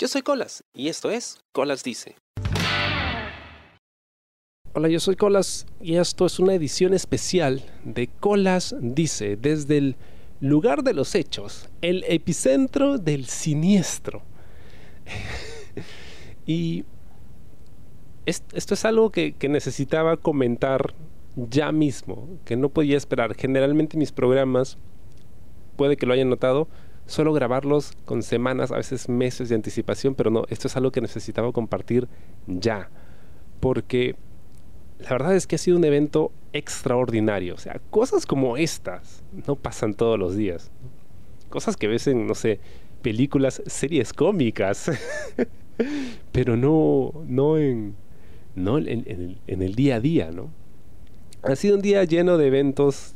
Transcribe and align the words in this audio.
Yo 0.00 0.06
soy 0.06 0.22
Colas 0.22 0.62
y 0.72 0.86
esto 0.86 1.10
es 1.10 1.40
Colas 1.50 1.82
Dice. 1.82 2.14
Hola, 4.72 4.88
yo 4.88 5.00
soy 5.00 5.16
Colas 5.16 5.66
y 5.80 5.96
esto 5.96 6.24
es 6.24 6.38
una 6.38 6.54
edición 6.54 6.94
especial 6.94 7.64
de 7.82 8.06
Colas 8.06 8.76
Dice 8.80 9.36
desde 9.36 9.78
el 9.78 9.96
lugar 10.38 10.84
de 10.84 10.94
los 10.94 11.16
hechos, 11.16 11.68
el 11.82 12.04
epicentro 12.06 12.98
del 12.98 13.26
siniestro. 13.26 14.22
y 16.46 16.84
esto 18.24 18.74
es 18.74 18.84
algo 18.84 19.10
que, 19.10 19.32
que 19.32 19.48
necesitaba 19.48 20.16
comentar 20.16 20.94
ya 21.34 21.72
mismo, 21.72 22.38
que 22.44 22.56
no 22.56 22.68
podía 22.68 22.96
esperar. 22.96 23.34
Generalmente 23.34 23.96
mis 23.96 24.12
programas, 24.12 24.78
puede 25.74 25.96
que 25.96 26.06
lo 26.06 26.12
hayan 26.12 26.30
notado, 26.30 26.68
solo 27.08 27.32
grabarlos 27.32 27.92
con 28.04 28.22
semanas, 28.22 28.70
a 28.70 28.76
veces 28.76 29.08
meses 29.08 29.48
de 29.48 29.54
anticipación, 29.54 30.14
pero 30.14 30.30
no, 30.30 30.44
esto 30.50 30.68
es 30.68 30.76
algo 30.76 30.92
que 30.92 31.00
necesitaba 31.00 31.50
compartir 31.52 32.06
ya. 32.46 32.90
Porque 33.60 34.14
la 34.98 35.10
verdad 35.10 35.34
es 35.34 35.46
que 35.46 35.56
ha 35.56 35.58
sido 35.58 35.78
un 35.78 35.84
evento 35.84 36.32
extraordinario. 36.52 37.54
O 37.54 37.58
sea, 37.58 37.80
cosas 37.90 38.26
como 38.26 38.58
estas 38.58 39.24
no 39.46 39.56
pasan 39.56 39.94
todos 39.94 40.18
los 40.18 40.36
días. 40.36 40.70
Cosas 41.48 41.78
que 41.78 41.88
ves 41.88 42.06
en, 42.06 42.26
no 42.26 42.34
sé, 42.34 42.60
películas, 43.00 43.62
series 43.66 44.12
cómicas. 44.12 44.90
pero 46.32 46.58
no, 46.58 47.12
no 47.26 47.56
en, 47.56 47.96
no 48.54 48.76
en, 48.76 49.38
en 49.46 49.62
el 49.62 49.74
día 49.74 49.96
a 49.96 50.00
día, 50.00 50.30
¿no? 50.30 50.50
Ha 51.42 51.56
sido 51.56 51.76
un 51.76 51.82
día 51.82 52.04
lleno 52.04 52.36
de 52.36 52.48
eventos 52.48 53.14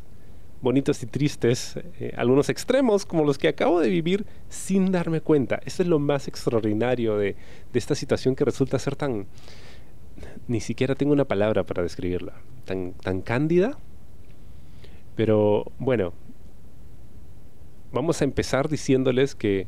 bonitos 0.62 1.02
y 1.02 1.07
tristes, 1.07 1.77
eh, 1.98 2.15
algunos 2.16 2.48
extremos 2.48 3.05
como 3.05 3.25
los 3.25 3.37
que 3.37 3.48
acabo 3.48 3.80
de 3.80 3.91
vivir 3.91 4.25
sin 4.48 4.93
darme 4.93 5.20
cuenta. 5.20 5.61
Eso 5.66 5.83
es 5.83 5.89
lo 5.89 5.98
más 5.98 6.29
extraordinario 6.29 7.19
de, 7.19 7.37
esta 7.75 7.95
situación 7.95 8.34
que 8.34 8.45
resulta 8.45 8.79
ser 8.79 8.97
tan... 8.97 9.27
Ni 10.47 10.61
siquiera 10.61 10.95
tengo 10.95 11.12
una 11.12 11.25
palabra 11.25 11.64
para 11.64 11.83
describirla. 11.83 12.34
Tan, 12.64 12.92
tan 12.92 13.23
cándida. 13.23 13.77
Pero 15.17 15.73
bueno, 15.78 16.12
vamos 17.92 18.20
a 18.23 18.25
empezar 18.25 18.69
diciéndoles 18.69 19.34
que 19.34 19.67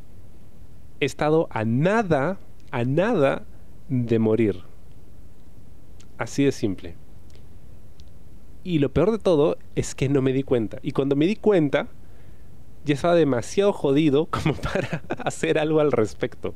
he 1.01 1.05
estado 1.05 1.47
a 1.51 1.65
nada, 1.65 2.39
a 2.71 2.85
nada 2.85 3.43
de 3.89 4.17
morir. 4.17 4.63
Así 6.17 6.45
de 6.45 6.53
simple. 6.53 6.95
Y 8.65 8.79
lo 8.79 8.91
peor 8.91 9.11
de 9.11 9.19
todo 9.19 9.57
es 9.75 9.93
que 9.93 10.09
no 10.09 10.23
me 10.23 10.33
di 10.33 10.41
cuenta. 10.41 10.79
Y 10.81 10.91
cuando 10.91 11.15
me 11.15 11.27
di 11.27 11.35
cuenta, 11.35 11.87
ya 12.83 12.95
estaba 12.95 13.13
demasiado 13.13 13.71
jodido 13.71 14.25
como 14.31 14.55
para 14.55 15.03
hacer 15.23 15.59
algo 15.59 15.79
al 15.79 15.91
respecto. 15.91 16.55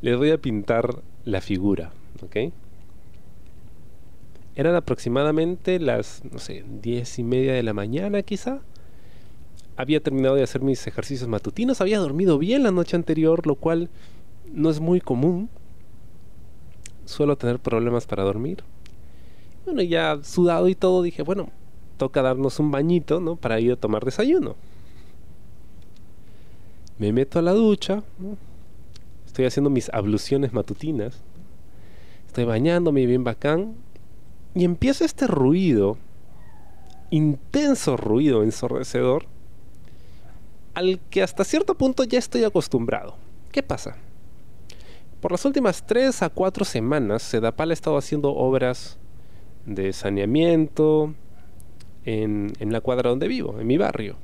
Les 0.00 0.16
voy 0.16 0.30
a 0.30 0.38
pintar 0.38 1.02
la 1.24 1.40
figura, 1.40 1.90
¿ok? 2.22 2.52
Eran 4.54 4.76
aproximadamente 4.76 5.80
las, 5.80 6.22
no 6.30 6.38
sé, 6.38 6.64
diez 6.80 7.18
y 7.18 7.24
media 7.24 7.54
de 7.54 7.64
la 7.64 7.72
mañana 7.72 8.22
quizá. 8.22 8.60
Había 9.76 10.00
terminado 10.00 10.36
de 10.36 10.44
hacer 10.44 10.60
mis 10.60 10.86
ejercicios 10.86 11.28
matutinos, 11.28 11.80
había 11.80 11.98
dormido 11.98 12.38
bien 12.38 12.62
la 12.62 12.70
noche 12.70 12.94
anterior, 12.94 13.44
lo 13.44 13.56
cual 13.56 13.90
no 14.52 14.70
es 14.70 14.78
muy 14.78 15.00
común. 15.00 15.50
Suelo 17.06 17.36
tener 17.36 17.58
problemas 17.58 18.06
para 18.06 18.22
dormir. 18.22 18.62
Bueno, 19.64 19.82
ya 19.82 20.18
sudado 20.22 20.68
y 20.68 20.74
todo, 20.74 21.02
dije, 21.02 21.22
bueno, 21.22 21.50
toca 21.96 22.22
darnos 22.22 22.58
un 22.58 22.70
bañito, 22.70 23.20
¿no? 23.20 23.36
Para 23.36 23.60
ir 23.60 23.72
a 23.72 23.76
tomar 23.76 24.04
desayuno. 24.04 24.56
Me 26.98 27.12
meto 27.12 27.38
a 27.38 27.42
la 27.42 27.52
ducha, 27.52 28.02
estoy 29.26 29.44
haciendo 29.44 29.70
mis 29.70 29.88
abluciones 29.92 30.52
matutinas, 30.52 31.20
estoy 32.26 32.44
bañándome 32.44 33.06
bien 33.06 33.24
bacán, 33.24 33.74
y 34.54 34.64
empieza 34.64 35.04
este 35.04 35.26
ruido, 35.26 35.96
intenso 37.10 37.96
ruido 37.96 38.42
ensordecedor, 38.42 39.26
al 40.74 41.00
que 41.10 41.22
hasta 41.22 41.44
cierto 41.44 41.74
punto 41.76 42.04
ya 42.04 42.18
estoy 42.18 42.44
acostumbrado. 42.44 43.16
¿Qué 43.50 43.62
pasa? 43.62 43.96
Por 45.20 45.32
las 45.32 45.44
últimas 45.44 45.86
3 45.86 46.22
a 46.22 46.28
4 46.30 46.64
semanas, 46.64 47.22
Sedapal 47.22 47.70
ha 47.70 47.74
estado 47.74 47.96
haciendo 47.96 48.34
obras 48.34 48.98
de 49.66 49.92
saneamiento 49.92 51.14
en, 52.04 52.52
en 52.58 52.72
la 52.72 52.80
cuadra 52.80 53.10
donde 53.10 53.28
vivo, 53.28 53.60
en 53.60 53.66
mi 53.66 53.76
barrio. 53.76 54.16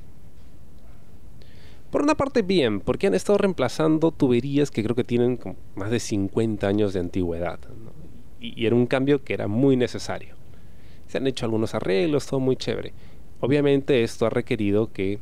Por 1.91 2.03
una 2.03 2.15
parte 2.15 2.43
bien, 2.43 2.81
porque 2.81 3.07
han 3.07 3.15
estado 3.15 3.39
reemplazando 3.39 4.11
tuberías 4.11 4.69
que 4.69 4.83
creo 4.83 4.95
que 4.95 5.03
tienen 5.03 5.39
más 5.75 5.89
de 5.89 5.99
50 5.99 6.67
años 6.67 6.93
de 6.93 6.99
antigüedad. 6.99 7.59
Y, 8.39 8.65
era 8.67 8.75
un 8.75 8.85
cambio 8.85 9.23
que 9.23 9.33
era 9.33 9.47
muy 9.47 9.75
necesario. 9.75 10.35
Se 11.07 11.17
han 11.17 11.25
hecho 11.25 11.45
algunos 11.45 11.73
arreglos, 11.73 12.27
todo 12.27 12.39
muy 12.39 12.55
chévere. 12.55 12.93
Obviamente 13.39 14.03
esto 14.03 14.27
ha 14.27 14.29
requerido 14.29 14.91
que 14.91 15.19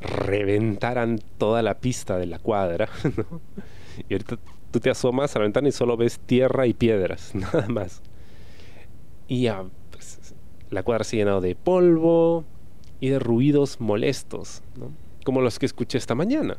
reventaran 0.00 1.18
toda 1.38 1.62
la 1.62 1.78
pista 1.80 2.18
de 2.18 2.26
la 2.26 2.38
cuadra. 2.38 2.88
Y 4.10 4.12
ahorita 4.12 4.36
tú 4.70 4.78
te 4.78 4.90
asomas 4.90 5.34
a 5.34 5.38
la 5.38 5.44
ventana 5.44 5.68
y 5.68 5.72
solo 5.72 5.96
ves 5.96 6.18
tierra 6.18 6.66
y 6.66 6.74
piedras, 6.74 7.34
nada 7.34 7.66
más. 7.66 8.02
Y 9.28 9.42
ya, 9.42 9.64
pues, 9.90 10.34
la 10.70 10.82
cuadra 10.82 11.04
se 11.04 11.16
ha 11.16 11.18
llenado 11.20 11.40
de 11.40 11.54
polvo 11.54 12.44
y 13.00 13.08
de 13.08 13.18
ruidos 13.18 13.80
molestos, 13.80 14.62
como 15.24 15.40
los 15.40 15.58
que 15.58 15.66
escuché 15.66 15.98
esta 15.98 16.14
mañana. 16.14 16.58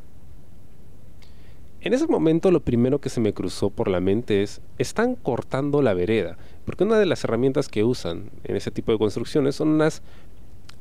En 1.81 1.93
ese 1.93 2.07
momento 2.07 2.51
lo 2.51 2.61
primero 2.61 2.99
que 2.99 3.09
se 3.09 3.21
me 3.21 3.33
cruzó 3.33 3.69
por 3.69 3.87
la 3.87 4.01
mente 4.01 4.43
es, 4.43 4.61
están 4.77 5.15
cortando 5.15 5.81
la 5.81 5.93
vereda, 5.93 6.37
porque 6.65 6.83
una 6.83 6.99
de 6.99 7.05
las 7.05 7.23
herramientas 7.23 7.69
que 7.69 7.83
usan 7.83 8.31
en 8.43 8.55
ese 8.55 8.71
tipo 8.71 8.91
de 8.91 8.97
construcciones 8.97 9.55
son 9.55 9.69
unas 9.69 10.01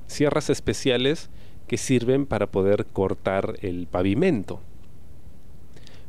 sierras 0.06 0.50
especiales 0.50 1.30
que 1.68 1.76
sirven 1.76 2.26
para 2.26 2.46
poder 2.46 2.86
cortar 2.86 3.54
el 3.60 3.86
pavimento, 3.86 4.60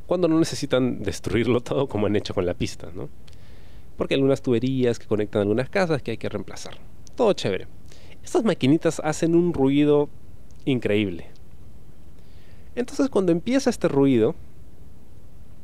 cuando 0.07 0.27
no 0.27 0.39
necesitan 0.39 1.03
destruirlo 1.03 1.61
todo 1.61 1.87
como 1.87 2.07
han 2.07 2.15
hecho 2.15 2.33
con 2.33 2.45
la 2.45 2.53
pista, 2.53 2.89
¿no? 2.95 3.09
Porque 3.97 4.13
hay 4.13 4.19
algunas 4.19 4.41
tuberías 4.41 4.99
que 4.99 5.07
conectan 5.07 5.41
algunas 5.41 5.69
casas 5.69 6.01
que 6.01 6.11
hay 6.11 6.17
que 6.17 6.29
reemplazar. 6.29 6.77
Todo 7.15 7.33
chévere. 7.33 7.67
Estas 8.23 8.43
maquinitas 8.43 9.01
hacen 9.03 9.35
un 9.35 9.53
ruido 9.53 10.09
increíble. 10.65 11.27
Entonces 12.75 13.09
cuando 13.09 13.31
empieza 13.31 13.69
este 13.69 13.87
ruido, 13.87 14.35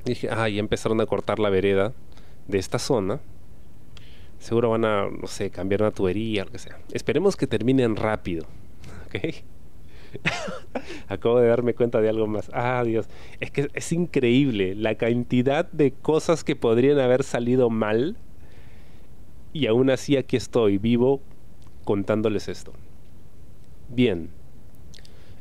dije, 0.03 0.29
ah, 0.31 0.49
ya 0.49 0.59
empezaron 0.59 0.99
a 0.99 1.05
cortar 1.05 1.39
la 1.39 1.49
vereda 1.49 1.93
de 2.47 2.57
esta 2.57 2.79
zona. 2.79 3.19
Seguro 4.39 4.71
van 4.71 4.83
a, 4.83 5.09
no 5.09 5.27
sé, 5.27 5.49
cambiar 5.51 5.83
una 5.83 5.91
tubería, 5.91 6.43
lo 6.43 6.51
que 6.51 6.59
sea. 6.59 6.77
Esperemos 6.91 7.35
que 7.35 7.47
terminen 7.47 7.95
rápido. 7.95 8.45
¿Ok? 9.07 9.43
Acabo 11.07 11.39
de 11.39 11.47
darme 11.47 11.73
cuenta 11.73 12.01
de 12.01 12.09
algo 12.09 12.27
más. 12.27 12.49
Ah, 12.53 12.83
Dios. 12.85 13.07
Es 13.39 13.51
que 13.51 13.69
es 13.73 13.91
increíble 13.91 14.75
la 14.75 14.95
cantidad 14.95 15.69
de 15.71 15.91
cosas 15.91 16.43
que 16.43 16.55
podrían 16.55 16.99
haber 16.99 17.23
salido 17.23 17.69
mal. 17.69 18.17
Y 19.51 19.67
aún 19.67 19.89
así 19.89 20.17
aquí 20.17 20.35
estoy, 20.35 20.77
vivo, 20.77 21.21
contándoles 21.83 22.47
esto. 22.47 22.73
Bien. 23.89 24.29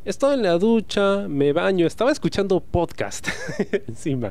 Estoy 0.04 0.34
en 0.34 0.42
la 0.42 0.58
ducha, 0.58 1.28
me 1.28 1.52
baño, 1.52 1.86
estaba 1.86 2.10
escuchando 2.10 2.60
podcast 2.60 3.28
encima. 3.88 4.30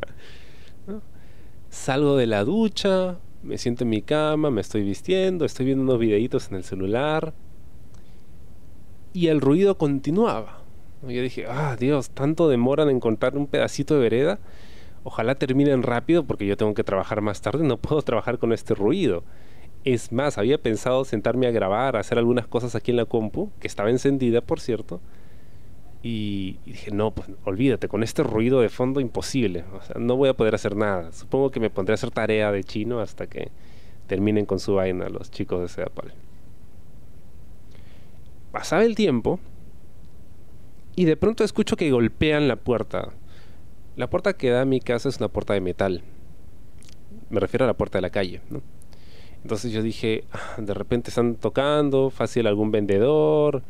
Salgo 1.70 2.18
de 2.18 2.28
la 2.28 2.44
ducha, 2.44 3.18
me 3.42 3.58
siento 3.58 3.86
en 3.86 3.90
mi 3.90 4.02
cama, 4.02 4.52
me 4.52 4.60
estoy 4.60 4.84
vistiendo, 4.84 5.46
estoy 5.46 5.68
viendo 5.68 5.84
unos 5.84 5.98
videitos 5.98 6.50
en 6.50 6.58
el 6.58 6.66
celular 6.66 7.34
y 9.14 9.28
el 9.28 9.42
ruido 9.42 9.78
continuaba. 9.78 10.60
Yo 11.04 11.22
dije, 11.22 11.46
ah, 11.48 11.76
Dios, 11.80 12.12
tanto 12.12 12.48
demoran 12.48 12.90
en 12.90 12.98
encontrar 12.98 13.36
un 13.38 13.48
pedacito 13.48 13.96
de 13.96 14.02
vereda. 14.02 14.40
Ojalá 15.04 15.36
terminen 15.36 15.82
rápido 15.82 16.24
porque 16.24 16.46
yo 16.46 16.58
tengo 16.58 16.74
que 16.76 16.84
trabajar 16.84 17.22
más 17.22 17.42
tarde, 17.42 17.64
no 17.64 17.78
puedo 17.82 18.02
trabajar 18.02 18.38
con 18.38 18.54
este 18.54 18.76
ruido. 18.76 19.24
Es 19.84 20.12
más, 20.12 20.38
había 20.38 20.60
pensado 20.60 21.06
sentarme 21.06 21.48
a 21.48 21.52
grabar, 21.52 21.96
a 21.96 22.02
hacer 22.02 22.20
algunas 22.20 22.46
cosas 22.46 22.76
aquí 22.76 22.92
en 22.92 22.98
la 22.98 23.06
compu, 23.06 23.50
que 23.60 23.68
estaba 23.68 23.90
encendida, 23.90 24.42
por 24.42 24.60
cierto. 24.60 25.02
Y, 26.04 26.58
dije, 26.66 26.92
no, 26.92 27.12
pues 27.12 27.30
olvídate, 27.46 27.88
con 27.88 28.04
este 28.04 28.24
ruido 28.24 28.62
de 28.62 28.70
fondo 28.70 29.00
imposible. 29.00 29.66
O 29.74 29.82
sea, 29.82 29.96
no 30.00 30.16
voy 30.16 30.30
a 30.30 30.34
poder 30.36 30.54
hacer 30.54 30.76
nada. 30.76 31.12
Supongo 31.12 31.50
que 31.50 31.60
me 31.60 31.72
pondré 31.72 31.94
a 31.94 31.96
hacer 31.96 32.12
tarea 32.12 32.52
de 32.52 32.64
chino 32.64 33.00
hasta 33.00 33.28
que 33.28 33.50
terminen 34.08 34.46
con 34.46 34.60
su 34.60 34.76
vaina 34.76 35.10
los 35.10 35.32
chicos 35.32 35.62
de 35.62 35.68
Sedapal 35.68 36.14
pasaba 38.52 38.84
el 38.84 38.96
tiempo 38.96 39.40
y 40.96 41.06
de 41.06 41.18
pronto 41.18 41.44
escucho 41.44 41.78
que 41.78 41.92
golpean 41.92 42.48
la 42.48 42.58
puerta. 42.58 43.10
La 43.96 44.10
puerta 44.10 44.34
que 44.34 44.50
da 44.50 44.62
a 44.62 44.66
mi 44.66 44.80
casa 44.80 45.10
es 45.10 45.18
una 45.18 45.28
puerta 45.28 45.54
de 45.54 45.62
metal. 45.62 46.02
Me 47.30 47.40
refiero 47.40 47.66
a 47.66 47.68
la 47.68 47.76
puerta 47.76 47.98
de 47.98 48.02
la 48.02 48.10
calle, 48.10 48.42
¿no? 48.50 48.62
Entonces 49.44 49.72
yo 49.72 49.82
dije, 49.82 50.26
ah, 50.32 50.56
de 50.58 50.74
repente 50.74 51.10
están 51.10 51.36
tocando, 51.36 52.10
fácil 52.10 52.48
algún 52.48 52.72
vendedor 52.72 53.64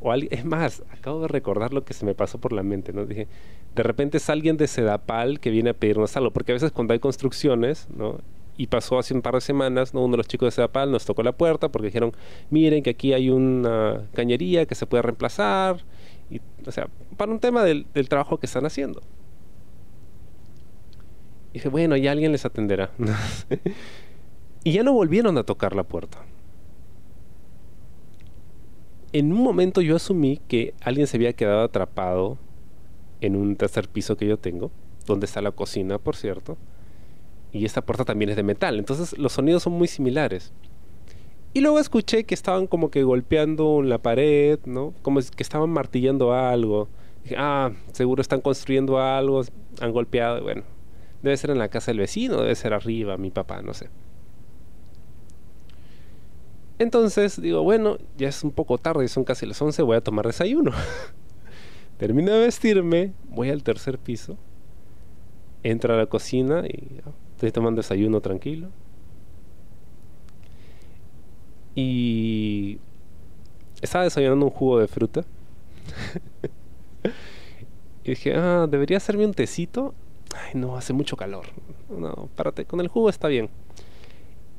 o. 0.00 0.14
Es 0.14 0.44
más, 0.44 0.82
acabo 0.90 1.22
de 1.22 1.28
recordar 1.28 1.72
lo 1.72 1.84
que 1.84 1.94
se 1.94 2.04
me 2.04 2.14
pasó 2.14 2.38
por 2.38 2.52
la 2.52 2.62
mente, 2.62 2.92
¿no? 2.92 3.06
Dije, 3.06 3.26
de 3.74 3.82
repente 3.82 4.18
es 4.18 4.30
alguien 4.30 4.56
de 4.56 4.66
Sedapal 4.68 5.40
que 5.40 5.50
viene 5.50 5.70
a 5.70 5.74
pedirnos 5.74 6.16
algo, 6.16 6.30
porque 6.30 6.52
a 6.52 6.54
veces 6.54 6.72
cuando 6.72 6.92
hay 6.92 7.00
construcciones, 7.00 7.88
¿no? 7.94 8.20
Y 8.56 8.68
pasó 8.68 8.98
hace 8.98 9.12
un 9.12 9.22
par 9.22 9.34
de 9.34 9.40
semanas, 9.40 9.92
¿no? 9.92 10.02
uno 10.02 10.12
de 10.12 10.18
los 10.18 10.28
chicos 10.28 10.46
de 10.46 10.50
Sedapal 10.52 10.90
nos 10.90 11.04
tocó 11.04 11.22
la 11.22 11.32
puerta 11.32 11.68
porque 11.68 11.86
dijeron, 11.86 12.12
miren 12.50 12.82
que 12.82 12.90
aquí 12.90 13.12
hay 13.12 13.28
una 13.28 14.02
cañería 14.14 14.66
que 14.66 14.74
se 14.74 14.86
puede 14.86 15.02
reemplazar, 15.02 15.84
y, 16.30 16.40
o 16.66 16.72
sea, 16.72 16.88
para 17.16 17.30
un 17.30 17.38
tema 17.38 17.62
del, 17.62 17.86
del 17.94 18.08
trabajo 18.08 18.38
que 18.38 18.46
están 18.46 18.64
haciendo. 18.66 19.02
Y 21.50 21.54
dije, 21.54 21.68
bueno, 21.68 21.96
ya 21.96 22.12
alguien 22.12 22.32
les 22.32 22.44
atenderá. 22.44 22.90
y 24.64 24.72
ya 24.72 24.82
no 24.82 24.92
volvieron 24.92 25.38
a 25.38 25.44
tocar 25.44 25.76
la 25.76 25.84
puerta. 25.84 26.18
En 29.12 29.32
un 29.32 29.42
momento 29.42 29.80
yo 29.80 29.96
asumí 29.96 30.40
que 30.48 30.74
alguien 30.82 31.06
se 31.06 31.16
había 31.16 31.32
quedado 31.32 31.62
atrapado 31.62 32.38
en 33.20 33.36
un 33.36 33.56
tercer 33.56 33.88
piso 33.88 34.16
que 34.16 34.26
yo 34.26 34.36
tengo, 34.38 34.70
donde 35.06 35.26
está 35.26 35.40
la 35.40 35.52
cocina, 35.52 35.98
por 35.98 36.16
cierto. 36.16 36.58
Y 37.56 37.64
esta 37.64 37.80
puerta 37.80 38.04
también 38.04 38.30
es 38.30 38.36
de 38.36 38.42
metal, 38.42 38.78
entonces 38.78 39.18
los 39.18 39.32
sonidos 39.32 39.62
son 39.62 39.72
muy 39.72 39.88
similares. 39.88 40.52
Y 41.54 41.62
luego 41.62 41.78
escuché 41.78 42.24
que 42.24 42.34
estaban 42.34 42.66
como 42.66 42.90
que 42.90 43.02
golpeando 43.02 43.82
la 43.82 43.96
pared, 43.96 44.58
¿no? 44.66 44.92
Como 45.00 45.20
que 45.20 45.42
estaban 45.42 45.70
martillando 45.70 46.34
algo. 46.34 46.88
Dije, 47.22 47.36
ah, 47.38 47.72
seguro 47.92 48.20
están 48.20 48.42
construyendo 48.42 49.00
algo, 49.00 49.42
han 49.80 49.90
golpeado, 49.90 50.42
bueno, 50.42 50.64
debe 51.22 51.34
ser 51.38 51.48
en 51.48 51.58
la 51.58 51.68
casa 51.68 51.92
del 51.92 52.00
vecino, 52.00 52.42
debe 52.42 52.54
ser 52.54 52.74
arriba, 52.74 53.16
mi 53.16 53.30
papá, 53.30 53.62
no 53.62 53.72
sé. 53.72 53.88
Entonces 56.78 57.40
digo, 57.40 57.62
bueno, 57.62 57.96
ya 58.18 58.28
es 58.28 58.44
un 58.44 58.50
poco 58.50 58.76
tarde, 58.76 59.08
son 59.08 59.24
casi 59.24 59.46
las 59.46 59.60
11, 59.62 59.80
voy 59.80 59.96
a 59.96 60.02
tomar 60.02 60.26
desayuno. 60.26 60.72
Termino 61.96 62.32
de 62.32 62.40
vestirme, 62.40 63.14
voy 63.30 63.48
al 63.48 63.62
tercer 63.62 63.98
piso, 63.98 64.36
entro 65.62 65.94
a 65.94 65.96
la 65.96 66.04
cocina 66.04 66.64
y 66.66 67.00
estoy 67.36 67.52
tomando 67.52 67.80
desayuno 67.80 68.20
tranquilo. 68.22 68.70
Y 71.74 72.78
estaba 73.82 74.04
desayunando 74.04 74.46
un 74.46 74.50
jugo 74.50 74.78
de 74.78 74.88
fruta. 74.88 75.24
y 78.04 78.08
dije, 78.08 78.34
ah, 78.34 78.66
debería 78.68 78.96
hacerme 78.96 79.26
un 79.26 79.34
tecito. 79.34 79.94
Ay, 80.34 80.58
no, 80.58 80.78
hace 80.78 80.94
mucho 80.94 81.18
calor. 81.18 81.44
No, 81.90 82.30
párate, 82.34 82.64
con 82.64 82.80
el 82.80 82.88
jugo 82.88 83.10
está 83.10 83.28
bien. 83.28 83.50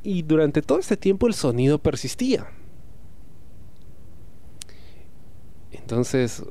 Y 0.04 0.22
durante 0.22 0.62
todo 0.62 0.78
este 0.78 0.98
tiempo 0.98 1.26
el 1.26 1.34
sonido 1.34 1.80
persistía. 1.80 2.48
Entonces 5.72 6.44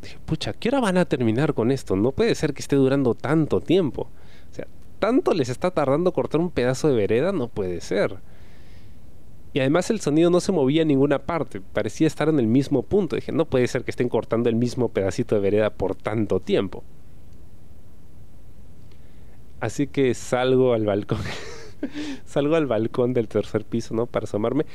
dije, 0.00 0.16
pucha, 0.24 0.54
¿qué 0.54 0.70
hora 0.70 0.80
van 0.80 0.96
a 0.96 1.04
terminar 1.04 1.52
con 1.52 1.70
esto? 1.70 1.94
No 1.94 2.12
puede 2.12 2.34
ser 2.34 2.54
que 2.54 2.62
esté 2.62 2.76
durando 2.76 3.14
tanto 3.14 3.60
tiempo. 3.60 4.08
O 4.50 4.54
sea, 4.54 4.66
¿tanto 5.02 5.34
les 5.34 5.48
está 5.48 5.72
tardando 5.72 6.12
cortar 6.12 6.40
un 6.40 6.52
pedazo 6.52 6.86
de 6.86 6.94
vereda? 6.94 7.32
No 7.32 7.48
puede 7.48 7.80
ser. 7.80 8.20
Y 9.52 9.58
además 9.58 9.90
el 9.90 9.98
sonido 9.98 10.30
no 10.30 10.38
se 10.38 10.52
movía 10.52 10.82
en 10.82 10.88
ninguna 10.88 11.18
parte, 11.18 11.60
parecía 11.60 12.06
estar 12.06 12.28
en 12.28 12.38
el 12.38 12.46
mismo 12.46 12.84
punto. 12.84 13.16
Dije, 13.16 13.32
no 13.32 13.46
puede 13.46 13.66
ser 13.66 13.82
que 13.82 13.90
estén 13.90 14.08
cortando 14.08 14.48
el 14.48 14.54
mismo 14.54 14.90
pedacito 14.90 15.34
de 15.34 15.40
vereda 15.40 15.70
por 15.70 15.96
tanto 15.96 16.38
tiempo. 16.38 16.84
Así 19.58 19.88
que 19.88 20.14
salgo 20.14 20.72
al 20.72 20.86
balcón. 20.86 21.18
salgo 22.24 22.54
al 22.54 22.66
balcón 22.66 23.12
del 23.12 23.26
tercer 23.26 23.64
piso, 23.64 23.96
¿no? 23.96 24.06
Para 24.06 24.22
asomarme. 24.22 24.66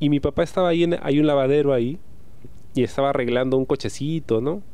Y 0.00 0.08
mi 0.08 0.18
papá 0.18 0.42
estaba 0.42 0.68
ahí, 0.68 0.82
en, 0.82 0.98
hay 1.00 1.20
un 1.20 1.28
lavadero 1.28 1.72
ahí. 1.72 2.00
Y 2.74 2.82
estaba 2.82 3.10
arreglando 3.10 3.56
un 3.56 3.64
cochecito, 3.64 4.40
¿no? 4.40 4.64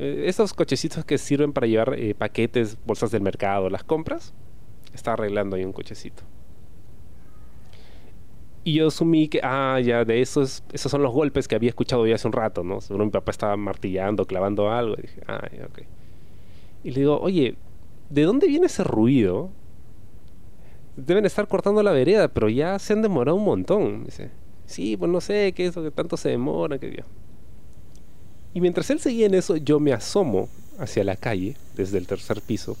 Eh, 0.00 0.28
esos 0.28 0.54
cochecitos 0.54 1.04
que 1.04 1.18
sirven 1.18 1.52
para 1.52 1.66
llevar 1.66 1.94
eh, 1.98 2.14
paquetes, 2.14 2.78
bolsas 2.86 3.10
del 3.10 3.20
mercado, 3.20 3.68
las 3.68 3.82
compras. 3.82 4.32
Está 4.94 5.14
arreglando 5.14 5.56
ahí 5.56 5.64
un 5.64 5.72
cochecito. 5.72 6.22
Y 8.62 8.74
yo 8.74 8.86
asumí 8.86 9.26
que, 9.26 9.40
ah, 9.42 9.80
ya, 9.80 10.04
de 10.04 10.20
esos, 10.20 10.62
esos 10.72 10.92
son 10.92 11.02
los 11.02 11.12
golpes 11.12 11.48
que 11.48 11.56
había 11.56 11.70
escuchado 11.70 12.06
ya 12.06 12.14
hace 12.14 12.28
un 12.28 12.32
rato, 12.32 12.62
¿no? 12.62 12.80
Seguro 12.80 13.06
mi 13.06 13.10
papá 13.10 13.32
estaba 13.32 13.56
martillando, 13.56 14.24
clavando 14.24 14.70
algo. 14.70 14.94
Y 14.98 15.02
dije, 15.02 15.20
ah, 15.26 15.40
ok. 15.68 15.80
Y 16.84 16.90
le 16.92 17.00
digo, 17.00 17.18
oye, 17.18 17.56
¿de 18.08 18.22
dónde 18.22 18.46
viene 18.46 18.66
ese 18.66 18.84
ruido? 18.84 19.50
Deben 20.96 21.26
estar 21.26 21.48
cortando 21.48 21.82
la 21.82 21.90
vereda, 21.90 22.28
pero 22.28 22.48
ya 22.48 22.78
se 22.78 22.92
han 22.92 23.02
demorado 23.02 23.36
un 23.36 23.44
montón. 23.44 24.04
dice, 24.04 24.30
sí, 24.64 24.96
pues 24.96 25.10
no 25.10 25.20
sé 25.20 25.52
qué 25.54 25.66
es 25.66 25.74
lo 25.74 25.82
que 25.82 25.90
tanto 25.90 26.16
se 26.16 26.28
demora, 26.28 26.78
que 26.78 27.02
Y 28.54 28.60
mientras 28.60 28.90
él 28.90 29.00
seguía 29.00 29.26
en 29.26 29.34
eso, 29.34 29.56
yo 29.56 29.80
me 29.80 29.92
asomo 29.92 30.48
hacia 30.78 31.04
la 31.04 31.16
calle, 31.16 31.56
desde 31.74 31.98
el 31.98 32.06
tercer 32.06 32.40
piso. 32.40 32.76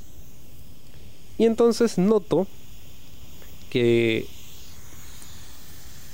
Y 1.36 1.44
entonces 1.44 1.98
noto 1.98 2.46
que 3.70 4.26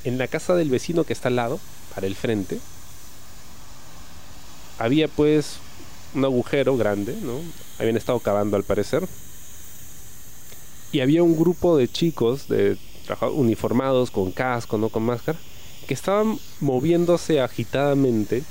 en 0.05 0.19
la 0.19 0.29
casa 0.29 0.55
del 0.55 0.71
vecino 0.71 1.05
que 1.05 1.13
está 1.13 1.29
al 1.29 1.37
lado, 1.37 1.61
para 1.95 2.07
el 2.07 2.15
frente, 2.15 2.59
había 4.79 5.09
pues 5.09 5.59
un 6.15 6.25
agujero 6.25 6.77
grande, 6.77 7.17
¿no? 7.23 7.41
Habían 7.79 7.97
estado 7.97 8.19
cavando 8.21 8.57
al 8.57 8.65
parecer. 8.65 9.07
Y 10.93 11.01
había 11.01 11.23
un 11.23 11.37
grupo 11.37 11.77
de 11.77 11.89
chicos 11.89 12.49
de 12.49 12.77
uniformados 13.33 14.11
con 14.11 14.31
casco, 14.31 14.79
no 14.79 14.89
con 14.89 15.05
máscara, 15.05 15.39
que 15.87 15.95
estaban 15.95 16.39
moviéndose 16.61 17.41
agitadamente 17.41 18.45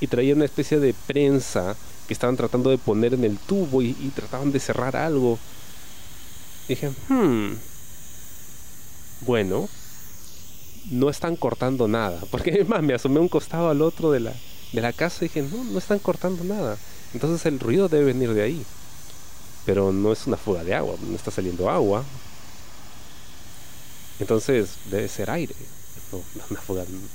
y 0.00 0.06
traían 0.06 0.36
una 0.36 0.44
especie 0.44 0.78
de 0.78 0.94
prensa 1.06 1.76
que 2.06 2.14
estaban 2.14 2.36
tratando 2.36 2.70
de 2.70 2.78
poner 2.78 3.14
en 3.14 3.24
el 3.24 3.38
tubo 3.38 3.82
y, 3.82 3.92
trataban 4.14 4.50
de 4.52 4.60
cerrar 4.60 4.96
algo. 4.96 5.38
dije, 6.68 6.90
hmm, 7.08 7.52
bueno, 9.22 9.68
no 10.90 11.10
están 11.10 11.36
cortando 11.36 11.88
nada. 11.88 12.20
Porque 12.30 12.50
además 12.52 12.82
me 12.82 12.94
asomé 12.94 13.20
un 13.20 13.28
costado 13.28 13.68
al 13.68 13.82
otro 13.82 14.10
de 14.10 14.20
la, 14.20 14.32
de 14.72 14.80
la 14.80 14.92
casa 14.92 15.24
y 15.24 15.28
dije, 15.28 15.42
no, 15.42 15.64
no 15.64 15.78
están 15.78 15.98
cortando 15.98 16.44
nada. 16.44 16.78
Entonces 17.14 17.44
el 17.46 17.60
ruido 17.60 17.88
debe 17.88 18.06
venir 18.06 18.32
de 18.32 18.42
ahí. 18.42 18.64
Pero 19.66 19.92
no 19.92 20.12
es 20.12 20.26
una 20.26 20.38
fuga 20.38 20.64
de 20.64 20.74
agua, 20.74 20.94
no 21.06 21.14
está 21.14 21.30
saliendo 21.30 21.68
agua. 21.68 22.04
Entonces 24.18 24.70
debe 24.90 25.08
ser 25.08 25.30
aire. 25.30 25.54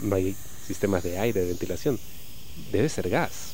No 0.02 0.16
hay 0.16 0.36
sistemas 0.68 1.02
de 1.02 1.18
aire, 1.18 1.42
de 1.42 1.48
ventilación. 1.48 2.00
Debe 2.72 2.90
ser 2.90 3.10
gas. 3.10 3.54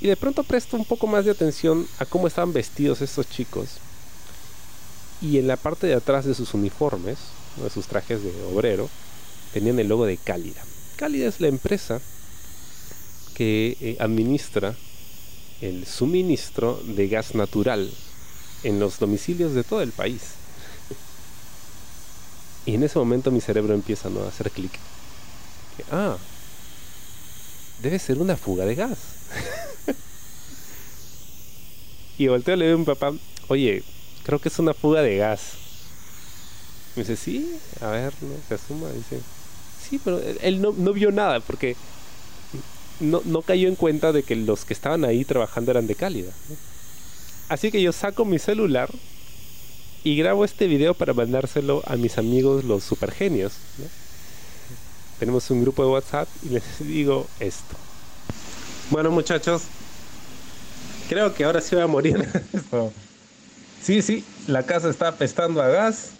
Y 0.00 0.08
de 0.08 0.16
pronto 0.16 0.42
presto 0.42 0.76
un 0.76 0.84
poco 0.84 1.06
más 1.06 1.24
de 1.24 1.30
atención 1.30 1.86
a 1.98 2.06
cómo 2.06 2.26
estaban 2.26 2.52
vestidos 2.52 3.00
estos 3.00 3.28
chicos. 3.28 3.78
Y 5.20 5.38
en 5.38 5.46
la 5.46 5.56
parte 5.56 5.86
de 5.86 5.94
atrás 5.94 6.24
de 6.24 6.34
sus 6.34 6.54
uniformes, 6.54 7.18
de 7.62 7.70
sus 7.70 7.86
trajes 7.86 8.22
de 8.22 8.32
obrero, 8.52 8.90
tenían 9.52 9.78
el 9.78 9.88
logo 9.88 10.04
de 10.04 10.16
Cálida. 10.16 10.62
Cálida 10.96 11.28
es 11.28 11.40
la 11.40 11.46
empresa 11.46 12.00
que 13.34 13.76
eh, 13.80 13.96
administra 14.00 14.74
el 15.60 15.86
suministro 15.86 16.82
de 16.84 17.06
gas 17.08 17.36
natural 17.36 17.88
en 18.64 18.80
los 18.80 18.98
domicilios 18.98 19.54
de 19.54 19.62
todo 19.62 19.82
el 19.82 19.92
país. 19.92 20.22
Y 22.66 22.74
en 22.74 22.82
ese 22.82 22.98
momento 22.98 23.30
mi 23.30 23.40
cerebro 23.40 23.74
empieza 23.74 24.08
a 24.08 24.28
hacer 24.28 24.50
clic. 24.50 24.72
Ah, 25.90 26.16
debe 27.82 27.98
ser 27.98 28.18
una 28.18 28.36
fuga 28.36 28.64
de 28.64 28.74
gas. 28.74 28.98
y 32.18 32.28
volteo 32.28 32.54
a 32.54 32.56
le 32.56 32.66
digo 32.66 32.76
a 32.76 32.78
mi 32.78 32.84
papá, 32.84 33.12
oye, 33.48 33.82
creo 34.24 34.38
que 34.38 34.48
es 34.48 34.58
una 34.58 34.74
fuga 34.74 35.02
de 35.02 35.16
gas. 35.16 35.52
Me 36.94 37.02
dice, 37.02 37.16
sí, 37.16 37.58
a 37.80 37.88
ver, 37.88 38.12
¿no? 38.20 38.34
se 38.48 38.54
asuma. 38.54 38.90
Dice, 38.90 39.20
sí, 39.88 40.00
pero 40.02 40.20
él 40.40 40.60
no, 40.60 40.72
no 40.76 40.92
vio 40.92 41.10
nada 41.10 41.40
porque 41.40 41.76
no, 43.00 43.42
cayó 43.42 43.68
en 43.68 43.76
cuenta 43.76 44.12
de 44.12 44.22
que 44.22 44.36
los 44.36 44.64
que 44.64 44.74
estaban 44.74 45.04
ahí 45.04 45.24
trabajando 45.24 45.70
eran 45.70 45.86
de 45.86 45.94
cálida. 45.94 46.32
Así 47.48 47.70
que 47.70 47.82
yo 47.82 47.92
saco 47.92 48.24
mi 48.24 48.38
celular 48.38 48.90
y 50.04 50.16
grabo 50.16 50.44
este 50.44 50.66
video 50.66 50.94
para 50.94 51.12
mandárselo 51.12 51.82
a 51.86 51.96
mis 51.96 52.18
amigos 52.18 52.64
los 52.64 52.84
supergenios. 52.84 53.52
Tenemos 55.22 55.48
un 55.52 55.62
grupo 55.62 55.84
de 55.84 55.88
WhatsApp 55.88 56.28
y 56.42 56.48
les 56.48 56.64
digo 56.80 57.28
esto. 57.38 57.76
Bueno 58.90 59.12
muchachos, 59.12 59.62
creo 61.08 61.32
que 61.32 61.44
ahora 61.44 61.60
sí 61.60 61.76
voy 61.76 61.84
a 61.84 61.86
morir. 61.86 62.28
sí, 63.80 64.02
sí, 64.02 64.24
la 64.48 64.66
casa 64.66 64.90
está 64.90 65.06
apestando 65.06 65.62
a 65.62 65.68
gas 65.68 66.14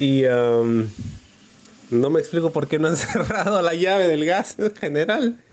y 0.00 0.24
um, 0.24 0.88
no 1.90 2.08
me 2.08 2.20
explico 2.20 2.52
por 2.52 2.68
qué 2.68 2.78
no 2.78 2.88
han 2.88 2.96
cerrado 2.96 3.60
la 3.60 3.74
llave 3.74 4.08
del 4.08 4.24
gas 4.24 4.54
en 4.58 4.74
general. 4.74 5.44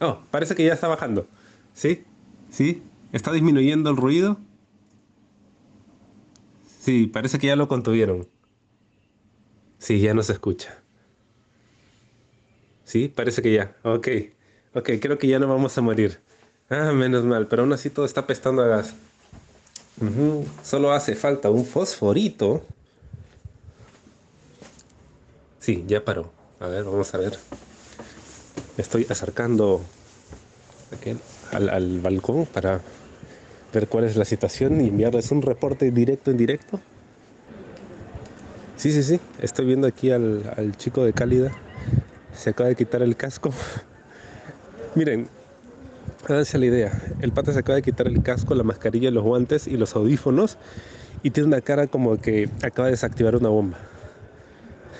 Oh, 0.00 0.20
parece 0.30 0.54
que 0.54 0.64
ya 0.64 0.72
está 0.72 0.86
bajando. 0.86 1.26
¿Sí? 1.74 2.04
¿Sí? 2.48 2.84
¿Está 3.10 3.32
disminuyendo 3.32 3.90
el 3.90 3.96
ruido? 3.96 4.38
Sí, 6.78 7.08
parece 7.08 7.40
que 7.40 7.48
ya 7.48 7.56
lo 7.56 7.66
contuvieron. 7.66 8.28
Sí, 9.80 9.98
ya 9.98 10.14
no 10.14 10.22
se 10.22 10.32
escucha. 10.32 10.85
Sí, 12.86 13.08
parece 13.08 13.42
que 13.42 13.52
ya. 13.52 13.76
Ok. 13.82 14.08
Ok, 14.74 14.90
creo 15.00 15.18
que 15.18 15.26
ya 15.26 15.38
no 15.38 15.48
vamos 15.48 15.76
a 15.76 15.82
morir. 15.82 16.20
Ah, 16.70 16.92
menos 16.92 17.24
mal, 17.24 17.48
pero 17.48 17.62
aún 17.62 17.72
así 17.72 17.90
todo 17.90 18.06
está 18.06 18.26
pestando 18.26 18.62
a 18.62 18.66
gas. 18.68 18.94
Solo 20.62 20.92
hace 20.92 21.14
falta 21.14 21.50
un 21.50 21.64
fosforito. 21.64 22.62
Sí, 25.58 25.84
ya 25.88 26.04
paró. 26.04 26.32
A 26.60 26.68
ver, 26.68 26.84
vamos 26.84 27.12
a 27.14 27.18
ver. 27.18 27.38
Me 28.76 28.82
estoy 28.82 29.06
acercando 29.08 29.80
al, 31.52 31.68
al 31.68 32.00
balcón 32.00 32.46
para 32.46 32.80
ver 33.72 33.88
cuál 33.88 34.04
es 34.04 34.16
la 34.16 34.24
situación 34.24 34.80
y 34.80 34.88
enviarles 34.88 35.30
un 35.32 35.42
reporte 35.42 35.90
directo 35.90 36.30
en 36.30 36.36
directo. 36.36 36.80
Sí, 38.76 38.92
sí, 38.92 39.02
sí. 39.02 39.20
Estoy 39.40 39.66
viendo 39.66 39.86
aquí 39.86 40.10
al, 40.10 40.52
al 40.56 40.76
chico 40.76 41.04
de 41.04 41.12
Cálida. 41.12 41.65
Se 42.36 42.50
acaba 42.50 42.68
de 42.68 42.76
quitar 42.76 43.02
el 43.02 43.16
casco. 43.16 43.50
Miren, 44.94 45.28
háganse 46.28 46.58
la 46.58 46.66
idea. 46.66 46.92
El 47.20 47.32
pata 47.32 47.52
se 47.52 47.58
acaba 47.58 47.76
de 47.76 47.82
quitar 47.82 48.06
el 48.06 48.20
casco, 48.22 48.54
la 48.54 48.62
mascarilla, 48.62 49.10
los 49.10 49.24
guantes 49.24 49.66
y 49.66 49.76
los 49.76 49.96
audífonos. 49.96 50.58
Y 51.22 51.30
tiene 51.30 51.48
una 51.48 51.60
cara 51.62 51.86
como 51.86 52.18
que 52.18 52.50
acaba 52.62 52.86
de 52.86 52.92
desactivar 52.92 53.36
una 53.36 53.48
bomba. 53.48 53.78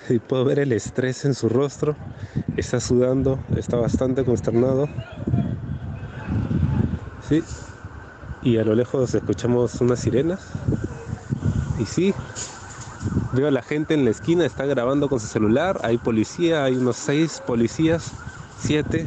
Y 0.09 0.19
puedo 0.19 0.45
ver 0.45 0.59
el 0.59 0.71
estrés 0.71 1.25
en 1.25 1.35
su 1.35 1.47
rostro. 1.47 1.95
Está 2.57 2.79
sudando, 2.79 3.39
está 3.55 3.77
bastante 3.77 4.25
consternado. 4.25 4.89
Sí. 7.29 7.43
Y 8.41 8.57
a 8.57 8.63
lo 8.63 8.73
lejos 8.73 9.13
escuchamos 9.13 9.79
unas 9.79 9.99
sirenas. 9.99 10.39
Y 11.79 11.85
sí, 11.85 12.13
Veo 13.33 13.47
a 13.47 13.51
la 13.51 13.61
gente 13.61 13.93
en 13.93 14.05
la 14.05 14.11
esquina, 14.11 14.45
está 14.45 14.65
grabando 14.65 15.09
con 15.09 15.19
su 15.19 15.27
celular. 15.27 15.79
Hay 15.83 15.97
policía, 15.97 16.63
hay 16.63 16.75
unos 16.75 16.95
seis 16.95 17.41
policías, 17.45 18.13
siete. 18.57 19.05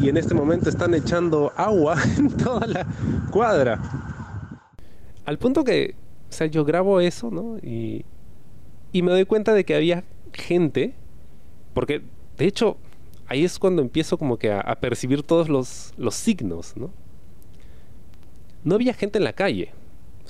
Y 0.00 0.08
en 0.08 0.16
este 0.16 0.34
momento 0.34 0.70
están 0.70 0.94
echando 0.94 1.52
agua 1.56 1.96
en 2.18 2.30
toda 2.30 2.66
la 2.66 2.86
cuadra. 3.30 3.80
Al 5.26 5.38
punto 5.38 5.64
que, 5.64 5.94
o 6.30 6.32
sea, 6.32 6.46
yo 6.46 6.64
grabo 6.64 7.00
eso, 7.00 7.30
¿no? 7.30 7.58
Y, 7.58 8.04
me 8.94 9.10
doy 9.10 9.26
cuenta 9.26 9.52
de 9.52 9.64
que 9.64 9.74
había 9.74 10.04
gente, 10.32 10.94
porque 11.74 12.02
de 12.38 12.46
hecho 12.46 12.76
ahí 13.26 13.44
es 13.44 13.58
cuando 13.58 13.82
empiezo 13.82 14.18
como 14.18 14.38
que 14.38 14.50
a, 14.50 14.60
a 14.60 14.76
percibir 14.76 15.22
todos 15.22 15.48
los, 15.48 15.92
los 15.96 16.14
signos, 16.14 16.76
¿no? 16.76 16.90
No 18.64 18.74
había 18.76 18.94
gente 18.94 19.18
en 19.18 19.24
la 19.24 19.32
calle 19.32 19.72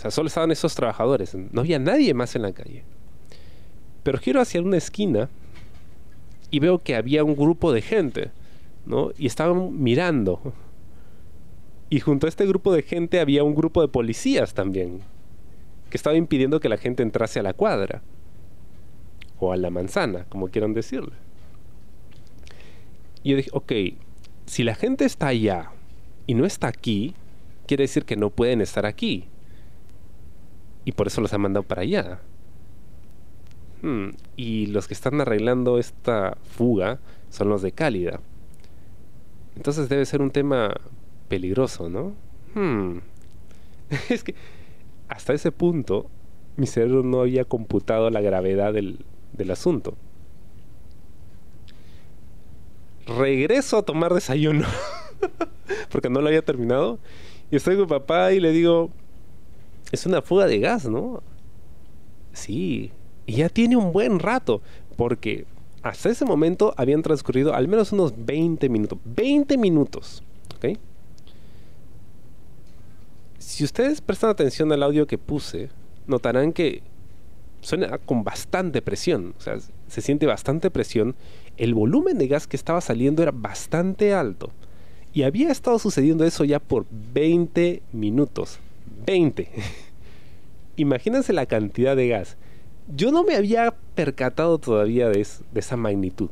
sea, 0.03 0.11
solo 0.11 0.27
estaban 0.27 0.51
esos 0.51 0.75
trabajadores. 0.75 1.35
No 1.35 1.61
había 1.61 1.79
nadie 1.79 2.13
más 2.13 2.35
en 2.35 2.43
la 2.43 2.53
calle. 2.53 2.83
Pero 4.03 4.19
giro 4.19 4.41
hacia 4.41 4.61
una 4.61 4.77
esquina 4.77 5.29
y 6.51 6.59
veo 6.59 6.79
que 6.79 6.97
había 6.97 7.23
un 7.23 7.37
grupo 7.37 7.73
de 7.73 7.83
gente, 7.83 8.31
¿no? 8.85 9.13
Y 9.17 9.27
estaban 9.27 9.81
mirando. 9.81 10.53
Y 11.89 12.01
junto 12.01 12.27
a 12.27 12.29
este 12.29 12.47
grupo 12.47 12.73
de 12.73 12.83
gente 12.83 13.21
había 13.21 13.45
un 13.45 13.55
grupo 13.55 13.81
de 13.81 13.89
policías 13.89 14.55
también, 14.55 15.03
que 15.89 15.97
estaba 15.97 16.17
impidiendo 16.17 16.59
que 16.59 16.69
la 16.69 16.79
gente 16.79 17.03
entrase 17.03 17.39
a 17.39 17.45
la 17.45 17.55
cuadra. 17.55 18.03
O 19.39 19.53
a 19.53 19.57
la 19.57 19.71
manzana, 19.71 20.25
como 20.29 20.49
quieran 20.49 20.75
decirle. 20.75 21.13
Y 23.23 23.31
yo 23.31 23.37
dije, 23.37 23.51
ok, 23.53 23.73
si 24.47 24.65
la 24.65 24.75
gente 24.75 25.05
está 25.05 25.29
allá 25.29 25.71
y 26.27 26.35
no 26.35 26.45
está 26.45 26.67
aquí, 26.67 27.15
quiere 27.67 27.85
decir 27.85 28.05
que 28.05 28.17
no 28.17 28.31
pueden 28.31 28.61
estar 28.61 28.85
aquí 28.85 29.29
y 30.85 30.93
por 30.93 31.07
eso 31.07 31.21
los 31.21 31.33
han 31.33 31.41
mandado 31.41 31.65
para 31.65 31.83
allá. 31.83 32.21
Hmm, 33.83 34.11
y 34.37 34.67
los 34.67 34.87
que 34.87 34.95
están 34.95 35.21
arreglando 35.21 35.79
esta 35.79 36.37
fuga 36.43 37.01
son 37.31 37.49
los 37.49 37.63
de 37.63 37.73
Cálida. 37.73 38.21
Entonces 39.57 39.89
debe 39.89 40.07
ser 40.07 40.23
un 40.23 40.31
tema 40.31 40.75
peligroso, 41.29 41.89
¿no? 41.89 42.15
Hmm. 42.55 42.99
es 44.09 44.25
que 44.25 44.35
hasta 45.09 45.33
ese 45.33 45.53
punto 45.53 46.11
mi 46.57 46.67
cerebro 46.67 47.03
no 47.03 47.21
había 47.21 47.45
computado 47.45 48.11
la 48.11 48.21
gravedad 48.21 48.73
del, 48.73 49.05
del 49.33 49.51
asunto. 49.51 49.95
Regreso 53.07 53.79
a 53.79 53.83
tomar 53.83 54.15
desayuno 54.15 54.67
porque 55.91 56.09
no 56.09 56.21
lo 56.21 56.29
había 56.29 56.43
terminado. 56.45 56.99
Y 57.51 57.57
estoy 57.57 57.77
con 57.77 57.89
papá 57.89 58.33
y 58.33 58.41
le 58.41 58.53
digo, 58.53 58.91
es 59.93 60.07
una 60.07 60.23
fuga 60.23 60.47
de 60.47 60.59
gas, 60.59 60.89
¿no? 60.89 61.23
Sí, 62.33 62.91
y 63.27 63.35
ya 63.37 63.49
tiene 63.49 63.77
un 63.77 63.93
buen 63.93 64.19
rato, 64.19 64.63
porque 64.97 65.47
hasta 65.83 66.11
ese 66.11 66.25
momento 66.25 66.75
habían 66.77 67.03
transcurrido 67.03 67.55
al 67.55 67.69
menos 67.69 67.93
unos 67.93 68.13
20 68.17 68.69
minutos. 68.69 68.99
20 69.05 69.59
minutos, 69.59 70.23
¿ok? 70.57 70.79
Si 73.39 73.65
ustedes 73.65 74.01
prestan 74.01 74.31
atención 74.31 74.73
al 74.73 74.83
audio 74.83 75.07
que 75.07 75.19
puse, 75.19 75.69
notarán 76.07 76.53
que 76.53 76.83
suena 77.61 77.99
con 77.99 78.25
bastante 78.25 78.83
presión, 78.83 79.35
o 79.37 79.41
sea, 79.41 79.59
se 79.89 80.01
siente 80.01 80.27
bastante 80.27 80.71
presión. 80.71 81.15
El 81.57 81.75
volumen 81.75 82.19
de 82.19 82.29
gas 82.29 82.47
que 82.47 82.57
estaba 82.57 82.81
saliendo 82.81 83.23
era 83.23 83.33
bastante 83.33 84.15
alto. 84.15 84.51
Y 85.13 85.25
había 85.25 85.51
estado 85.51 85.79
sucediendo 85.79 86.25
eso 86.25 86.45
ya 86.45 86.59
por 86.59 86.87
20 86.91 87.83
minutos. 87.93 88.59
20. 89.07 89.49
Imagínense 90.77 91.33
la 91.33 91.47
cantidad 91.47 91.97
de 91.97 92.09
gas. 92.09 92.37
Yo 92.89 93.13
no 93.13 93.25
me 93.25 93.37
había 93.37 93.75
percatado 93.95 94.59
todavía 94.59 95.09
de, 95.09 95.21
esa 95.21 95.77
magnitud. 95.77 96.31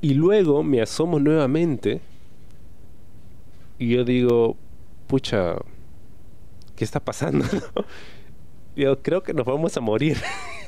Y 0.00 0.14
luego 0.14 0.62
me 0.62 0.82
asomo 0.82 1.20
nuevamente 1.20 2.00
y 3.78 3.90
yo 3.90 4.04
digo, 4.04 4.56
pucha, 5.06 5.56
¿qué 6.74 6.84
está 6.84 6.98
pasando? 7.00 7.44
yo 8.76 9.00
creo 9.02 9.22
que 9.22 9.34
nos 9.34 9.46
vamos 9.46 9.76
a 9.76 9.80
morir. 9.80 10.18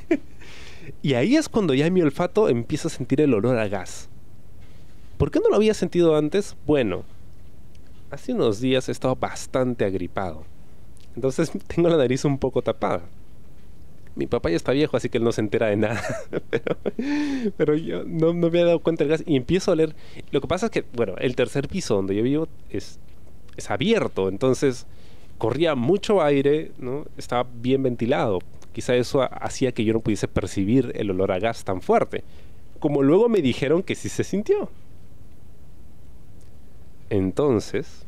y 1.01 1.13
ahí 1.15 1.35
es 1.35 1.49
cuando 1.49 1.73
ya 1.73 1.89
mi 1.89 2.01
olfato 2.01 2.47
empieza 2.47 2.87
a 2.87 2.91
sentir 2.91 3.19
el 3.19 3.33
olor 3.33 3.57
a 3.57 3.67
gas. 3.67 4.09
¿Por 5.17 5.31
qué 5.31 5.39
no 5.39 5.49
lo 5.49 5.55
había 5.55 5.73
sentido 5.73 6.15
antes? 6.15 6.55
Bueno, 6.65 7.03
hace 8.15 8.33
unos 8.33 8.59
días 8.59 8.89
he 8.89 8.91
estado 8.91 9.15
bastante 9.15 9.85
agripado. 9.85 10.43
Entonces 11.15 11.51
tengo 11.67 11.89
la 11.89 11.97
nariz 11.97 12.25
un 12.25 12.37
poco 12.37 12.61
tapada. 12.61 13.03
Mi 14.15 14.27
papá 14.27 14.49
ya 14.49 14.55
está 14.55 14.71
viejo, 14.71 14.95
así 14.95 15.09
que 15.09 15.17
él 15.17 15.25
no 15.25 15.33
se 15.33 15.41
entera 15.41 15.67
de 15.67 15.75
nada. 15.75 16.01
pero, 17.57 17.75
yo 17.75 18.03
no, 18.05 18.33
me 18.33 18.47
había 18.47 18.65
dado 18.65 18.79
cuenta 18.79 19.03
del 19.03 19.11
gas 19.11 19.23
y 19.25 19.35
empiezo 19.35 19.71
a 19.71 19.73
oler. 19.73 19.93
Lo 20.31 20.39
que 20.39 20.47
pasa 20.47 20.67
es 20.67 20.71
que, 20.71 20.85
bueno, 20.93 21.15
el 21.17 21.35
tercer 21.35 21.67
piso 21.67 21.95
donde 21.95 22.15
yo 22.15 22.23
vivo 22.23 22.47
es, 22.69 22.97
es 23.57 23.69
abierto, 23.69 24.29
entonces 24.29 24.87
corría 25.37 25.75
mucho 25.75 26.23
aire, 26.23 26.71
¿no? 26.77 27.05
Estaba 27.17 27.45
bien 27.61 27.83
ventilado. 27.83 28.39
Quizá 28.71 28.95
eso 28.95 29.21
hacía 29.21 29.73
que 29.73 29.83
yo 29.83 29.91
no 29.91 29.99
pudiese 29.99 30.29
percibir 30.29 30.93
el 30.95 31.11
olor 31.11 31.33
a 31.33 31.39
gas 31.39 31.65
tan 31.65 31.81
fuerte. 31.81 32.23
Como 32.79 33.03
luego 33.03 33.27
me 33.27 33.41
dijeron 33.41 33.83
que 33.83 33.95
sí 33.95 34.07
se 34.07 34.23
sintió. 34.23 34.69
Entonces, 37.09 38.05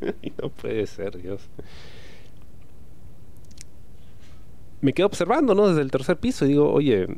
no 0.42 0.48
puede 0.50 0.86
ser, 0.86 1.20
Dios. 1.20 1.42
Me 4.80 4.92
quedo 4.92 5.06
observando, 5.06 5.54
¿no? 5.54 5.68
Desde 5.68 5.82
el 5.82 5.90
tercer 5.90 6.16
piso 6.18 6.44
y 6.44 6.48
digo, 6.48 6.72
oye, 6.72 7.08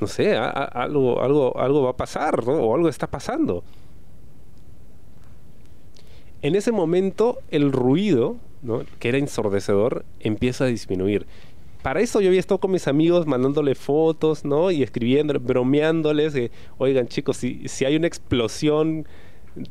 no 0.00 0.06
sé, 0.06 0.36
algo, 0.36 1.22
algo, 1.22 1.58
algo 1.58 1.82
va 1.82 1.90
a 1.90 1.96
pasar. 1.96 2.42
O 2.46 2.74
algo 2.74 2.88
está 2.88 3.06
pasando. 3.06 3.64
En 6.42 6.54
ese 6.54 6.72
momento, 6.72 7.38
el 7.50 7.72
ruido, 7.72 8.36
¿no? 8.62 8.82
que 8.98 9.08
era 9.08 9.18
ensordecedor, 9.18 10.04
empieza 10.20 10.64
a 10.64 10.68
disminuir. 10.68 11.26
Para 11.82 12.00
eso 12.00 12.20
yo 12.20 12.28
había 12.28 12.40
estado 12.40 12.60
con 12.60 12.70
mis 12.70 12.88
amigos 12.88 13.26
mandándole 13.26 13.74
fotos, 13.74 14.44
¿no? 14.44 14.70
Y 14.70 14.82
escribiendo, 14.82 15.38
bromeándoles, 15.38 16.34
oigan 16.76 17.08
chicos, 17.08 17.38
si, 17.38 17.68
si 17.68 17.86
hay 17.86 17.96
una 17.96 18.06
explosión 18.06 19.06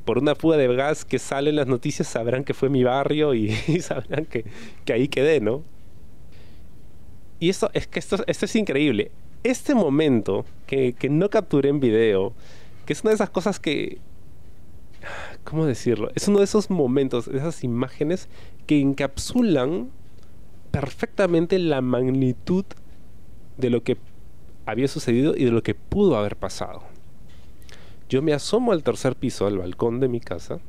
por 0.06 0.18
una 0.18 0.36
fuga 0.36 0.58
de 0.58 0.74
gas 0.76 1.06
que 1.06 1.20
sale 1.20 1.50
en 1.50 1.56
las 1.56 1.68
noticias 1.68 2.08
sabrán 2.08 2.44
que 2.44 2.54
fue 2.54 2.70
mi 2.70 2.84
barrio 2.84 3.34
y, 3.34 3.50
sabrán 3.82 4.26
que, 4.26 4.46
ahí 4.92 5.08
quedé, 5.08 5.40
¿no? 5.40 5.64
Y 7.40 7.50
esto 7.50 7.70
es 7.74 7.88
que 7.88 8.00
esto, 8.00 8.18
esto 8.28 8.46
es 8.46 8.56
increíble. 8.56 9.12
Este 9.44 9.74
momento 9.74 10.46
que, 10.68 10.94
que 10.94 11.10
no 11.10 11.30
capturé 11.30 11.70
en 11.70 11.80
video, 11.80 12.34
que 12.86 12.94
es 12.94 13.02
una 13.02 13.12
de 13.12 13.16
esas 13.16 13.30
cosas 13.30 13.60
que... 13.60 14.00
¿Cómo 15.46 15.66
decirlo? 15.66 16.12
Es 16.16 16.28
uno 16.28 16.40
de 16.40 16.44
esos 16.44 16.70
momentos, 16.70 17.32
de 17.32 17.38
esas 17.38 17.64
imágenes 17.64 18.28
que 18.68 18.82
encapsulan 18.82 19.90
perfectamente 20.72 21.58
la 21.58 21.82
magnitud 21.82 22.66
de 23.58 23.70
lo 23.70 23.84
que 23.84 23.98
había 24.66 24.88
sucedido 24.88 25.36
y 25.36 25.46
de 25.46 25.52
lo 25.52 25.64
que 25.64 25.76
pudo 25.76 26.18
haber 26.18 26.36
pasado. 26.36 26.84
Yo 28.10 28.22
me 28.22 28.34
asomo 28.34 28.72
al 28.72 28.84
tercer 28.84 29.16
piso, 29.16 29.46
al 29.46 29.60
balcón 29.60 30.00
de 30.00 30.08
mi 30.08 30.20
casa, 30.20 30.60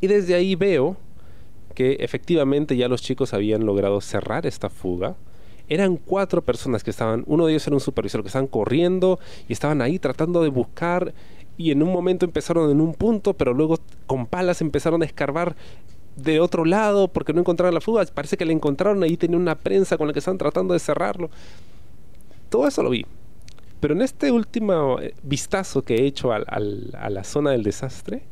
y 0.00 0.08
desde 0.08 0.34
ahí 0.34 0.56
veo 0.56 0.96
que 1.74 1.98
efectivamente 2.00 2.76
ya 2.76 2.88
los 2.88 3.00
chicos 3.00 3.32
habían 3.32 3.64
logrado 3.64 4.00
cerrar 4.00 4.44
esta 4.44 4.68
fuga. 4.68 5.16
Eran 5.68 5.96
cuatro 5.96 6.42
personas 6.42 6.82
que 6.82 6.90
estaban, 6.90 7.22
uno 7.26 7.46
de 7.46 7.52
ellos 7.52 7.66
era 7.66 7.76
un 7.76 7.80
supervisor, 7.80 8.22
que 8.22 8.26
estaban 8.26 8.48
corriendo 8.48 9.20
y 9.46 9.52
estaban 9.52 9.80
ahí 9.80 10.00
tratando 10.00 10.42
de 10.42 10.48
buscar 10.48 11.14
y 11.56 11.70
en 11.70 11.82
un 11.82 11.92
momento 11.92 12.24
empezaron 12.24 12.70
en 12.70 12.80
un 12.80 12.94
punto, 12.94 13.34
pero 13.34 13.54
luego 13.54 13.78
con 14.06 14.26
palas 14.26 14.62
empezaron 14.62 15.02
a 15.02 15.04
escarbar 15.04 15.54
de 16.16 16.40
otro 16.40 16.64
lado 16.64 17.06
porque 17.08 17.32
no 17.32 17.40
encontraron 17.40 17.74
la 17.74 17.80
fuga. 17.80 18.04
Parece 18.06 18.36
que 18.36 18.44
la 18.44 18.52
encontraron 18.52 19.02
ahí, 19.02 19.16
tenía 19.16 19.36
una 19.36 19.54
prensa 19.54 19.96
con 19.96 20.08
la 20.08 20.12
que 20.12 20.18
estaban 20.18 20.38
tratando 20.38 20.74
de 20.74 20.80
cerrarlo. 20.80 21.30
Todo 22.48 22.66
eso 22.66 22.82
lo 22.82 22.90
vi. 22.90 23.06
Pero 23.80 23.94
en 23.94 24.02
este 24.02 24.30
último 24.30 25.00
eh, 25.00 25.14
vistazo 25.22 25.82
que 25.82 25.96
he 25.96 26.06
hecho 26.06 26.32
a 26.32 26.40
la 26.60 27.24
zona 27.24 27.50
del 27.50 27.62
desastre, 27.62 28.22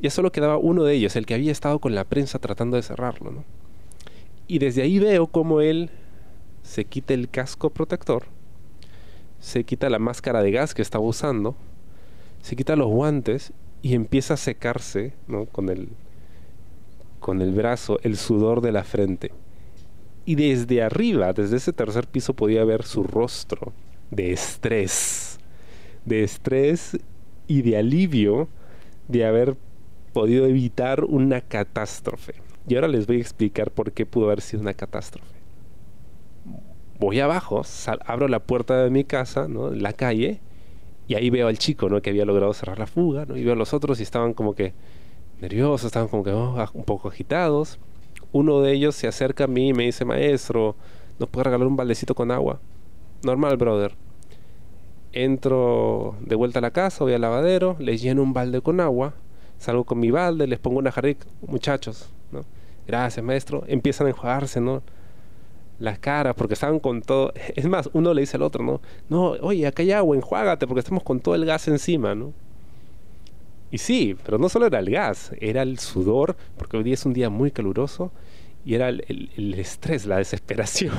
ya 0.00 0.10
solo 0.10 0.30
quedaba 0.30 0.56
uno 0.56 0.84
de 0.84 0.94
ellos, 0.94 1.16
el 1.16 1.26
que 1.26 1.34
había 1.34 1.52
estado 1.52 1.78
con 1.78 1.94
la 1.94 2.04
prensa 2.04 2.38
tratando 2.38 2.76
de 2.76 2.82
cerrarlo. 2.82 3.32
¿no? 3.32 3.44
Y 4.46 4.58
desde 4.58 4.82
ahí 4.82 4.98
veo 4.98 5.26
cómo 5.26 5.60
él 5.60 5.90
se 6.62 6.84
quita 6.84 7.14
el 7.14 7.28
casco 7.28 7.70
protector, 7.70 8.24
se 9.40 9.64
quita 9.64 9.90
la 9.90 9.98
máscara 9.98 10.42
de 10.42 10.50
gas 10.50 10.74
que 10.74 10.82
estaba 10.82 11.04
usando, 11.04 11.56
se 12.42 12.56
quita 12.56 12.76
los 12.76 12.88
guantes 12.88 13.52
y 13.82 13.94
empieza 13.94 14.34
a 14.34 14.38
secarse 14.38 15.14
¿no? 15.26 15.46
con, 15.46 15.68
el, 15.68 15.88
con 17.20 17.40
el 17.40 17.52
brazo 17.52 17.98
el 18.02 18.16
sudor 18.16 18.60
de 18.60 18.72
la 18.72 18.84
frente. 18.84 19.32
Y 20.24 20.34
desde 20.34 20.82
arriba, 20.82 21.32
desde 21.32 21.56
ese 21.56 21.72
tercer 21.72 22.08
piso, 22.08 22.34
podía 22.34 22.64
ver 22.64 22.82
su 22.82 23.04
rostro 23.04 23.72
de 24.10 24.32
estrés, 24.32 25.38
de 26.04 26.22
estrés 26.22 26.98
y 27.46 27.62
de 27.62 27.78
alivio 27.78 28.48
de 29.08 29.24
haber 29.24 29.56
podido 30.12 30.46
evitar 30.46 31.04
una 31.04 31.40
catástrofe. 31.40 32.34
Y 32.68 32.74
ahora 32.74 32.88
les 32.88 33.06
voy 33.06 33.16
a 33.18 33.20
explicar 33.20 33.70
por 33.70 33.92
qué 33.92 34.06
pudo 34.06 34.26
haber 34.26 34.40
sido 34.40 34.62
una 34.62 34.74
catástrofe. 34.74 35.36
Voy 36.98 37.20
abajo, 37.20 37.62
abro 38.06 38.26
la 38.26 38.40
puerta 38.40 38.82
de 38.82 38.90
mi 38.90 39.04
casa, 39.04 39.46
¿no? 39.48 39.70
La 39.70 39.92
calle, 39.92 40.40
y 41.08 41.14
ahí 41.14 41.30
veo 41.30 41.48
al 41.48 41.58
chico, 41.58 41.88
¿no? 41.88 42.00
Que 42.00 42.10
había 42.10 42.24
logrado 42.24 42.52
cerrar 42.54 42.78
la 42.78 42.86
fuga, 42.86 43.26
¿no? 43.26 43.36
Y 43.36 43.44
veo 43.44 43.52
a 43.52 43.56
los 43.56 43.74
otros 43.74 44.00
y 44.00 44.02
estaban 44.02 44.32
como 44.32 44.54
que 44.54 44.72
nerviosos, 45.40 45.86
estaban 45.86 46.08
como 46.08 46.24
que 46.24 46.32
oh, 46.32 46.56
un 46.72 46.84
poco 46.84 47.08
agitados. 47.08 47.78
Uno 48.32 48.60
de 48.60 48.72
ellos 48.72 48.94
se 48.94 49.06
acerca 49.06 49.44
a 49.44 49.46
mí 49.46 49.68
y 49.68 49.72
me 49.74 49.84
dice, 49.84 50.04
maestro, 50.04 50.74
¿nos 51.18 51.28
puede 51.28 51.44
regalar 51.44 51.66
un 51.66 51.76
baldecito 51.76 52.14
con 52.14 52.30
agua? 52.30 52.60
Normal, 53.26 53.56
brother. 53.56 53.92
Entro 55.12 56.16
de 56.20 56.34
vuelta 56.36 56.60
a 56.60 56.62
la 56.62 56.70
casa, 56.70 57.04
voy 57.04 57.12
al 57.12 57.20
lavadero, 57.20 57.76
les 57.78 58.00
lleno 58.00 58.22
un 58.22 58.32
balde 58.32 58.60
con 58.60 58.80
agua, 58.80 59.14
salgo 59.58 59.84
con 59.84 59.98
mi 59.98 60.10
balde, 60.10 60.46
les 60.46 60.58
pongo 60.58 60.78
una 60.78 60.92
jarrica, 60.92 61.26
muchachos, 61.46 62.08
¿no? 62.30 62.44
Gracias, 62.86 63.24
maestro. 63.24 63.64
Empiezan 63.66 64.06
a 64.06 64.10
enjuagarse, 64.10 64.60
¿no? 64.60 64.82
las 65.78 65.98
caras, 65.98 66.34
porque 66.34 66.54
estaban 66.54 66.80
con 66.80 67.02
todo. 67.02 67.32
Es 67.56 67.66
más, 67.66 67.90
uno 67.92 68.14
le 68.14 68.22
dice 68.22 68.36
al 68.36 68.42
otro, 68.42 68.64
¿no? 68.64 68.80
No, 69.08 69.32
oye, 69.42 69.66
acá 69.66 69.82
hay 69.82 69.92
agua, 69.92 70.16
enjuágate, 70.16 70.66
porque 70.66 70.80
estamos 70.80 71.02
con 71.02 71.20
todo 71.20 71.34
el 71.34 71.44
gas 71.44 71.68
encima, 71.68 72.14
¿no? 72.14 72.32
Y 73.70 73.78
sí, 73.78 74.16
pero 74.24 74.38
no 74.38 74.48
solo 74.48 74.66
era 74.66 74.78
el 74.78 74.90
gas, 74.90 75.32
era 75.40 75.62
el 75.62 75.78
sudor, 75.78 76.36
porque 76.56 76.76
hoy 76.76 76.92
es 76.92 77.04
un 77.04 77.12
día 77.12 77.30
muy 77.30 77.50
caluroso, 77.50 78.12
y 78.64 78.74
era 78.74 78.88
el, 78.88 79.54
estrés, 79.58 80.06
la 80.06 80.18
desesperación. 80.18 80.94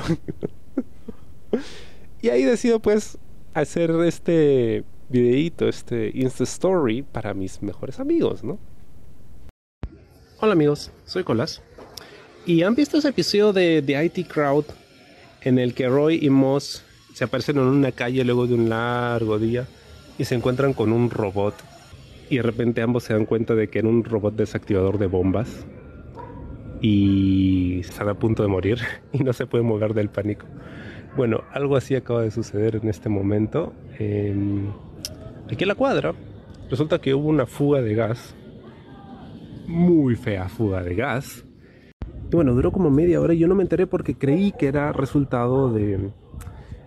y 2.20 2.28
ahí 2.28 2.44
decido, 2.44 2.80
pues, 2.80 3.18
hacer 3.54 3.90
este 4.04 4.84
videíto, 5.08 5.68
este 5.68 6.10
Insta 6.14 6.44
Story 6.44 7.02
para 7.02 7.34
mis 7.34 7.62
mejores 7.62 8.00
amigos, 8.00 8.44
¿no? 8.44 8.58
Hola 10.40 10.52
amigos, 10.52 10.92
soy 11.04 11.24
Colas. 11.24 11.62
¿Y 12.46 12.62
han 12.62 12.74
visto 12.74 12.98
ese 12.98 13.08
episodio 13.08 13.52
de 13.52 13.82
The 13.82 14.04
IT 14.04 14.28
Crowd 14.28 14.64
en 15.42 15.58
el 15.58 15.74
que 15.74 15.88
Roy 15.88 16.18
y 16.22 16.30
Moss 16.30 16.84
se 17.14 17.24
aparecen 17.24 17.56
en 17.56 17.64
una 17.64 17.92
calle 17.92 18.24
luego 18.24 18.46
de 18.46 18.54
un 18.54 18.68
largo 18.68 19.38
día 19.38 19.66
y 20.18 20.24
se 20.24 20.34
encuentran 20.34 20.72
con 20.72 20.92
un 20.92 21.10
robot 21.10 21.54
y 22.30 22.36
de 22.36 22.42
repente 22.42 22.82
ambos 22.82 23.04
se 23.04 23.14
dan 23.14 23.26
cuenta 23.26 23.54
de 23.54 23.68
que 23.68 23.80
era 23.80 23.88
un 23.88 24.04
robot 24.04 24.34
desactivador 24.34 24.98
de 24.98 25.06
bombas 25.06 25.48
y 26.80 27.80
están 27.80 28.08
a 28.08 28.14
punto 28.14 28.42
de 28.42 28.48
morir 28.48 28.78
y 29.12 29.24
no 29.24 29.32
se 29.32 29.46
pueden 29.46 29.66
mover 29.66 29.94
del 29.94 30.08
pánico. 30.08 30.46
Bueno, 31.18 31.42
algo 31.52 31.74
así 31.74 31.96
acaba 31.96 32.22
de 32.22 32.30
suceder 32.30 32.76
en 32.76 32.88
este 32.88 33.08
momento. 33.08 33.72
aquí 33.92 35.64
en 35.64 35.68
la 35.68 35.74
cuadra 35.74 36.14
resulta 36.70 37.00
que 37.00 37.12
hubo 37.12 37.26
una 37.26 37.44
fuga 37.44 37.82
de 37.82 37.96
gas, 37.96 38.36
muy 39.66 40.14
fea 40.14 40.48
fuga 40.48 40.80
de 40.84 40.94
gas, 40.94 41.44
y 42.30 42.36
bueno, 42.36 42.54
duró 42.54 42.70
como 42.70 42.88
media 42.90 43.20
hora 43.20 43.34
y 43.34 43.38
yo 43.38 43.48
no 43.48 43.56
me 43.56 43.64
enteré 43.64 43.88
porque 43.88 44.14
creí 44.14 44.52
que 44.52 44.68
era 44.68 44.92
resultado 44.92 45.72
de 45.72 46.12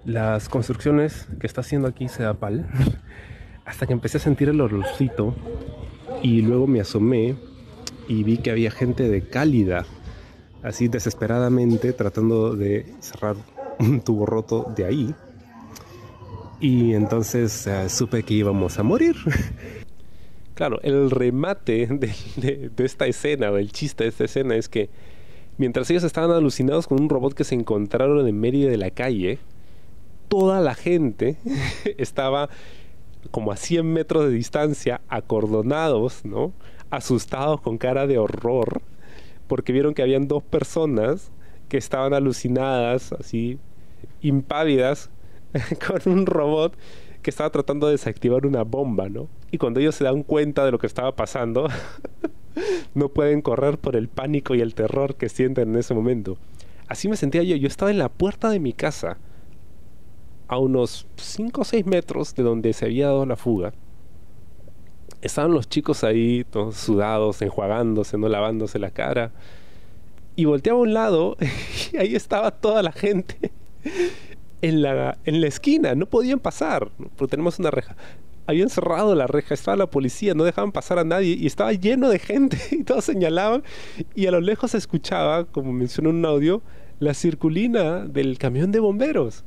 las 0.05 0.47
construcciones 0.47 1.27
que 1.41 1.45
está 1.45 1.59
haciendo 1.59 1.89
aquí 1.89 2.07
Sedapal. 2.07 2.69
Hasta 3.65 3.85
que 3.85 3.91
empecé 3.91 4.15
a 4.15 4.21
sentir 4.21 4.47
el 4.47 4.61
olorcito 4.61 5.35
y 6.23 6.41
luego 6.41 6.67
me 6.67 6.79
asomé 6.79 7.35
y 8.07 8.23
vi 8.23 8.37
que 8.37 8.51
había 8.51 8.71
gente 8.71 9.09
de 9.09 9.27
cálida, 9.27 9.83
así 10.63 10.87
desesperadamente 10.87 11.91
tratando 11.91 12.55
de 12.55 12.85
cerrar 13.01 13.35
un 13.81 14.01
tubo 14.01 14.25
roto 14.25 14.71
de 14.75 14.85
ahí. 14.85 15.15
Y 16.59 16.93
entonces 16.93 17.67
eh, 17.67 17.89
supe 17.89 18.23
que 18.23 18.33
íbamos 18.33 18.79
a 18.79 18.83
morir. 18.83 19.15
Claro, 20.53 20.79
el 20.83 21.09
remate 21.09 21.87
de, 21.87 22.69
de 22.75 22.85
esta 22.85 23.07
escena, 23.07 23.49
o 23.49 23.57
el 23.57 23.71
chiste 23.71 24.03
de 24.03 24.09
esta 24.11 24.25
escena 24.25 24.55
es 24.55 24.69
que 24.69 24.91
Mientras 25.61 25.91
ellos 25.91 26.03
estaban 26.03 26.31
alucinados 26.31 26.87
con 26.87 26.99
un 26.99 27.07
robot 27.07 27.35
que 27.35 27.43
se 27.43 27.53
encontraron 27.55 28.27
en 28.27 28.39
medio 28.39 28.67
de 28.67 28.77
la 28.77 28.89
calle, 28.89 29.37
toda 30.27 30.59
la 30.59 30.73
gente 30.73 31.37
estaba 31.99 32.49
como 33.29 33.51
a 33.51 33.57
100 33.57 33.85
metros 33.85 34.25
de 34.25 34.31
distancia, 34.31 35.01
acordonados, 35.07 36.25
¿no? 36.25 36.51
Asustados 36.89 37.61
con 37.61 37.77
cara 37.77 38.07
de 38.07 38.17
horror, 38.17 38.81
porque 39.47 39.71
vieron 39.71 39.93
que 39.93 40.01
habían 40.01 40.27
dos 40.27 40.41
personas 40.41 41.31
que 41.69 41.77
estaban 41.77 42.15
alucinadas, 42.15 43.13
así, 43.13 43.59
impávidas, 44.21 45.09
con 45.87 46.11
un 46.11 46.25
robot 46.25 46.75
que 47.21 47.29
estaba 47.29 47.49
tratando 47.49 47.87
de 47.87 47.93
desactivar 47.93 48.45
una 48.45 48.63
bomba, 48.63 49.09
¿no? 49.09 49.27
Y 49.51 49.57
cuando 49.57 49.79
ellos 49.79 49.95
se 49.95 50.03
dan 50.03 50.23
cuenta 50.23 50.65
de 50.65 50.71
lo 50.71 50.79
que 50.79 50.87
estaba 50.87 51.15
pasando, 51.15 51.67
no 52.95 53.09
pueden 53.09 53.41
correr 53.41 53.77
por 53.77 53.95
el 53.95 54.07
pánico 54.07 54.55
y 54.55 54.61
el 54.61 54.73
terror 54.73 55.15
que 55.15 55.29
sienten 55.29 55.69
en 55.69 55.77
ese 55.77 55.93
momento. 55.93 56.37
Así 56.87 57.07
me 57.07 57.15
sentía 57.15 57.43
yo. 57.43 57.55
Yo 57.55 57.67
estaba 57.67 57.91
en 57.91 57.99
la 57.99 58.09
puerta 58.09 58.49
de 58.49 58.59
mi 58.59 58.73
casa, 58.73 59.17
a 60.47 60.57
unos 60.57 61.07
5 61.15 61.61
o 61.61 61.63
6 61.63 61.85
metros 61.85 62.35
de 62.35 62.43
donde 62.43 62.73
se 62.73 62.85
había 62.85 63.07
dado 63.07 63.25
la 63.25 63.37
fuga. 63.37 63.73
Estaban 65.21 65.53
los 65.53 65.69
chicos 65.69 66.03
ahí, 66.03 66.43
todos 66.49 66.75
sudados, 66.75 67.41
enjuagándose, 67.41 68.17
no 68.17 68.27
lavándose 68.27 68.79
la 68.79 68.89
cara. 68.89 69.31
Y 70.35 70.45
volteaba 70.45 70.79
a 70.79 70.81
un 70.81 70.93
lado 70.93 71.37
y 71.93 71.97
ahí 71.97 72.15
estaba 72.15 72.51
toda 72.51 72.81
la 72.81 72.91
gente 72.91 73.51
en 74.61 74.81
la, 74.81 75.17
en 75.25 75.41
la 75.41 75.47
esquina. 75.47 75.95
No 75.95 76.05
podían 76.05 76.39
pasar, 76.39 76.89
porque 77.15 77.31
tenemos 77.31 77.59
una 77.59 77.71
reja 77.71 77.95
habían 78.47 78.69
cerrado 78.69 79.15
la 79.15 79.27
reja, 79.27 79.53
estaba 79.53 79.77
la 79.77 79.87
policía, 79.87 80.33
no 80.33 80.43
dejaban 80.43 80.71
pasar 80.71 80.99
a 80.99 81.03
nadie 81.03 81.35
y 81.39 81.47
estaba 81.47 81.73
lleno 81.73 82.09
de 82.09 82.19
gente 82.19 82.57
y 82.71 82.83
todos 82.83 83.05
señalaban 83.05 83.63
y 84.15 84.27
a 84.27 84.31
lo 84.31 84.41
lejos 84.41 84.71
se 84.71 84.77
escuchaba, 84.77 85.45
como 85.45 85.71
mencionó 85.73 86.09
un 86.09 86.25
audio, 86.25 86.61
la 86.99 87.13
circulina 87.13 88.05
del 88.05 88.37
camión 88.37 88.71
de 88.71 88.79
bomberos. 88.79 89.43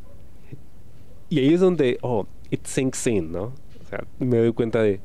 Y 1.30 1.38
ahí 1.38 1.54
es 1.54 1.60
donde, 1.60 1.98
oh, 2.02 2.26
it 2.50 2.64
sinks 2.66 3.06
in, 3.06 3.32
¿no? 3.32 3.44
O 3.44 3.88
sea, 3.88 4.04
me 4.18 4.38
doy 4.38 4.52
cuenta 4.52 4.82
de, 4.82 5.00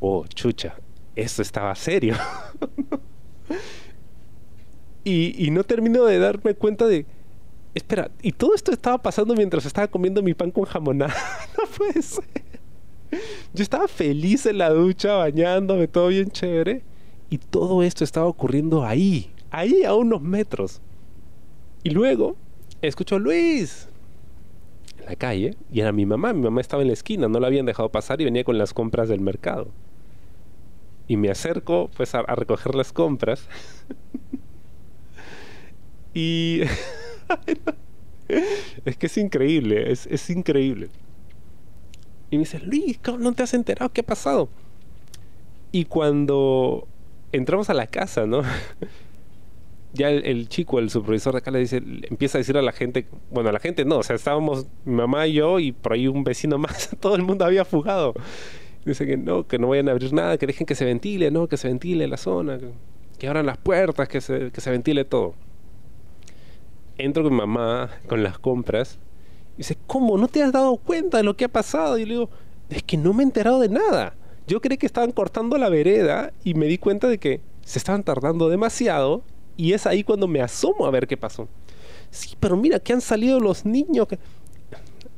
oh, 0.00 0.26
chucha, 0.26 0.74
esto 1.14 1.42
estaba 1.42 1.74
serio. 1.74 2.14
y, 5.04 5.46
y 5.46 5.50
no 5.50 5.64
termino 5.64 6.04
de 6.04 6.18
darme 6.18 6.54
cuenta 6.54 6.86
de, 6.86 7.06
espera, 7.76 8.10
y 8.22 8.32
todo 8.32 8.54
esto 8.54 8.72
estaba 8.72 8.98
pasando 8.98 9.34
mientras 9.34 9.66
estaba 9.66 9.86
comiendo 9.86 10.22
mi 10.22 10.32
pan 10.32 10.50
con 10.50 10.64
jamonada. 10.64 11.14
no 11.58 11.64
puede 11.76 12.00
ser. 12.02 12.24
Yo 13.52 13.62
estaba 13.62 13.86
feliz 13.86 14.46
en 14.46 14.58
la 14.58 14.70
ducha, 14.70 15.14
bañándome, 15.14 15.86
todo 15.86 16.08
bien 16.08 16.30
chévere. 16.30 16.82
Y 17.28 17.38
todo 17.38 17.82
esto 17.82 18.02
estaba 18.02 18.26
ocurriendo 18.26 18.84
ahí, 18.84 19.30
ahí 19.50 19.84
a 19.84 19.94
unos 19.94 20.22
metros. 20.22 20.80
Y 21.82 21.90
luego 21.90 22.36
escucho 22.80 23.16
a 23.16 23.18
Luis 23.18 23.88
en 24.98 25.06
la 25.06 25.16
calle 25.16 25.56
y 25.70 25.80
era 25.80 25.92
mi 25.92 26.06
mamá. 26.06 26.32
Mi 26.32 26.42
mamá 26.42 26.60
estaba 26.60 26.82
en 26.82 26.88
la 26.88 26.94
esquina, 26.94 27.28
no 27.28 27.40
la 27.40 27.48
habían 27.48 27.66
dejado 27.66 27.90
pasar 27.90 28.20
y 28.20 28.24
venía 28.24 28.44
con 28.44 28.58
las 28.58 28.72
compras 28.72 29.08
del 29.08 29.20
mercado. 29.20 29.68
Y 31.08 31.16
me 31.16 31.30
acerco 31.30 31.90
pues 31.96 32.14
a, 32.14 32.22
recoger 32.22 32.74
las 32.74 32.92
compras. 32.92 33.48
y 36.14 36.62
es 38.84 38.96
que 38.96 39.06
es 39.06 39.18
increíble, 39.18 39.92
es, 39.92 40.06
es 40.06 40.30
increíble. 40.30 40.88
Y 42.30 42.36
me 42.36 42.40
dice, 42.40 42.58
Luis, 42.58 42.98
¿cómo 43.02 43.18
no 43.18 43.32
te 43.32 43.42
has 43.42 43.54
enterado? 43.54 43.92
¿Qué 43.92 44.00
ha 44.00 44.06
pasado? 44.06 44.48
Y 45.72 45.84
cuando 45.84 46.86
entramos 47.32 47.70
a 47.70 47.74
la 47.74 47.86
casa, 47.86 48.26
¿no? 48.26 48.42
ya 49.92 50.10
el, 50.10 50.48
chico, 50.48 50.78
el 50.78 50.90
supervisor 50.90 51.32
de 51.32 51.38
acá 51.38 51.50
le 51.50 51.60
dice, 51.60 51.76
empieza 51.76 52.38
a 52.38 52.40
decir 52.40 52.56
a 52.56 52.62
la 52.62 52.72
gente, 52.72 53.06
bueno, 53.30 53.48
a 53.48 53.52
la 53.52 53.60
gente 53.60 53.84
no, 53.84 53.98
o 53.98 54.02
sea, 54.02 54.16
estábamos 54.16 54.66
mi 54.84 54.94
mamá 54.94 55.26
y 55.26 55.34
yo 55.34 55.58
y 55.58 55.72
por 55.72 55.94
ahí 55.94 56.06
un 56.06 56.24
vecino 56.24 56.58
más, 56.58 56.90
todo 57.00 57.16
el 57.16 57.22
mundo 57.22 57.44
había 57.44 57.64
fugado. 57.64 58.14
Dice 58.84 59.04
que 59.04 59.16
no, 59.16 59.48
que 59.48 59.58
no 59.58 59.68
vayan 59.68 59.88
a 59.88 59.92
abrir 59.92 60.12
nada, 60.12 60.38
que 60.38 60.46
dejen 60.46 60.66
que 60.66 60.76
se 60.76 60.84
ventile, 60.84 61.32
¿no? 61.32 61.48
Que 61.48 61.56
se 61.56 61.66
ventile 61.66 62.06
la 62.06 62.16
zona, 62.16 62.58
que, 63.18 63.26
abran 63.26 63.46
las 63.46 63.58
puertas, 63.58 64.08
que 64.08 64.20
se, 64.20 64.52
que 64.52 64.60
se 64.60 64.70
ventile 64.70 65.04
todo. 65.04 65.34
Entro 66.98 67.22
con 67.22 67.32
mi 67.32 67.38
mamá 67.38 67.90
con 68.06 68.22
las 68.22 68.38
compras. 68.38 68.98
Y 69.54 69.58
dice, 69.58 69.76
¿cómo? 69.86 70.16
¿No 70.18 70.28
te 70.28 70.42
has 70.42 70.52
dado 70.52 70.76
cuenta 70.76 71.18
de 71.18 71.24
lo 71.24 71.36
que 71.36 71.44
ha 71.44 71.48
pasado? 71.48 71.98
Y 71.98 72.04
le 72.04 72.14
digo, 72.14 72.30
es 72.70 72.82
que 72.82 72.96
no 72.96 73.12
me 73.12 73.22
he 73.22 73.26
enterado 73.26 73.60
de 73.60 73.68
nada. 73.68 74.14
Yo 74.46 74.60
creí 74.60 74.78
que 74.78 74.86
estaban 74.86 75.12
cortando 75.12 75.58
la 75.58 75.68
vereda 75.68 76.32
y 76.44 76.54
me 76.54 76.66
di 76.66 76.78
cuenta 76.78 77.08
de 77.08 77.18
que 77.18 77.40
se 77.64 77.78
estaban 77.78 78.04
tardando 78.04 78.48
demasiado 78.48 79.24
y 79.56 79.72
es 79.72 79.86
ahí 79.86 80.04
cuando 80.04 80.28
me 80.28 80.40
asomo 80.40 80.86
a 80.86 80.90
ver 80.90 81.06
qué 81.06 81.16
pasó. 81.16 81.48
Sí, 82.10 82.36
pero 82.38 82.56
mira, 82.56 82.78
que 82.78 82.92
han 82.92 83.00
salido 83.00 83.40
los 83.40 83.64
niños. 83.64 84.06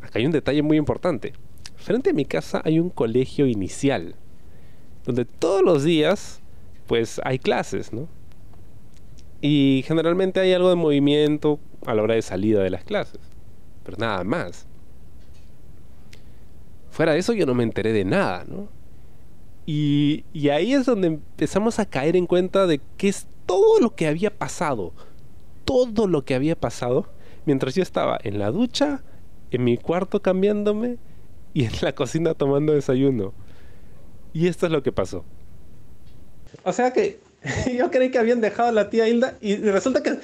Acá 0.01 0.19
hay 0.19 0.27
un 0.27 0.33
detalle 0.33 0.63
muy 0.63 0.79
importante. 0.79 1.35
Frente 1.77 2.11
a 2.11 2.15
mi 2.15 2.25
casa 2.25 2.63
hay 2.65 2.81
un 2.81 2.91
colegio 2.91 3.47
inicial, 3.47 4.15
donde 5.05 5.25
todos 5.25 5.63
los 5.63 5.85
días, 5.85 6.41
pues 6.87 7.21
hay 7.25 7.39
clases, 7.39 7.93
¿no? 7.93 8.09
Y 9.41 9.85
generalmente 9.87 10.41
hay 10.41 10.53
algo 10.53 10.71
de 10.71 10.75
movimiento 10.75 11.61
a 11.91 11.95
la 11.95 12.03
hora 12.03 12.15
de 12.15 12.23
salida 12.23 12.63
de 12.63 12.71
las 12.71 12.85
clases, 12.85 13.21
pero 13.85 13.97
nada 13.99 14.25
más. 14.25 14.67
Fuera 16.91 17.13
de 17.13 17.19
eso 17.19 17.33
yo 17.33 17.47
no 17.47 17.55
me 17.55 17.63
enteré 17.63 17.93
de 17.93 18.05
nada, 18.05 18.45
¿no? 18.47 18.69
Y, 19.67 20.25
y 20.33 20.49
ahí 20.49 20.73
es 20.73 20.87
donde 20.87 21.09
empezamos 21.09 21.79
a 21.79 21.87
caer 21.87 22.17
en 22.17 22.27
cuenta 22.27 22.67
de 22.67 22.81
que 22.97 23.09
es 23.09 23.27
todo 23.47 23.81
lo 23.81 23.95
que 23.95 24.07
había 24.07 24.37
pasado, 24.37 24.93
todo 25.65 26.07
lo 26.07 26.25
que 26.25 26.35
había 26.35 26.57
pasado, 26.57 27.07
mientras 27.45 27.75
yo 27.75 27.83
estaba 27.83 28.19
en 28.23 28.39
la 28.39 28.51
ducha, 28.51 29.03
en 29.51 29.65
mi 29.65 29.77
cuarto 29.77 30.21
cambiándome 30.21 30.99
y 31.55 31.65
en 31.65 31.73
la 31.81 31.95
cocina 31.95 32.35
tomando 32.35 32.73
desayuno. 32.73 33.33
Y 34.33 34.49
esto 34.49 34.67
es 34.67 34.73
lo 34.73 34.83
que 34.83 34.93
pasó. 34.93 35.25
O 36.65 36.73
sea 36.73 36.93
que 36.93 37.21
yo 37.77 37.91
creí 37.91 38.11
que 38.11 38.19
habían 38.19 38.41
dejado 38.41 38.69
a 38.69 38.73
la 38.73 38.91
tía 38.91 39.09
Hilda 39.09 39.37
y 39.41 39.57
resulta 39.57 40.03
que 40.03 40.19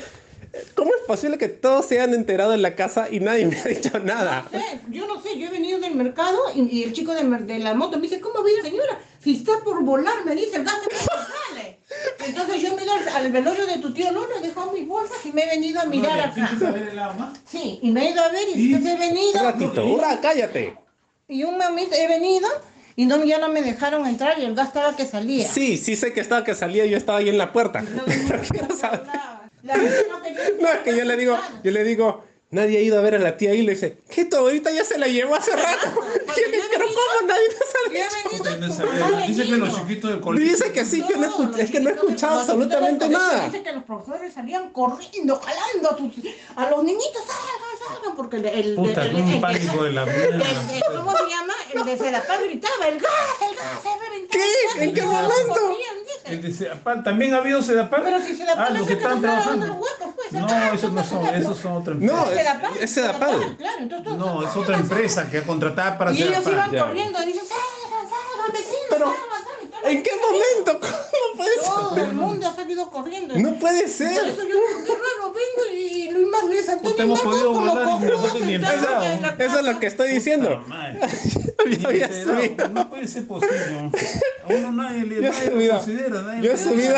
¿Cómo 0.74 0.90
es 0.90 1.02
posible 1.06 1.38
que 1.38 1.48
todos 1.48 1.86
se 1.86 2.00
hayan 2.00 2.14
enterado 2.14 2.54
en 2.54 2.62
la 2.62 2.74
casa 2.74 3.08
y 3.10 3.20
nadie 3.20 3.46
me 3.46 3.58
ha 3.58 3.64
dicho 3.64 3.98
nada? 3.98 4.48
No 4.52 4.58
sé, 4.58 4.80
yo 4.90 5.06
no 5.06 5.20
sé, 5.22 5.38
yo 5.38 5.48
he 5.48 5.50
venido 5.50 5.78
del 5.80 5.94
mercado 5.94 6.38
y, 6.54 6.82
el 6.82 6.92
chico 6.92 7.14
de, 7.14 7.22
de, 7.24 7.58
la 7.58 7.74
moto 7.74 7.96
me 7.96 8.02
dice, 8.02 8.20
¿cómo 8.20 8.42
vive 8.42 8.62
señora? 8.62 8.98
Si 9.22 9.36
está 9.36 9.52
por 9.64 9.82
volar, 9.82 10.24
me 10.24 10.34
dice, 10.34 10.56
el 10.56 10.64
gas 10.64 10.76
se 10.88 10.96
sale. 11.04 11.78
Entonces 12.26 12.62
yo 12.62 12.74
me 12.76 12.82
al, 12.82 13.08
al 13.08 13.32
velorio 13.32 13.66
de 13.66 13.78
tu 13.78 13.92
tío 13.92 14.10
no 14.12 14.24
he 14.24 14.40
dejado 14.40 14.72
mis 14.72 14.86
bolsas 14.86 15.18
y 15.24 15.32
me 15.32 15.42
he 15.44 15.46
venido 15.46 15.80
a 15.80 15.84
mirar 15.86 16.20
acá. 16.20 16.50
a 16.66 16.70
ver 16.70 16.88
el 16.88 16.98
agua? 16.98 17.32
Sí, 17.46 17.78
y 17.82 17.90
me 17.90 18.06
he 18.06 18.10
ido 18.10 18.22
a 18.22 18.28
ver 18.28 18.44
y, 18.54 18.74
he 18.74 18.78
venido. 18.78 19.40
Un 19.40 19.44
ratito, 19.44 19.86
hurra, 19.86 20.20
cállate. 20.20 20.76
Y 21.28 21.44
un 21.44 21.56
momento 21.56 21.94
he 21.94 22.06
venido 22.06 22.48
y 22.96 23.06
no, 23.06 23.24
ya 23.24 23.38
no 23.38 23.48
me 23.48 23.62
dejaron 23.62 24.06
entrar 24.06 24.38
y 24.38 24.44
el 24.44 24.54
gas 24.54 24.68
estaba 24.68 24.94
que 24.96 25.06
salía. 25.06 25.48
Sí, 25.48 25.78
sí 25.78 25.96
sé 25.96 26.12
que 26.12 26.20
estaba 26.20 26.44
que 26.44 26.54
salía, 26.54 26.86
yo 26.86 26.96
estaba 26.96 27.18
ahí 27.18 27.28
en 27.28 27.38
la 27.38 27.52
puerta. 27.52 27.82
No, 27.82 28.02
no, 28.02 28.04
es 30.24 30.78
que 30.84 30.96
yo 30.96 31.04
le 31.04 31.16
digo, 31.16 31.38
yo 31.62 31.70
le 31.70 31.84
digo, 31.84 32.22
nadie 32.50 32.78
ha 32.78 32.82
ido 32.82 32.98
a 32.98 33.02
ver 33.02 33.14
a 33.16 33.18
la 33.18 33.36
tía 33.36 33.54
y 33.54 33.62
le 33.62 33.72
dice, 33.72 33.98
¿qué 34.08 34.24
tu 34.24 34.36
ahorita 34.36 34.70
ya 34.70 34.84
se 34.84 34.98
la 34.98 35.08
llevó 35.08 35.34
hace 35.34 35.52
rato? 35.52 36.00
pero 36.34 36.86
¿cómo 36.86 37.26
nadie 37.26 37.48
no 38.60 38.72
sabe? 38.72 39.26
Dice 39.26 39.44
que 39.44 39.56
los 39.56 39.76
chiquitos 39.76 40.10
del 40.10 40.20
colegio. 40.20 40.50
Dice 40.50 40.72
que 40.72 40.84
sí, 40.84 41.02
que 41.02 41.16
no, 41.16 41.56
es 41.56 41.70
que 41.70 41.80
no 41.80 41.90
he 41.90 41.92
escuchado 41.94 42.40
absolutamente 42.40 43.08
nada. 43.08 43.46
Dice 43.46 43.62
que 43.62 43.72
los 43.72 43.84
profesores 43.84 44.34
salían 44.34 44.70
corriendo, 44.70 45.40
jalando 45.40 45.90
a, 45.90 45.96
tus, 45.96 46.12
a 46.56 46.70
los 46.70 46.84
niñitos, 46.84 47.22
salgan, 47.26 47.94
salgan, 47.94 48.16
porque 48.16 48.36
el... 48.36 48.46
el, 48.46 48.74
Puta, 48.74 49.04
el, 49.04 49.16
el, 49.16 49.40
pánico 49.40 49.84
de 49.84 49.92
la 49.92 50.04
¿Cómo 50.04 51.16
se 51.16 51.28
llama? 51.28 51.54
El 51.72 51.84
de 51.84 51.98
Sedapal 51.98 52.44
gritaba, 52.44 52.88
el 52.88 53.00
gas, 53.00 53.10
el 53.50 53.56
gas, 53.56 53.80
el 54.14 54.28
¿Qué? 54.28 54.84
¿En 54.84 54.94
qué 54.94 55.02
momento? 55.02 55.76
El 56.24 56.40
de 56.40 56.52
Sedapal, 56.52 57.02
¿también 57.02 57.34
ha 57.34 57.38
habido 57.38 57.62
Sedapal? 57.62 58.02
Pero 58.02 58.20
si 58.20 58.34
Sedapal 58.34 58.66
ah, 58.68 58.78
los 58.78 58.86
que 58.86 58.94
están 58.94 59.20
trabajando. 59.20 59.80
Pues, 60.14 60.32
no, 60.32 60.72
esos 60.72 60.92
no 60.92 61.04
son, 61.04 61.26
esos 61.26 61.58
son 61.58 61.72
otra 61.72 61.92
empresa. 61.92 62.60
No, 62.62 62.70
es 62.80 62.90
Sedapal. 62.90 63.56
No, 64.16 64.48
es 64.48 64.56
otra 64.56 64.78
empresa 64.78 65.30
que 65.30 65.42
contratada 65.42 65.98
para 65.98 66.12
Y 66.12 66.22
ellos 66.22 66.46
iban 66.46 66.70
corriendo 66.70 67.22
y 67.22 67.26
dicen, 67.26 67.42
salgan, 67.46 68.08
salgan, 68.08 68.52
vecinos, 68.52 68.86
Pero, 68.90 69.14
¿En 69.84 70.02
qué 70.02 70.10
momento? 70.16 70.80
¿Cómo 71.10 71.36
puede 71.36 71.54
ser? 71.54 71.64
Todo 71.64 71.96
el 71.96 72.12
mundo 72.14 72.48
ha 72.48 72.54
salido 72.54 72.90
corriendo. 72.90 73.36
No 73.36 73.58
puede 73.58 73.88
ser. 73.88 74.18
Por 74.18 74.28
eso 74.28 74.42
yo 74.48 74.58
qué 74.84 74.92
raro 74.92 75.32
vengo 75.32 75.74
y 75.74 76.10
Luis 76.10 76.28
más 76.28 76.44
Luis 76.44 76.68
Antonio 76.68 77.02
hemos 77.02 77.20
podido 77.20 77.52
volar 77.52 78.02
y 78.02 78.04
nosotros 78.06 78.40
ni. 78.42 78.54
Eso 78.54 79.58
es 79.58 79.64
lo 79.64 79.80
que 79.80 79.86
estoy 79.86 80.12
diciendo. 80.12 80.64
No 82.74 82.90
puede 82.90 83.08
ser 83.08 83.26
posible. 83.26 83.90
A 84.44 84.52
uno 84.52 84.72
nadie 84.72 85.04
le 85.04 85.14
yo 85.16 85.32
nadie 85.32 85.68
considera. 85.70 86.22
Nadie 86.22 86.42
yo 86.42 86.52
he 86.52 86.58
subido, 86.58 86.96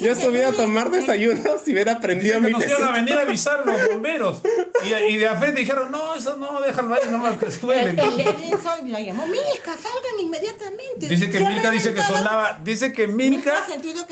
yo 0.00 0.12
he 0.12 0.14
subido 0.16 0.48
a 0.48 0.52
tomar 0.52 0.90
desayuno 0.90 1.40
si 1.64 1.72
hubiera 1.72 1.92
aprendido 1.92 2.40
mi 2.40 2.50
Nos 2.50 2.66
iban 2.66 2.82
a 2.82 2.92
venir 2.92 3.14
a 3.14 3.20
avisar 3.20 3.64
los 3.64 3.88
bomberos. 3.88 4.40
Y, 4.84 4.92
y 4.92 5.16
de 5.18 5.28
frente 5.36 5.60
dijeron, 5.60 5.92
no, 5.92 6.16
eso 6.16 6.36
no, 6.36 6.60
déjalo 6.60 6.94
ahí 6.94 7.02
nomás 7.10 7.38
que 7.38 7.50
suele. 7.50 7.90
El, 7.90 7.98
el, 8.00 8.20
el, 8.20 8.92
la 8.92 9.00
llamó, 9.00 9.26
Milka, 9.26 9.74
salgan 9.74 10.20
inmediatamente. 10.20 11.08
Dice 11.08 11.30
que 11.30 11.40
Milka 11.40 11.70
dice 11.70 11.87
que 11.94 12.02
sonaba, 12.02 12.58
dice 12.62 12.92
que 12.92 13.06
Milka 13.06 13.66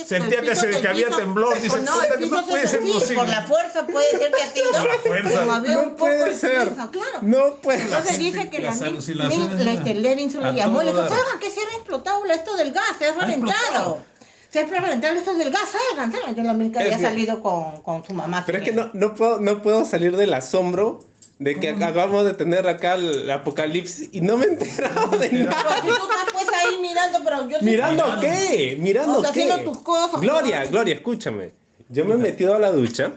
sentía 0.06 0.40
que, 0.42 0.54
se, 0.54 0.80
que 0.80 0.88
había 0.88 1.10
temblor. 1.10 1.60
Dice, 1.60 1.80
no, 1.80 1.92
que 2.18 2.26
no 2.26 2.46
puede 2.46 2.68
ser 2.68 2.80
posible. 2.80 3.14
Por 3.16 3.28
la 3.28 3.42
fuerza 3.42 3.86
puede 3.86 4.10
ser 4.10 4.32
que 4.32 4.42
así, 4.42 4.60
¿no? 4.72 4.84
La 4.84 4.98
fuerza. 4.98 5.44
No 5.44 5.96
puede 5.96 6.34
ser. 6.34 6.68
Claro. 6.74 7.18
No 7.22 7.54
puede 7.56 7.78
ser. 7.78 7.86
Entonces 7.88 8.18
dice 8.18 8.50
que 8.50 8.58
la, 8.60 8.70
Esteler 8.70 10.30
se 10.30 10.40
lo 10.40 10.52
llamó 10.52 10.82
y 10.82 10.86
le 10.86 10.92
dijo, 10.92 11.08
salgan 11.08 11.38
que 11.40 11.50
se 11.50 11.60
ha 11.60 11.76
explotado 11.76 12.24
esto 12.26 12.56
del 12.56 12.72
gas, 12.72 12.84
se 12.98 13.06
ha 13.06 13.12
reventado. 13.12 14.02
Se 14.50 14.60
ha 14.60 14.66
reventado 14.66 15.14
esto 15.16 15.34
del 15.34 15.50
gas, 15.50 15.68
salgan, 15.70 16.12
salgan. 16.12 16.34
Que 16.34 16.42
la 16.42 16.52
Milka 16.52 16.80
había 16.80 16.98
salido 16.98 17.42
con, 17.42 17.82
con 17.82 18.04
su 18.04 18.14
mamá. 18.14 18.44
Pero 18.46 18.58
es 18.58 18.64
que 18.64 18.72
no, 18.72 18.90
no, 18.92 19.14
puedo, 19.14 19.40
no 19.40 19.62
puedo 19.62 19.84
salir 19.84 20.16
del 20.16 20.34
asombro 20.34 21.05
de 21.38 21.60
que 21.60 21.70
acabamos 21.70 22.24
de 22.24 22.34
tener 22.34 22.66
acá 22.66 22.94
el 22.94 23.30
apocalipsis 23.30 24.08
y 24.12 24.20
no 24.20 24.36
me 24.38 24.46
he 24.46 24.48
enterado 24.48 25.18
de 25.18 25.30
nada. 25.32 25.82
tú 25.82 25.88
estás 25.88 26.32
pues 26.32 26.46
ahí 26.48 26.80
mirando, 26.80 27.18
pero 27.24 27.48
yo 27.48 27.58
¿Mirando 27.60 28.04
qué? 28.20 28.76
¿Mirando 28.80 29.22
qué? 29.32 29.62
tus 29.64 29.78
cosas. 29.78 30.20
Gloria, 30.20 30.64
Gloria, 30.64 30.94
escúchame. 30.94 31.52
Yo 31.88 32.04
me 32.04 32.14
he 32.14 32.18
metido 32.18 32.54
a 32.54 32.58
la 32.58 32.72
ducha. 32.72 33.12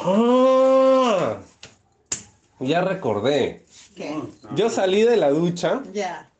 ¡Ah! 0.00 1.38
Ya 2.60 2.80
recordé. 2.82 3.64
¿Qué? 3.94 4.14
Yo 4.54 4.68
salí 4.68 5.02
de 5.02 5.16
la 5.16 5.30
ducha. 5.30 5.82
Ya. 5.92 6.30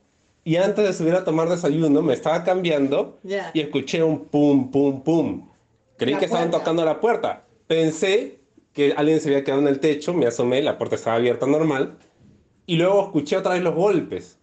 Y 0.45 0.57
antes 0.57 0.85
de 0.85 0.93
subir 0.93 1.15
a 1.15 1.25
tomar 1.25 1.49
desayuno, 1.49 2.03
me 2.03 2.15
estaba 2.15 2.45
cambiando. 2.45 3.19
Ya. 3.23 3.51
Y 3.55 3.61
escuché 3.61 4.03
un 4.03 4.27
pum, 4.27 4.71
pum, 4.71 5.03
pum. 5.03 5.49
Creí 5.97 6.17
que 6.17 6.27
estaban 6.27 6.51
tocando 6.51 6.85
la 6.85 7.01
puerta. 7.01 7.45
Pensé 7.67 8.36
que 8.77 8.93
alguien 8.93 9.23
se 9.23 9.31
había 9.31 9.43
quedado 9.43 9.63
en 9.63 9.69
el 9.69 9.81
techo, 9.81 10.13
me 10.13 10.27
asomé, 10.27 10.61
la 10.61 10.77
puerta 10.77 10.97
estaba 10.97 11.17
abierta 11.17 11.47
normal, 11.47 11.97
y 12.67 12.77
luego 12.77 13.05
escuché 13.05 13.39
otra 13.39 13.55
vez 13.55 13.63
los 13.63 13.75
golpes. 13.75 14.39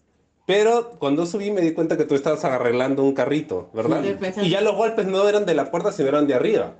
Pero 0.47 0.95
cuando 0.97 1.27
subí 1.27 1.51
me 1.51 1.61
di 1.61 1.73
cuenta 1.73 1.97
que 1.97 2.05
tú 2.05 2.15
estabas 2.15 2.43
arreglando 2.43 3.03
un 3.03 3.13
carrito, 3.13 3.69
¿verdad? 3.73 4.03
y 4.41 4.49
ya 4.49 4.61
los 4.61 4.75
golpes 4.75 5.05
no 5.05 5.29
eran 5.29 5.45
de 5.45 5.53
la 5.53 5.69
puerta, 5.69 5.91
sino 5.91 6.09
eran 6.09 6.25
de 6.25 6.33
arriba. 6.33 6.73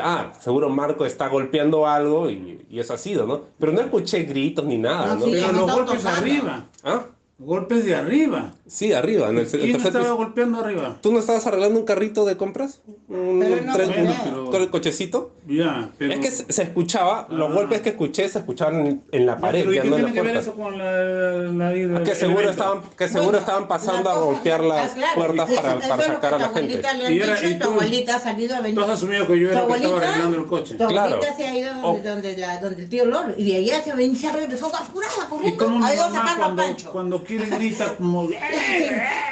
Ah, 0.00 0.32
seguro 0.40 0.68
Marco 0.68 1.04
está 1.04 1.26
golpeando 1.26 1.84
algo 1.84 2.30
y, 2.30 2.64
y 2.70 2.78
eso 2.78 2.94
ha 2.94 2.98
sido, 2.98 3.26
¿no? 3.26 3.42
Pero 3.58 3.72
no 3.72 3.80
escuché 3.80 4.22
gritos 4.22 4.64
ni 4.64 4.78
nada, 4.78 5.16
¿no? 5.16 5.24
Pero 5.24 5.52
los 5.52 5.72
golpes 5.72 6.06
arriba. 6.06 6.64
¿Ah? 6.84 7.06
Golpes 7.40 7.84
de 7.84 7.94
arriba. 7.94 8.52
Sí, 8.66 8.92
arriba. 8.92 9.28
En 9.28 9.38
el, 9.38 9.46
¿Quién 9.46 9.76
estaba 9.76 10.10
golpeando 10.10 10.58
arriba? 10.58 10.96
¿Tú 11.00 11.12
no 11.12 11.20
estabas 11.20 11.46
arreglando 11.46 11.78
un 11.78 11.86
carrito 11.86 12.24
de 12.24 12.36
compras? 12.36 12.80
¿Un, 13.06 13.38
no, 13.64 13.74
tren, 13.74 13.90
un, 14.34 14.38
un 14.56 14.66
cochecito? 14.66 15.30
Ya, 15.46 15.88
pero... 15.96 16.12
Es 16.14 16.18
que 16.18 16.30
se, 16.32 16.52
se 16.52 16.62
escuchaba, 16.64 17.28
los 17.30 17.52
golpes 17.54 17.80
que 17.80 17.90
escuché 17.90 18.28
se 18.28 18.40
escuchaban 18.40 18.84
en, 18.86 19.02
en 19.12 19.24
la 19.24 19.38
pared, 19.38 19.60
pero 19.60 19.72
ya 19.72 19.84
no 19.84 19.96
en 19.98 20.02
la 20.02 20.10
tiene 20.10 20.12
que 20.14 20.20
ver 20.22 20.32
puerta. 20.44 20.50
eso 20.50 20.60
con 20.60 20.78
la, 20.78 21.70
la, 21.70 22.00
la 22.00 22.02
que 22.02 22.14
seguro 22.16 22.50
estaban, 22.50 22.80
que 22.98 23.06
seguro 23.08 23.24
Bueno, 23.26 23.38
estaban 23.38 23.68
pasando 23.68 24.00
una 24.00 24.10
a 24.10 24.14
cosa, 24.14 24.24
golpear 24.26 24.64
las 24.64 24.90
ah, 24.90 24.94
claro, 24.94 25.14
puertas 25.14 25.50
para, 25.54 25.78
para 25.78 26.04
sacar 26.06 26.34
a 26.34 26.38
la 26.38 26.44
gente. 26.48 26.58
abuelita 26.60 26.92
le 26.94 27.06
han 27.06 27.12
Y 27.12 27.18
era- 27.20 27.48
y 27.48 27.54
tu 27.54 27.64
tú- 27.64 27.70
abuelita 27.70 28.16
ha 28.16 28.20
salido 28.20 28.54
a 28.54 28.58
Tú 28.58 28.62
vender. 28.64 28.84
has 28.84 28.90
asumido 28.90 29.26
que 29.28 29.38
yo 29.40 29.50
era 29.52 29.60
el 29.62 29.66
que 29.68 29.74
estaba 29.76 29.96
arreglando 29.98 30.36
el 30.38 30.46
coche. 30.46 30.74
Tu 30.74 30.82
abuelita 30.82 31.06
Claro. 31.20 31.36
se 31.36 31.46
ha 31.46 31.56
ido 31.56 31.70
Oh. 31.82 31.92
donde, 31.92 32.10
donde, 32.10 32.36
la, 32.36 32.60
donde 32.60 32.82
el 32.82 32.88
tío 32.88 33.04
Lolo 33.06 33.32
y 33.36 33.50
de 33.52 33.56
allá 33.58 33.82
se, 33.84 33.94
ven- 33.94 34.16
se 34.16 34.30
regresó 34.32 34.66
apurada 34.66 35.12
Y 35.24 35.28
corriendo. 35.30 35.64
como 35.64 35.86
Ha 35.86 35.94
ido 35.94 36.04
a 36.04 36.10
sacar 36.10 36.42
a 36.42 36.56
Pancho. 36.56 36.90
cuando 36.92 37.22
quiere 37.28 37.46
grita 37.46 37.94
como... 37.96 38.28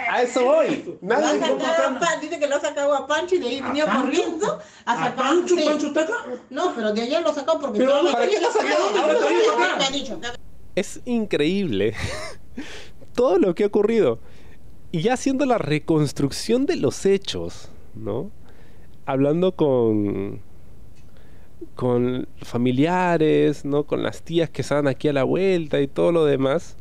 A 0.09 0.23
eso 0.23 0.45
voy. 0.45 0.99
Lo 1.03 1.15
ha 1.15 1.19
Nadie, 1.21 1.41
sacado 1.41 1.97
a 1.97 1.99
Pan- 1.99 2.21
dice 2.21 2.39
que 2.39 2.47
lo 2.47 2.57
ha 2.57 2.61
sacado 2.61 2.95
a 2.95 3.07
Pancho 3.07 3.35
y 3.35 3.39
de 3.41 3.49
ahí 3.49 3.61
venía 3.61 3.87
corriendo 3.87 4.61
a 4.85 4.93
¿A 4.93 4.97
sacar 4.97 5.17
Pancho? 5.17 5.57
sí. 5.57 5.65
¿Pancho 5.65 5.87
está 5.89 6.03
acá? 6.03 6.15
No, 6.51 6.73
pero 6.77 6.93
de 6.93 7.03
allá 7.03 7.21
lo 7.21 7.35
sacó 7.35 7.59
porque 7.61 7.79
Pero 7.79 7.93
¿para 8.13 8.29
qué 8.29 8.39
lo? 8.41 8.49
Ahora 9.03 9.77
está 9.79 9.91
dicho, 9.93 10.21
Es 10.77 11.01
increíble 11.05 11.95
todo 13.15 13.39
lo 13.39 13.55
que 13.55 13.65
ha 13.65 13.67
ocurrido. 13.67 14.21
Y 14.93 15.03
ya 15.03 15.15
haciendo 15.15 15.45
la 15.47 15.59
reconstrucción 15.59 16.65
de 16.67 16.77
los 16.77 17.05
hechos, 17.05 17.69
¿no? 17.95 18.31
Hablando 19.07 19.53
con 19.57 20.41
con 21.75 22.27
familiares, 22.43 23.65
¿no? 23.65 23.85
Con 23.85 24.03
las 24.03 24.23
tías 24.23 24.49
que 24.51 24.63
estaban 24.63 24.87
aquí 24.89 25.09
a 25.09 25.13
la 25.13 25.25
vuelta 25.25 25.81
y 25.81 25.89
todo 25.89 26.13
lo 26.13 26.25
demás. 26.25 26.77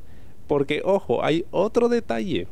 Porque, 0.48 0.82
ojo, 0.84 1.24
hay 1.24 1.46
otro 1.52 1.90
detalle. 1.90 2.48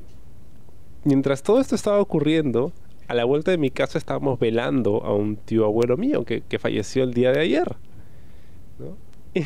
mientras 1.04 1.44
todo 1.44 1.60
esto 1.60 1.76
estaba 1.76 2.00
ocurriendo, 2.00 2.72
a 3.08 3.14
la 3.14 3.26
vuelta 3.26 3.52
de 3.52 3.58
mi 3.58 3.70
casa 3.70 3.98
estábamos 3.98 4.40
velando 4.40 5.04
a 5.04 5.14
un 5.14 5.36
tío 5.36 5.66
abuelo 5.66 5.98
mío 5.98 6.24
que, 6.26 6.42
falleció 6.60 7.04
el 7.04 7.14
día 7.14 7.32
de 7.32 7.42
ayer. 7.42 7.76
¿no? 8.80 8.96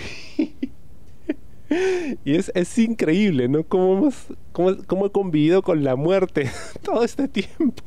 y 2.24 2.36
es, 2.36 2.52
es, 2.54 2.78
increíble, 2.78 3.48
¿no? 3.48 3.64
Cómo, 3.64 3.98
hemos, 3.98 4.28
cómo, 4.52 4.76
cómo 4.86 5.08
he 5.08 5.12
convivido 5.12 5.62
con 5.62 5.84
la 5.84 5.96
muerte 5.96 6.50
todo 6.84 7.04
este 7.04 7.28
tiempo. 7.28 7.84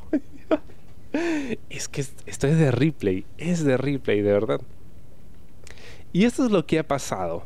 es 1.69 1.87
que 1.87 2.01
esto 2.01 2.47
es 2.47 2.57
de 2.57 2.71
replay, 2.71 3.25
es 3.37 3.63
de 3.63 3.77
replay, 3.77 4.21
de 4.21 4.31
verdad. 4.31 4.61
Y 6.13 6.25
esto 6.25 6.45
es 6.45 6.51
lo 6.51 6.65
que 6.65 6.79
ha 6.79 6.87
pasado. 6.87 7.43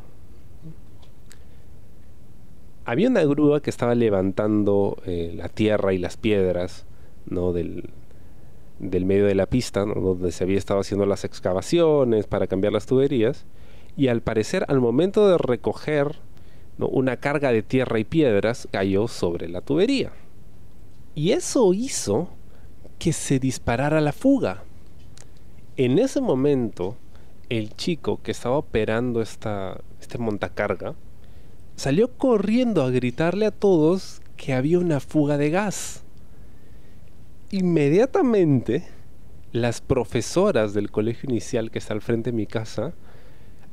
Había 2.85 3.09
una 3.09 3.23
grúa 3.23 3.61
que 3.61 3.71
estaba 3.71 3.95
levantando 3.95 4.97
eh, 5.07 5.33
la 5.35 5.49
tierra 5.49 5.93
y 5.93 5.97
las 5.97 6.17
piedras 6.17 6.85
¿no? 7.25 7.51
del, 7.51 7.89
del 8.77 9.05
medio 9.05 9.25
de 9.25 9.33
la 9.33 9.47
pista, 9.47 9.85
donde 9.85 10.31
se 10.31 10.43
había 10.43 10.59
estado 10.59 10.81
haciendo 10.81 11.07
las 11.07 11.23
excavaciones 11.23 12.27
para 12.27 12.45
cambiar 12.45 12.73
las 12.73 12.85
tuberías. 12.85 13.45
Y 13.97 14.09
al 14.09 14.21
parecer, 14.21 14.65
al 14.67 14.81
momento 14.81 15.27
de 15.27 15.39
recoger 15.39 16.19
¿no? 16.77 16.87
una 16.87 17.17
carga 17.17 17.51
de 17.51 17.63
tierra 17.63 17.97
y 17.97 18.03
piedras, 18.03 18.67
cayó 18.71 19.07
sobre 19.07 19.49
la 19.49 19.61
tubería. 19.61 20.11
Y 21.15 21.31
eso 21.31 21.73
hizo 21.73 22.29
que 22.99 23.13
se 23.13 23.39
disparara 23.39 23.99
la 23.99 24.11
fuga. 24.11 24.63
En 25.75 25.97
ese 25.97 26.21
momento, 26.21 26.97
el 27.49 27.75
chico 27.75 28.19
que 28.21 28.31
estaba 28.31 28.57
operando 28.57 29.23
esta, 29.23 29.81
este 29.99 30.19
montacarga 30.19 30.93
salió 31.75 32.17
corriendo 32.17 32.83
a 32.83 32.89
gritarle 32.89 33.45
a 33.45 33.51
todos 33.51 34.21
que 34.37 34.53
había 34.53 34.79
una 34.79 34.99
fuga 34.99 35.37
de 35.37 35.49
gas. 35.49 36.03
Inmediatamente, 37.51 38.85
las 39.51 39.81
profesoras 39.81 40.73
del 40.73 40.91
colegio 40.91 41.29
inicial 41.29 41.71
que 41.71 41.79
está 41.79 41.93
al 41.93 42.01
frente 42.01 42.31
de 42.31 42.37
mi 42.37 42.45
casa 42.45 42.93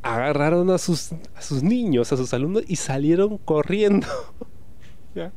agarraron 0.03 0.71
a 0.71 0.79
sus, 0.79 1.12
a 1.35 1.43
sus 1.43 1.62
niños, 1.62 2.12
a 2.12 2.17
sus 2.17 2.35
alumnos 2.35 2.65
y 2.67 2.77
salieron 2.77 3.38
corriendo. 3.38 4.07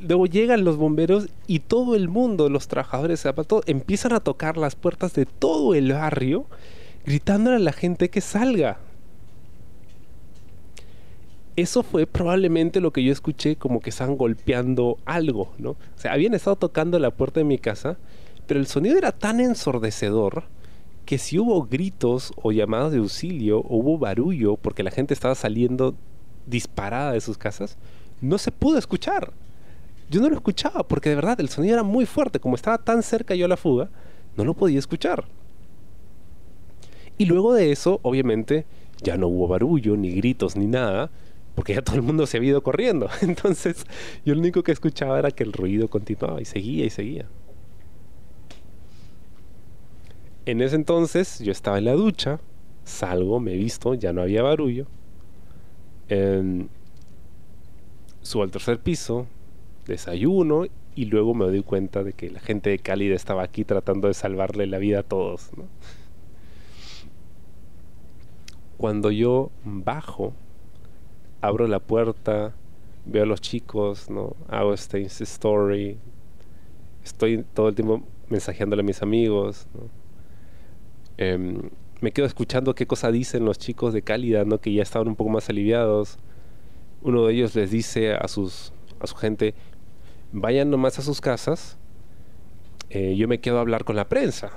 luego 0.00 0.26
llegan 0.26 0.64
los 0.64 0.76
bomberos 0.76 1.28
y 1.46 1.60
todo 1.60 1.96
el 1.96 2.08
mundo, 2.08 2.48
los 2.48 2.68
trabajadores 2.68 3.26
empiezan 3.66 4.12
a 4.12 4.20
tocar 4.20 4.56
las 4.56 4.76
puertas 4.76 5.12
de 5.14 5.26
todo 5.26 5.74
el 5.74 5.92
barrio, 5.92 6.46
gritándole 7.04 7.56
a 7.56 7.60
la 7.60 7.72
gente 7.72 8.10
que 8.10 8.20
salga. 8.20 8.78
Eso 11.56 11.84
fue 11.84 12.06
probablemente 12.06 12.80
lo 12.80 12.92
que 12.92 13.04
yo 13.04 13.12
escuché 13.12 13.56
como 13.56 13.80
que 13.80 13.90
estaban 13.90 14.16
golpeando 14.16 14.98
algo, 15.04 15.52
¿no? 15.58 15.70
O 15.70 15.76
sea, 15.96 16.12
habían 16.12 16.34
estado 16.34 16.56
tocando 16.56 16.98
la 16.98 17.12
puerta 17.12 17.38
de 17.38 17.44
mi 17.44 17.58
casa, 17.58 17.96
pero 18.46 18.58
el 18.58 18.66
sonido 18.66 18.98
era 18.98 19.12
tan 19.12 19.40
ensordecedor 19.40 20.44
que 21.04 21.18
si 21.18 21.38
hubo 21.38 21.64
gritos 21.66 22.32
o 22.42 22.50
llamadas 22.50 22.92
de 22.92 22.98
auxilio 22.98 23.60
o 23.60 23.76
hubo 23.76 23.98
barullo 23.98 24.56
porque 24.56 24.82
la 24.82 24.90
gente 24.90 25.14
estaba 25.14 25.34
saliendo 25.34 25.94
disparada 26.46 27.12
de 27.12 27.20
sus 27.20 27.38
casas, 27.38 27.76
no 28.20 28.38
se 28.38 28.50
pudo 28.50 28.78
escuchar. 28.78 29.32
Yo 30.10 30.20
no 30.20 30.28
lo 30.28 30.34
escuchaba 30.34 30.82
porque 30.82 31.10
de 31.10 31.16
verdad 31.16 31.40
el 31.40 31.48
sonido 31.48 31.74
era 31.74 31.82
muy 31.82 32.06
fuerte. 32.06 32.40
Como 32.40 32.56
estaba 32.56 32.78
tan 32.78 33.02
cerca 33.02 33.34
yo 33.34 33.46
a 33.46 33.48
la 33.48 33.56
fuga, 33.56 33.90
no 34.36 34.44
lo 34.44 34.54
podía 34.54 34.78
escuchar. 34.78 35.24
Y 37.16 37.26
luego 37.26 37.54
de 37.54 37.70
eso, 37.70 38.00
obviamente, 38.02 38.66
ya 39.02 39.16
no 39.16 39.28
hubo 39.28 39.46
barullo, 39.46 39.96
ni 39.96 40.10
gritos, 40.10 40.56
ni 40.56 40.66
nada, 40.66 41.10
porque 41.54 41.74
ya 41.74 41.82
todo 41.82 41.96
el 41.96 42.02
mundo 42.02 42.26
se 42.26 42.36
había 42.36 42.50
ido 42.50 42.62
corriendo. 42.62 43.08
Entonces, 43.22 43.86
yo 44.24 44.34
lo 44.34 44.40
único 44.40 44.62
que 44.62 44.72
escuchaba 44.72 45.18
era 45.18 45.30
que 45.30 45.44
el 45.44 45.52
ruido 45.52 45.88
continuaba 45.88 46.40
y 46.40 46.44
seguía 46.44 46.84
y 46.84 46.90
seguía. 46.90 47.26
En 50.46 50.60
ese 50.60 50.76
entonces, 50.76 51.38
yo 51.38 51.50
estaba 51.50 51.78
en 51.78 51.86
la 51.86 51.94
ducha, 51.94 52.38
salgo, 52.84 53.40
me 53.40 53.54
visto, 53.54 53.94
ya 53.94 54.12
no 54.12 54.20
había 54.20 54.42
barullo. 54.42 54.86
En 56.10 56.68
subo 58.24 58.42
al 58.42 58.50
tercer 58.50 58.80
piso, 58.80 59.26
desayuno 59.86 60.64
y 60.96 61.04
luego 61.06 61.34
me 61.34 61.44
doy 61.44 61.62
cuenta 61.62 62.02
de 62.02 62.12
que 62.12 62.30
la 62.30 62.40
gente 62.40 62.70
de 62.70 62.78
Cálida 62.78 63.14
estaba 63.14 63.42
aquí 63.42 63.64
tratando 63.64 64.08
de 64.08 64.14
salvarle 64.14 64.66
la 64.66 64.78
vida 64.78 65.00
a 65.00 65.02
todos. 65.02 65.50
Cuando 68.76 69.10
yo 69.10 69.50
bajo, 69.64 70.32
abro 71.46 71.66
la 71.66 71.80
puerta, 71.80 72.54
veo 73.06 73.24
a 73.24 73.26
los 73.26 73.40
chicos, 73.40 74.10
¿no? 74.10 74.36
hago 74.48 74.74
este 74.74 75.00
Insta 75.00 75.24
Story, 75.24 75.98
estoy 77.02 77.44
todo 77.54 77.68
el 77.68 77.74
tiempo 77.74 78.02
mensajeándole 78.28 78.80
a 78.80 78.84
mis 78.84 79.02
amigos. 79.02 79.66
Em, 81.16 81.70
me 82.00 82.12
quedo 82.12 82.26
escuchando 82.26 82.74
qué 82.74 82.86
cosa 82.86 83.10
dicen 83.10 83.44
los 83.44 83.58
chicos 83.58 83.92
de 83.92 84.02
Cálida, 84.02 84.44
¿no? 84.44 84.58
que 84.58 84.72
ya 84.72 84.82
estaban 84.82 85.08
un 85.08 85.16
poco 85.16 85.30
más 85.30 85.48
aliviados 85.48 86.18
uno 87.04 87.26
de 87.26 87.34
ellos 87.34 87.54
les 87.54 87.70
dice 87.70 88.14
a, 88.14 88.26
sus, 88.26 88.72
a 88.98 89.06
su 89.06 89.14
gente, 89.14 89.54
vayan 90.32 90.70
nomás 90.70 90.98
a 90.98 91.02
sus 91.02 91.20
casas, 91.20 91.76
eh, 92.88 93.14
yo 93.14 93.28
me 93.28 93.40
quedo 93.40 93.58
a 93.58 93.60
hablar 93.60 93.84
con 93.84 93.94
la 93.94 94.08
prensa. 94.08 94.50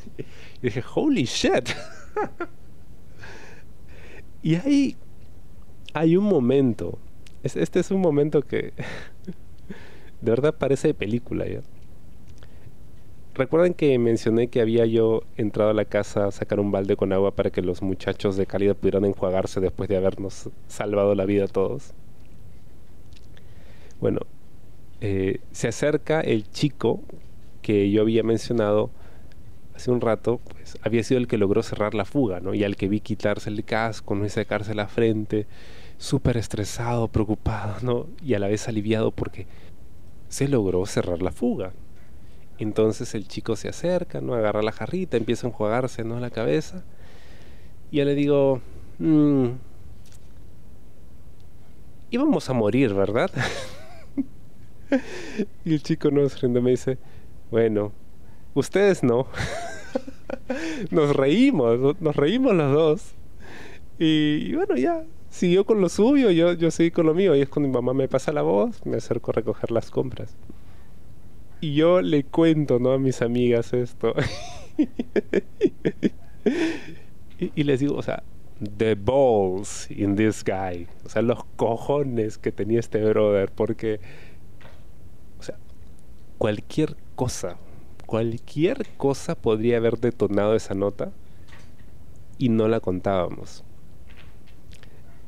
y 0.18 0.24
dije, 0.60 0.82
holy 0.94 1.24
shit. 1.24 1.70
y 4.42 4.56
ahí 4.56 4.96
hay 5.94 6.16
un 6.16 6.24
momento, 6.24 6.98
este 7.42 7.80
es 7.80 7.90
un 7.90 8.00
momento 8.00 8.42
que 8.42 8.72
de 10.20 10.30
verdad 10.30 10.54
parece 10.54 10.88
de 10.88 10.94
película 10.94 11.46
ya. 11.46 11.60
Recuerden 13.34 13.74
que 13.74 13.98
mencioné 13.98 14.46
que 14.46 14.60
había 14.60 14.86
yo 14.86 15.22
entrado 15.36 15.70
a 15.70 15.74
la 15.74 15.84
casa 15.84 16.26
a 16.26 16.30
sacar 16.30 16.60
un 16.60 16.70
balde 16.70 16.96
con 16.96 17.12
agua 17.12 17.32
para 17.34 17.50
que 17.50 17.62
los 17.62 17.82
muchachos 17.82 18.36
de 18.36 18.46
Cálida 18.46 18.74
pudieran 18.74 19.04
enjuagarse 19.04 19.60
después 19.60 19.88
de 19.88 19.96
habernos 19.96 20.50
salvado 20.68 21.16
la 21.16 21.24
vida 21.24 21.44
a 21.44 21.48
todos. 21.48 21.94
Bueno, 24.00 24.20
eh, 25.00 25.40
se 25.50 25.66
acerca 25.66 26.20
el 26.20 26.48
chico 26.50 27.00
que 27.60 27.90
yo 27.90 28.02
había 28.02 28.22
mencionado 28.22 28.90
hace 29.74 29.90
un 29.90 30.00
rato, 30.00 30.40
pues 30.52 30.78
había 30.82 31.02
sido 31.02 31.18
el 31.18 31.26
que 31.26 31.38
logró 31.38 31.62
cerrar 31.64 31.94
la 31.94 32.04
fuga, 32.04 32.38
¿no? 32.38 32.54
Y 32.54 32.62
al 32.62 32.76
que 32.76 32.88
vi 32.88 33.00
quitarse 33.00 33.50
el 33.50 33.64
casco, 33.64 34.14
no 34.14 34.24
y 34.24 34.28
sacarse 34.28 34.74
la 34.74 34.86
frente, 34.86 35.46
súper 36.04 36.36
estresado, 36.36 37.08
preocupado, 37.08 37.76
¿no? 37.80 38.06
Y 38.22 38.34
a 38.34 38.38
la 38.38 38.48
vez 38.48 38.68
aliviado 38.68 39.10
porque 39.10 39.46
se 40.28 40.48
logró 40.48 40.84
cerrar 40.84 41.22
la 41.22 41.32
fuga. 41.32 41.72
Entonces 42.58 43.14
el 43.14 43.26
chico 43.26 43.56
se 43.56 43.68
acerca, 43.68 44.20
¿no? 44.20 44.34
Agarra 44.34 44.62
la 44.62 44.70
jarrita, 44.70 45.16
empieza 45.16 45.46
a 45.46 45.50
enjuagarse, 45.50 46.04
¿no? 46.04 46.20
La 46.20 46.28
cabeza. 46.28 46.84
Y 47.90 47.96
yo 47.96 48.04
le 48.04 48.14
digo, 48.14 48.60
mmm, 48.98 49.46
íbamos 52.10 52.50
a 52.50 52.52
morir, 52.52 52.92
¿verdad? 52.92 53.30
y 55.64 55.72
el 55.72 55.82
chico 55.82 56.10
nos 56.10 56.38
rinde 56.42 56.60
me 56.60 56.72
dice, 56.72 56.98
bueno, 57.50 57.92
ustedes 58.52 59.02
no. 59.02 59.26
nos 60.90 61.16
reímos, 61.16 61.98
nos 61.98 62.14
reímos 62.14 62.54
los 62.54 62.72
dos. 62.72 63.14
Y, 63.98 64.54
bueno, 64.54 64.76
ya, 64.76 65.02
siguió 65.34 65.66
con 65.66 65.80
lo 65.80 65.88
suyo, 65.88 66.30
yo, 66.30 66.52
yo 66.52 66.70
seguí 66.70 66.92
con 66.92 67.06
lo 67.06 67.14
mío. 67.14 67.34
Y 67.34 67.40
es 67.40 67.48
cuando 67.48 67.68
mi 67.68 67.74
mamá 67.74 67.92
me 67.92 68.08
pasa 68.08 68.32
la 68.32 68.42
voz, 68.42 68.86
me 68.86 68.96
acerco 68.96 69.32
a 69.32 69.34
recoger 69.34 69.72
las 69.72 69.90
compras. 69.90 70.36
Y 71.60 71.74
yo 71.74 72.02
le 72.02 72.24
cuento, 72.24 72.78
¿no? 72.78 72.92
A 72.92 72.98
mis 72.98 73.20
amigas 73.20 73.72
esto. 73.72 74.14
y, 77.38 77.64
les 77.64 77.80
digo, 77.80 77.96
o 77.96 78.02
sea, 78.02 78.22
the 78.76 78.94
balls 78.94 79.90
in 79.90 80.14
this 80.14 80.44
guy. 80.44 80.86
O 81.04 81.08
sea, 81.08 81.22
los 81.22 81.42
cojones 81.56 82.38
que 82.38 82.52
tenía 82.52 82.78
este 82.78 83.04
brother. 83.04 83.50
Porque, 83.50 83.98
o 85.40 85.42
sea, 85.42 85.58
cualquier 86.38 86.96
cosa, 87.16 87.56
cualquier 88.06 88.86
cosa 88.96 89.34
podría 89.34 89.78
haber 89.78 89.98
detonado 89.98 90.54
esa 90.54 90.74
nota 90.74 91.10
y 92.38 92.50
no 92.50 92.68
la 92.68 92.78
contábamos. 92.78 93.64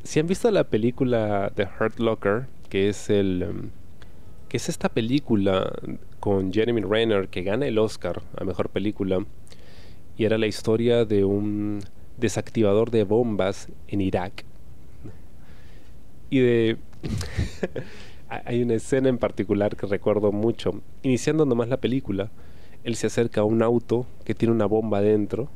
Si 0.07 0.21
han 0.21 0.29
visto 0.29 0.49
la 0.53 0.63
película 0.63 1.51
The 1.57 1.65
Hurt 1.65 1.99
Locker, 1.99 2.47
que 2.69 2.89
es 2.89 3.11
el... 3.11 3.45
Um, 3.51 3.71
que 4.49 4.57
es 4.59 4.69
esta 4.69 4.89
película 4.89 5.73
con 6.21 6.53
Jeremy 6.53 6.81
Renner 6.83 7.27
que 7.27 7.43
gana 7.43 7.67
el 7.67 7.77
Oscar 7.77 8.23
a 8.37 8.45
Mejor 8.45 8.69
Película 8.69 9.27
y 10.17 10.25
era 10.25 10.39
la 10.39 10.47
historia 10.47 11.05
de 11.05 11.25
un 11.25 11.81
desactivador 12.19 12.93
de 12.93 13.03
bombas 13.03 13.69
en 13.89 14.01
Irak. 14.01 14.45
Y 16.31 16.39
de... 16.39 16.77
Hay 18.29 18.63
una 18.63 18.75
escena 18.75 19.09
en 19.09 19.19
particular 19.19 19.77
que 19.77 19.89
recuerdo 19.89 20.31
mucho. 20.31 20.83
Iniciando 21.03 21.45
nomás 21.47 21.69
la 21.69 21.79
película, 21.79 22.31
él 22.85 22.95
se 22.95 23.09
acerca 23.09 23.41
a 23.41 23.45
un 23.45 23.61
auto 23.61 24.07
que 24.25 24.37
tiene 24.37 24.55
una 24.55 24.67
bomba 24.67 25.01
dentro 25.01 25.49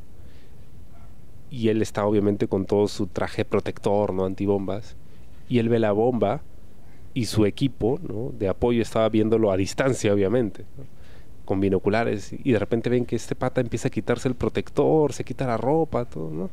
y 1.51 1.69
él 1.69 1.83
está 1.83 2.07
obviamente 2.07 2.47
con 2.47 2.65
todo 2.65 2.87
su 2.89 3.07
traje 3.07 3.45
protector, 3.45 4.15
¿no? 4.15 4.25
Antibombas. 4.25 4.97
Y 5.49 5.59
él 5.59 5.69
ve 5.69 5.81
la 5.81 5.93
bomba 5.93 6.43
y 7.13 7.25
su 7.25 7.45
equipo 7.45 7.99
¿no? 8.03 8.33
de 8.39 8.49
apoyo 8.49 8.81
estaba 8.81 9.09
viéndolo 9.09 9.51
a 9.51 9.57
distancia, 9.57 10.15
obviamente, 10.15 10.65
con 11.45 11.61
binoculares, 11.61 12.33
y 12.33 12.53
de 12.53 12.59
repente 12.59 12.89
ven 12.89 13.05
que 13.05 13.17
este 13.17 13.35
pata 13.35 13.61
empieza 13.61 13.89
a 13.89 13.91
quitarse 13.91 14.29
el 14.29 14.37
protector, 14.37 15.13
se 15.13 15.25
quita 15.25 15.47
la 15.47 15.57
ropa, 15.57 16.05
todo, 16.05 16.31
¿no? 16.31 16.51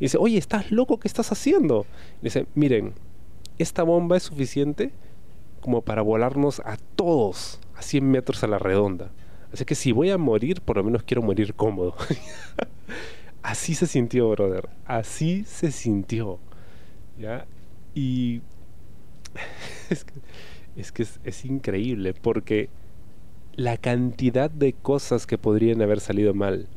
Y 0.00 0.06
dice, 0.06 0.18
oye, 0.18 0.38
¿estás 0.38 0.72
loco? 0.72 0.98
¿Qué 0.98 1.06
estás 1.06 1.30
haciendo? 1.30 1.86
Y 2.20 2.24
dice, 2.24 2.46
miren, 2.54 2.94
esta 3.58 3.82
bomba 3.84 4.16
es 4.16 4.24
suficiente 4.24 4.90
como 5.60 5.82
para 5.82 6.02
volarnos 6.02 6.60
a 6.60 6.78
todos 6.96 7.60
a 7.76 7.82
100 7.82 8.10
metros 8.10 8.42
a 8.42 8.46
la 8.46 8.58
redonda. 8.58 9.10
Así 9.52 9.64
que 9.64 9.74
si 9.74 9.92
voy 9.92 10.10
a 10.10 10.18
morir, 10.18 10.62
por 10.62 10.76
lo 10.78 10.84
menos 10.84 11.02
quiero 11.02 11.22
morir 11.22 11.54
cómodo. 11.54 11.94
Así 13.42 13.74
se 13.74 13.86
sintió, 13.86 14.28
brother. 14.30 14.68
Así 14.84 15.44
se 15.44 15.70
sintió. 15.70 16.38
¿Ya? 17.18 17.46
Y 17.94 18.42
es 20.76 20.92
que, 20.92 21.06
es, 21.24 21.44
increíble 21.44 22.14
porque 22.14 22.68
la 23.54 23.76
cantidad 23.76 24.50
de 24.50 24.72
cosas 24.72 25.26
que 25.26 25.38
podrían 25.38 25.82
haber 25.82 26.00
salido 26.00 26.34
mal. 26.34 26.68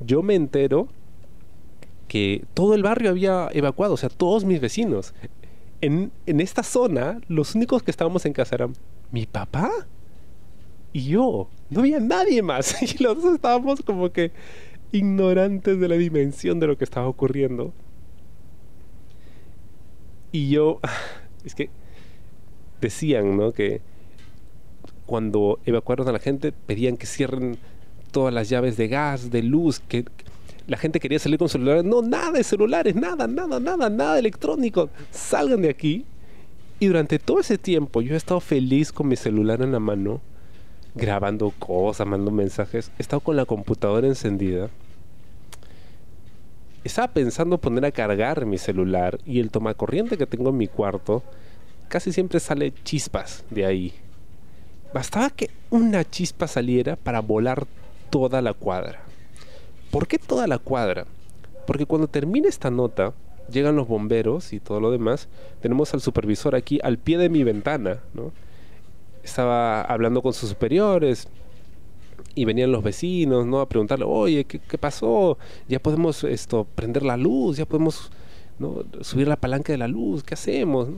Yo 0.00 0.22
me 0.22 0.34
entero 0.34 0.88
que 2.08 2.44
todo 2.54 2.74
el 2.74 2.82
barrio 2.82 3.10
había 3.10 3.48
evacuado, 3.52 3.94
o 3.94 3.96
sea, 3.96 4.08
todos 4.08 4.44
mis 4.44 4.60
vecinos. 4.60 5.14
En, 5.80 6.12
en 6.26 6.40
esta 6.40 6.62
zona, 6.62 7.20
los 7.28 7.54
únicos 7.54 7.82
que 7.82 7.90
estábamos 7.90 8.24
en 8.26 8.32
casa 8.32 8.54
eran 8.54 8.74
mi 9.10 9.26
papá 9.26 9.70
y 10.94 11.08
yo. 11.08 11.48
No 11.68 11.80
había 11.80 12.00
nadie 12.00 12.40
más. 12.40 12.80
Y 12.82 13.02
los 13.02 13.22
dos 13.22 13.34
estábamos 13.34 13.82
como 13.82 14.10
que 14.10 14.32
ignorantes 14.92 15.78
de 15.78 15.88
la 15.88 15.96
dimensión 15.96 16.60
de 16.60 16.66
lo 16.66 16.78
que 16.78 16.84
estaba 16.84 17.08
ocurriendo. 17.08 17.72
Y 20.32 20.48
yo, 20.50 20.80
es 21.44 21.54
que 21.54 21.70
decían, 22.80 23.36
¿no? 23.36 23.52
Que 23.52 23.80
cuando 25.06 25.58
evacuaron 25.64 26.08
a 26.08 26.12
la 26.12 26.18
gente 26.18 26.52
pedían 26.52 26.96
que 26.96 27.06
cierren 27.06 27.58
todas 28.10 28.32
las 28.32 28.48
llaves 28.48 28.76
de 28.76 28.88
gas, 28.88 29.30
de 29.30 29.42
luz, 29.42 29.80
que 29.80 30.04
la 30.66 30.76
gente 30.76 31.00
quería 31.00 31.18
salir 31.18 31.38
con 31.38 31.48
celulares. 31.48 31.84
No, 31.84 32.00
nada 32.00 32.32
de 32.32 32.44
celulares, 32.44 32.94
nada, 32.94 33.26
nada, 33.26 33.60
nada, 33.60 33.90
nada 33.90 34.18
electrónico. 34.18 34.88
Salgan 35.10 35.62
de 35.62 35.70
aquí. 35.70 36.04
Y 36.80 36.86
durante 36.86 37.18
todo 37.18 37.40
ese 37.40 37.58
tiempo 37.58 38.02
yo 38.02 38.14
he 38.14 38.16
estado 38.16 38.40
feliz 38.40 38.92
con 38.92 39.08
mi 39.08 39.16
celular 39.16 39.62
en 39.62 39.72
la 39.72 39.78
mano, 39.78 40.20
grabando 40.94 41.50
cosas, 41.58 42.06
mandando 42.06 42.30
mensajes. 42.30 42.90
He 42.98 43.02
estado 43.02 43.20
con 43.20 43.36
la 43.36 43.44
computadora 43.44 44.06
encendida. 44.06 44.70
Estaba 46.84 47.08
pensando 47.08 47.58
poner 47.58 47.84
a 47.86 47.90
cargar 47.90 48.44
mi 48.46 48.58
celular 48.58 49.18
y 49.24 49.40
el 49.40 49.50
tomacorriente 49.50 50.18
que 50.18 50.26
tengo 50.26 50.50
en 50.50 50.58
mi 50.58 50.68
cuarto 50.68 51.22
casi 51.88 52.12
siempre 52.12 52.40
sale 52.40 52.72
chispas 52.84 53.44
de 53.50 53.64
ahí. 53.64 53.94
Bastaba 54.92 55.30
que 55.30 55.50
una 55.70 56.08
chispa 56.08 56.46
saliera 56.46 56.96
para 56.96 57.20
volar 57.20 57.66
toda 58.10 58.42
la 58.42 58.52
cuadra. 58.52 59.00
¿Por 59.90 60.06
qué 60.06 60.18
toda 60.18 60.46
la 60.46 60.58
cuadra? 60.58 61.06
Porque 61.66 61.86
cuando 61.86 62.06
termine 62.06 62.48
esta 62.48 62.70
nota, 62.70 63.14
llegan 63.50 63.76
los 63.76 63.88
bomberos 63.88 64.52
y 64.52 64.60
todo 64.60 64.80
lo 64.80 64.90
demás. 64.90 65.28
Tenemos 65.60 65.94
al 65.94 66.00
supervisor 66.00 66.54
aquí 66.54 66.78
al 66.82 66.98
pie 66.98 67.18
de 67.18 67.28
mi 67.28 67.42
ventana, 67.44 68.00
¿no? 68.12 68.32
Estaba 69.24 69.80
hablando 69.80 70.22
con 70.22 70.32
sus 70.34 70.50
superiores 70.50 71.26
y 72.34 72.44
venían 72.44 72.70
los 72.70 72.82
vecinos, 72.82 73.46
¿no? 73.46 73.60
A 73.60 73.68
preguntarle, 73.68 74.04
oye, 74.06 74.44
¿qué, 74.44 74.78
pasó? 74.78 75.38
Ya 75.68 75.80
podemos 75.80 76.22
esto, 76.24 76.66
prender 76.74 77.02
la 77.02 77.16
luz, 77.16 77.56
ya 77.56 77.66
podemos 77.66 78.10
subir 79.00 79.26
la 79.26 79.36
palanca 79.36 79.72
de 79.72 79.78
la 79.78 79.88
luz, 79.88 80.22
¿qué 80.22 80.34
hacemos? 80.34 80.88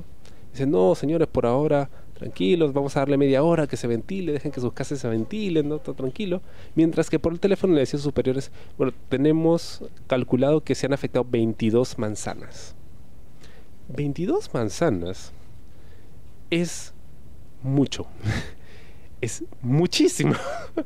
Dicen, 0.52 0.70
no, 0.70 0.94
señores, 0.94 1.28
por 1.28 1.46
ahora, 1.46 1.88
tranquilos, 2.14 2.72
vamos 2.72 2.96
a 2.96 3.00
darle 3.00 3.16
media 3.16 3.42
hora 3.42 3.66
que 3.66 3.76
se 3.76 3.86
ventile, 3.86 4.32
dejen 4.32 4.50
que 4.50 4.60
sus 4.60 4.72
casas 4.72 4.98
se 4.98 5.08
ventilen, 5.08 5.68
¿no? 5.68 5.78
Todo 5.78 5.94
tranquilo. 5.94 6.42
Mientras 6.74 7.10
que 7.10 7.18
por 7.18 7.32
el 7.32 7.40
teléfono 7.40 7.74
le 7.74 7.80
decían 7.80 8.02
superiores, 8.02 8.50
bueno, 8.76 8.92
tenemos 9.08 9.84
calculado 10.06 10.62
que 10.62 10.74
se 10.74 10.86
han 10.86 10.92
afectado 10.92 11.26
22 11.28 11.98
manzanas. 11.98 12.74
22 13.88 14.52
manzanas 14.52 15.32
es 16.50 16.92
mucho. 17.66 18.06
es 19.20 19.44
muchísimo. 19.62 20.34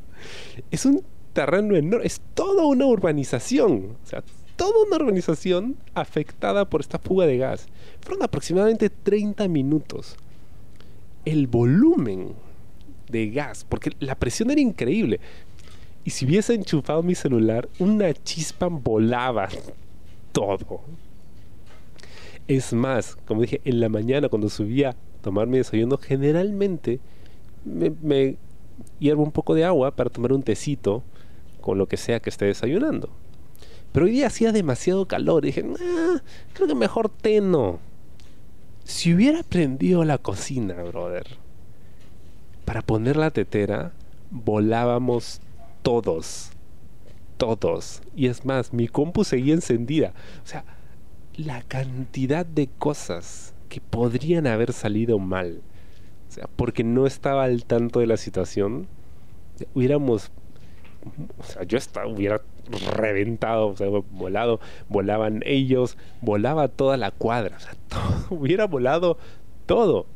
es 0.71 0.85
un 0.85 1.05
terreno 1.33 1.77
enorme, 1.77 2.07
es 2.07 2.21
toda 2.35 2.65
una 2.65 2.87
urbanización. 2.87 3.97
O 4.03 4.07
sea, 4.07 4.23
toda 4.57 4.85
una 4.87 4.97
urbanización 4.97 5.77
afectada 5.95 6.69
por 6.69 6.81
esta 6.81 6.99
fuga 6.99 7.27
de 7.27 7.39
gas. 7.39 7.67
Fueron 8.01 8.23
aproximadamente 8.23 8.91
30 8.91 9.49
minutos. 9.49 10.17
El 11.25 11.47
volumen 11.47 12.35
de 13.09 13.31
gas, 13.31 13.65
porque 13.69 13.93
la 14.01 14.15
presión 14.15 14.51
era 14.51 14.61
increíble. 14.61 15.21
Y 16.05 16.11
si 16.11 16.25
hubiese 16.25 16.55
enchufado 16.55 17.03
mi 17.03 17.15
celular, 17.15 17.69
una 17.79 18.13
chispa 18.15 18.69
volaba 18.69 19.49
todo. 20.33 20.81
Es 22.49 22.73
más, 22.73 23.17
como 23.27 23.43
dije, 23.43 23.61
en 23.65 23.81
la 23.81 23.89
mañana 23.89 24.29
cuando 24.29 24.49
subía 24.49 24.97
tomar 25.21 25.47
mi 25.47 25.59
desayuno, 25.59 25.99
generalmente 25.99 27.01
me, 27.65 27.91
me 28.03 28.37
hiervo 28.99 29.23
un 29.23 29.33
poco 29.33 29.55
de 29.55 29.65
agua 29.65 29.91
para 29.93 30.11
tomar 30.11 30.33
un 30.33 30.43
tecito 30.43 31.03
con 31.61 31.79
lo 31.79 31.87
que 31.87 31.97
sea 31.97 32.21
que 32.21 32.31
esté 32.31 32.47
desayunando. 32.47 33.11
Pero 33.93 34.07
hoy 34.07 34.13
día 34.13 34.29
hacía 34.29 34.53
demasiado 34.53 35.07
calor. 35.07 35.45
Y 35.45 35.49
dije, 35.49 35.65
creo 36.53 36.69
que 36.69 36.75
mejor 36.75 37.09
té 37.09 37.41
no. 37.41 37.79
Si 38.85 39.15
hubiera 39.15 39.43
prendido 39.43 40.05
la 40.05 40.19
cocina, 40.19 40.75
brother, 40.83 41.27
para 42.65 42.83
poner 42.83 43.17
la 43.17 43.31
tetera, 43.31 43.93
volábamos 44.31 45.41
todos. 45.83 46.51
Todos. 47.37 48.03
Y 48.15 48.27
es 48.27 48.45
más, 48.45 48.73
mi 48.73 48.89
compu 48.89 49.25
seguía 49.25 49.55
encendida. 49.55 50.13
O 50.45 50.47
sea, 50.47 50.65
la 51.37 51.63
cantidad 51.63 52.45
de 52.45 52.69
cosas 52.79 53.55
que 53.71 53.81
podrían 53.81 54.47
haber 54.47 54.75
salido 54.75 55.19
mal. 55.19 55.63
O 56.29 56.33
sea, 56.33 56.49
porque 56.57 56.85
no 56.85 57.07
estaba 57.07 57.45
al 57.45 57.65
tanto 57.65 58.01
de 58.01 58.07
la 58.07 58.19
situación. 58.19 58.87
Hubiéramos 59.75 60.31
o 61.39 61.43
sea, 61.43 61.63
yo 61.63 61.79
estaba, 61.79 62.07
hubiera 62.07 62.43
reventado, 62.95 63.69
o 63.69 63.77
sea, 63.77 63.89
volado, 63.89 64.61
volaban 64.89 65.43
ellos, 65.47 65.97
volaba 66.21 66.69
toda 66.69 66.97
la 66.97 67.11
cuadra, 67.11 67.57
o 67.57 67.61
sea, 67.61 67.73
hubiera 68.31 68.67
volado 68.67 69.19
todo. 69.67 70.07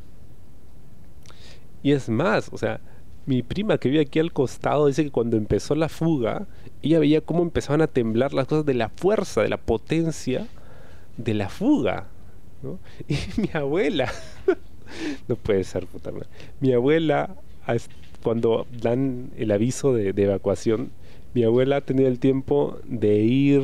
Y 1.82 1.92
es 1.92 2.08
más, 2.08 2.50
o 2.52 2.58
sea, 2.58 2.80
mi 3.26 3.42
prima 3.42 3.78
que 3.78 3.88
vive 3.88 4.02
aquí 4.02 4.18
al 4.18 4.32
costado 4.32 4.86
dice 4.86 5.04
que 5.04 5.10
cuando 5.10 5.36
empezó 5.36 5.74
la 5.74 5.88
fuga, 5.88 6.46
ella 6.82 6.98
veía 6.98 7.20
cómo 7.22 7.42
empezaban 7.42 7.80
a 7.80 7.86
temblar 7.86 8.34
las 8.34 8.46
cosas 8.46 8.66
de 8.66 8.74
la 8.74 8.90
fuerza, 8.90 9.42
de 9.42 9.48
la 9.48 9.56
potencia 9.56 10.46
de 11.16 11.34
la 11.34 11.48
fuga. 11.48 12.06
Y 13.08 13.16
mi 13.40 13.50
abuela, 13.52 14.10
no 15.28 15.36
puede 15.36 15.64
ser 15.64 15.86
puta 15.86 16.10
madre, 16.10 16.28
mi 16.60 16.72
abuela 16.72 17.36
cuando 18.22 18.66
dan 18.80 19.30
el 19.36 19.50
aviso 19.50 19.94
de, 19.94 20.10
evacuación, 20.10 20.90
mi 21.34 21.44
abuela 21.44 21.76
ha 21.76 21.80
tenido 21.80 22.08
el 22.08 22.18
tiempo 22.18 22.78
de 22.84 23.16
ir 23.16 23.62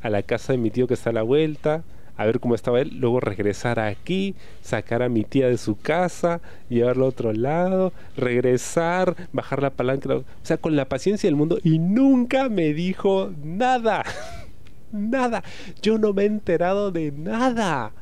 a 0.00 0.10
la 0.10 0.22
casa 0.22 0.52
de 0.52 0.58
mi 0.58 0.70
tío 0.70 0.86
que 0.86 0.94
está 0.94 1.10
a 1.10 1.12
la 1.12 1.22
vuelta, 1.22 1.84
a 2.16 2.26
ver 2.26 2.40
cómo 2.40 2.54
estaba 2.54 2.80
él, 2.80 2.98
luego 2.98 3.20
regresar 3.20 3.78
aquí, 3.78 4.34
sacar 4.60 5.02
a 5.02 5.08
mi 5.08 5.24
tía 5.24 5.48
de 5.48 5.58
su 5.58 5.76
casa, 5.76 6.40
llevarlo 6.68 7.04
a 7.04 7.08
otro 7.08 7.32
lado, 7.32 7.92
regresar, 8.16 9.14
bajar 9.32 9.62
la 9.62 9.70
palanca, 9.70 10.16
o 10.16 10.24
sea, 10.42 10.56
con 10.56 10.74
la 10.74 10.88
paciencia 10.88 11.28
del 11.28 11.36
mundo 11.36 11.58
y 11.62 11.78
nunca 11.78 12.48
me 12.48 12.74
dijo 12.74 13.30
nada, 13.44 14.04
nada, 14.92 15.44
yo 15.80 15.98
no 15.98 16.12
me 16.12 16.24
he 16.24 16.26
enterado 16.26 16.90
de 16.90 17.12
nada, 17.12 17.92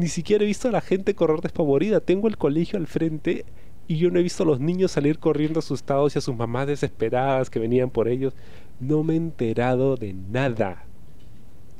ni 0.00 0.08
siquiera 0.08 0.44
he 0.44 0.46
visto 0.46 0.68
a 0.68 0.72
la 0.72 0.80
gente 0.80 1.14
correr 1.14 1.40
despavorida, 1.40 2.00
tengo 2.00 2.26
el 2.26 2.38
colegio 2.38 2.78
al 2.78 2.86
frente 2.86 3.44
y 3.86 3.98
yo 3.98 4.10
no 4.10 4.18
he 4.18 4.22
visto 4.22 4.44
a 4.44 4.46
los 4.46 4.58
niños 4.58 4.92
salir 4.92 5.18
corriendo 5.18 5.58
asustados 5.58 6.14
y 6.14 6.18
a 6.18 6.22
sus 6.22 6.34
mamás 6.34 6.66
desesperadas 6.66 7.50
que 7.50 7.58
venían 7.58 7.90
por 7.90 8.08
ellos. 8.08 8.32
No 8.78 9.02
me 9.04 9.14
he 9.14 9.16
enterado 9.16 9.96
de 9.96 10.14
nada. 10.14 10.84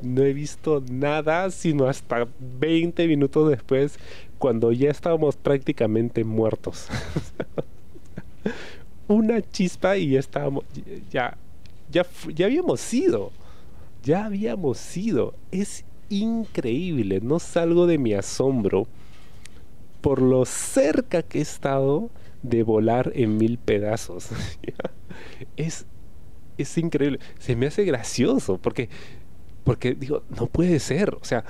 No 0.03 0.22
he 0.22 0.34
visto 0.34 0.82
nada 0.90 1.51
sino 1.51 1.86
hasta 1.86 2.28
20 2.59 3.07
minutos 3.07 3.49
después 3.49 3.99
cuando 4.38 4.70
ya 4.72 4.90
estábamos 4.90 5.36
prácticamente 5.36 6.24
muertos. 6.24 6.88
Una 9.09 9.40
chispa 9.40 9.97
y 9.97 10.11
ya 10.11 10.20
estábamos 10.20 10.64
ya 11.11 11.36
ya 11.90 12.07
ya 12.34 12.47
habíamos 12.47 12.92
ido. 12.92 13.30
Ya 14.03 14.26
habíamos 14.26 14.97
ido. 14.97 15.34
Es 15.53 15.84
increíble, 16.11 17.20
no 17.22 17.38
salgo 17.38 17.86
de 17.86 17.96
mi 17.96 18.12
asombro 18.12 18.86
por 20.02 20.20
lo 20.20 20.44
cerca 20.44 21.22
que 21.22 21.38
he 21.38 21.42
estado 21.42 22.11
de 22.42 22.62
volar 22.62 23.12
en 23.14 23.36
mil 23.38 23.58
pedazos. 23.58 24.28
es, 25.56 25.86
es 26.58 26.78
increíble. 26.78 27.20
Se 27.38 27.56
me 27.56 27.66
hace 27.66 27.84
gracioso 27.84 28.58
porque, 28.58 28.88
porque 29.64 29.94
digo, 29.94 30.22
no 30.38 30.46
puede 30.46 30.78
ser. 30.80 31.14
O 31.14 31.24
sea, 31.24 31.44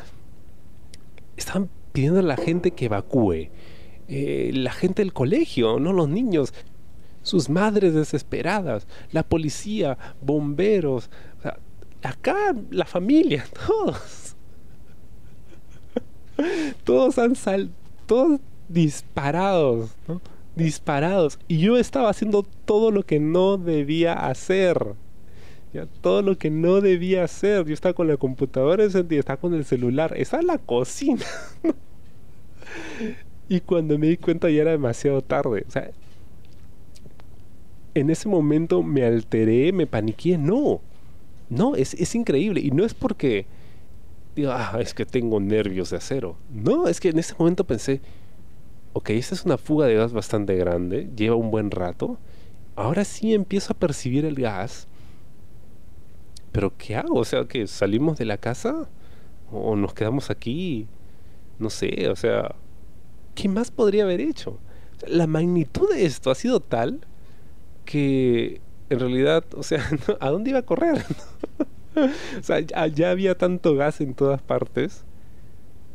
están 1.36 1.68
pidiendo 1.92 2.20
a 2.20 2.22
la 2.22 2.36
gente 2.36 2.72
que 2.72 2.86
evacúe. 2.86 3.50
eh, 4.08 4.50
la 4.54 4.72
gente 4.72 5.02
del 5.02 5.12
colegio, 5.12 5.78
no 5.78 5.92
los 5.92 6.08
niños, 6.08 6.52
sus 7.22 7.48
madres 7.48 7.94
desesperadas, 7.94 8.86
la 9.12 9.22
policía, 9.22 9.96
bomberos, 10.20 11.10
acá 12.02 12.54
la 12.70 12.86
familia, 12.86 13.44
todos. 13.66 14.29
todos 16.84 17.18
han 17.18 17.36
sal, 17.36 17.70
todos 18.06 18.40
disparados, 18.68 19.90
disparados. 20.54 21.38
Y 21.48 21.58
yo 21.58 21.76
estaba 21.76 22.10
haciendo 22.10 22.44
todo 22.64 22.90
lo 22.90 23.04
que 23.04 23.20
no 23.20 23.58
debía 23.58 24.14
hacer. 24.14 24.94
Ya, 25.72 25.86
todo 26.00 26.22
lo 26.22 26.36
que 26.36 26.50
no 26.50 26.80
debía 26.80 27.24
hacer. 27.24 27.64
Yo 27.66 27.74
estaba 27.74 27.94
con 27.94 28.08
la 28.08 28.16
computadora 28.16 28.84
encendida, 28.84 29.20
estaba 29.20 29.40
con 29.40 29.54
el 29.54 29.64
celular, 29.64 30.14
estaba 30.16 30.40
en 30.40 30.48
la 30.48 30.58
cocina. 30.58 31.24
y 33.48 33.60
cuando 33.60 33.98
me 33.98 34.08
di 34.08 34.16
cuenta 34.16 34.50
ya 34.50 34.62
era 34.62 34.72
demasiado 34.72 35.22
tarde. 35.22 35.64
O 35.66 35.70
sea, 35.70 35.90
en 37.94 38.10
ese 38.10 38.28
momento 38.28 38.82
me 38.82 39.04
alteré, 39.04 39.72
me 39.72 39.86
paniqué. 39.86 40.38
No, 40.38 40.80
no, 41.48 41.76
es, 41.76 41.94
es 41.94 42.14
increíble. 42.14 42.60
Y 42.60 42.70
no 42.70 42.84
es 42.84 42.94
porque 42.94 43.46
digo, 44.34 44.52
ah, 44.52 44.78
es 44.80 44.94
que 44.94 45.06
tengo 45.06 45.40
nervios 45.40 45.90
de 45.90 45.96
acero. 45.96 46.36
No, 46.50 46.88
es 46.88 47.00
que 47.00 47.10
en 47.10 47.18
ese 47.18 47.34
momento 47.38 47.64
pensé, 47.64 48.00
ok, 48.92 49.10
esta 49.10 49.34
es 49.34 49.44
una 49.44 49.58
fuga 49.58 49.86
de 49.86 49.94
gas 49.94 50.12
bastante 50.12 50.56
grande, 50.56 51.08
lleva 51.16 51.36
un 51.36 51.50
buen 51.50 51.70
rato. 51.70 52.18
Ahora 52.76 53.04
sí 53.04 53.34
empiezo 53.34 53.72
a 53.72 53.78
percibir 53.78 54.24
el 54.24 54.36
gas. 54.36 54.88
Pero 56.52 56.76
¿qué 56.76 56.96
hago? 56.96 57.16
O 57.16 57.24
sea, 57.24 57.44
que 57.44 57.66
salimos 57.66 58.18
de 58.18 58.24
la 58.24 58.38
casa 58.38 58.88
o 59.52 59.76
nos 59.76 59.94
quedamos 59.94 60.30
aquí. 60.30 60.88
No 61.58 61.70
sé, 61.70 62.08
o 62.08 62.16
sea, 62.16 62.54
¿qué 63.34 63.48
más 63.48 63.70
podría 63.70 64.04
haber 64.04 64.20
hecho? 64.20 64.58
La 65.06 65.26
magnitud 65.26 65.88
de 65.92 66.04
esto 66.04 66.30
ha 66.30 66.34
sido 66.34 66.60
tal 66.60 67.00
que 67.84 68.60
en 68.88 68.98
realidad, 68.98 69.44
o 69.56 69.62
sea, 69.62 69.88
¿a 70.20 70.30
dónde 70.30 70.50
iba 70.50 70.60
a 70.60 70.66
correr? 70.66 71.04
o 71.96 72.42
sea, 72.42 72.60
ya 72.60 73.10
había 73.10 73.36
tanto 73.36 73.74
gas 73.74 74.00
en 74.00 74.14
todas 74.14 74.42
partes 74.42 75.04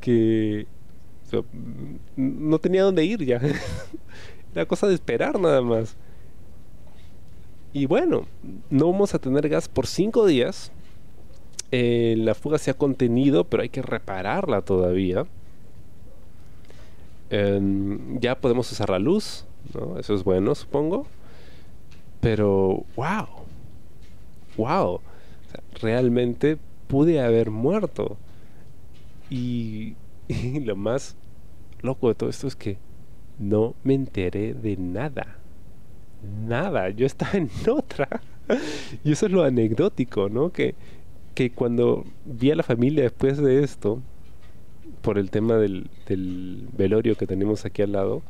que 0.02 0.68
no 2.16 2.60
tenía 2.60 2.84
dónde 2.84 3.06
ir 3.06 3.26
ya. 3.26 3.42
Era 4.54 4.66
cosa 4.66 4.88
de 4.88 4.94
esperar 4.94 5.40
nada 5.40 5.62
más. 5.62 5.98
Y 7.74 7.88
bueno, 7.88 8.26
no 8.70 8.92
vamos 8.92 9.14
a 9.14 9.20
tener 9.20 9.50
gas 9.50 9.68
por 9.68 9.88
cinco 9.88 10.26
días. 10.26 10.72
Eh, 11.72 12.16
la 12.18 12.36
fuga 12.36 12.58
se 12.58 12.72
ha 12.72 12.76
contenido, 12.76 13.44
pero 13.44 13.64
hay 13.64 13.70
que 13.70 13.82
repararla 13.82 14.62
todavía. 14.62 15.26
Em, 17.30 18.20
ya 18.20 18.40
podemos 18.40 18.72
usar 18.72 18.90
la 18.90 19.00
luz, 19.00 19.46
¿no? 19.74 20.00
Eso 20.00 20.14
es 20.14 20.24
bueno, 20.24 20.56
supongo. 20.56 21.08
Pero, 22.22 22.86
wow. 22.96 23.28
Wow. 24.56 25.02
Realmente 25.82 26.58
pude 26.88 27.22
haber 27.22 27.52
muerto. 27.52 28.18
Y 29.30 29.96
lo 30.62 30.76
más 30.76 31.16
loco 31.82 32.08
de 32.08 32.16
todo 32.16 32.30
esto 32.30 32.48
es 32.48 32.56
que 32.56 32.78
no 33.40 33.76
me 33.84 33.94
enteré 33.94 34.54
de 34.54 34.78
nada. 34.78 35.38
Nada. 36.48 36.90
Yo 36.90 37.06
estaba 37.06 37.32
en 37.38 37.50
otra. 37.70 38.22
Y 39.04 39.12
eso 39.12 39.26
es 39.26 39.32
lo 39.32 39.44
anecdótico, 39.44 40.30
¿no? 40.30 40.52
Que, 40.52 40.76
que 41.34 41.52
cuando 41.52 42.06
vi 42.26 42.52
a 42.52 42.56
la 42.56 42.64
familia 42.64 43.04
después 43.04 43.38
de 43.38 43.64
esto, 43.64 44.02
por 45.02 45.18
el 45.18 45.30
tema 45.30 45.56
del, 45.56 45.90
del 46.08 46.68
velorio 46.78 47.16
que 47.16 47.28
tenemos 47.28 47.66
aquí 47.66 47.82
al 47.82 47.92
lado, 47.94 48.22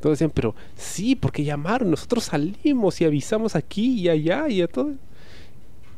todos 0.00 0.18
decían, 0.18 0.32
pero 0.34 0.54
sí, 0.76 1.16
porque 1.16 1.44
llamaron, 1.44 1.90
nosotros 1.90 2.24
salimos 2.24 3.00
y 3.00 3.04
avisamos 3.04 3.56
aquí 3.56 4.00
y 4.00 4.08
allá 4.08 4.48
y 4.48 4.62
a 4.62 4.68
todo. 4.68 4.92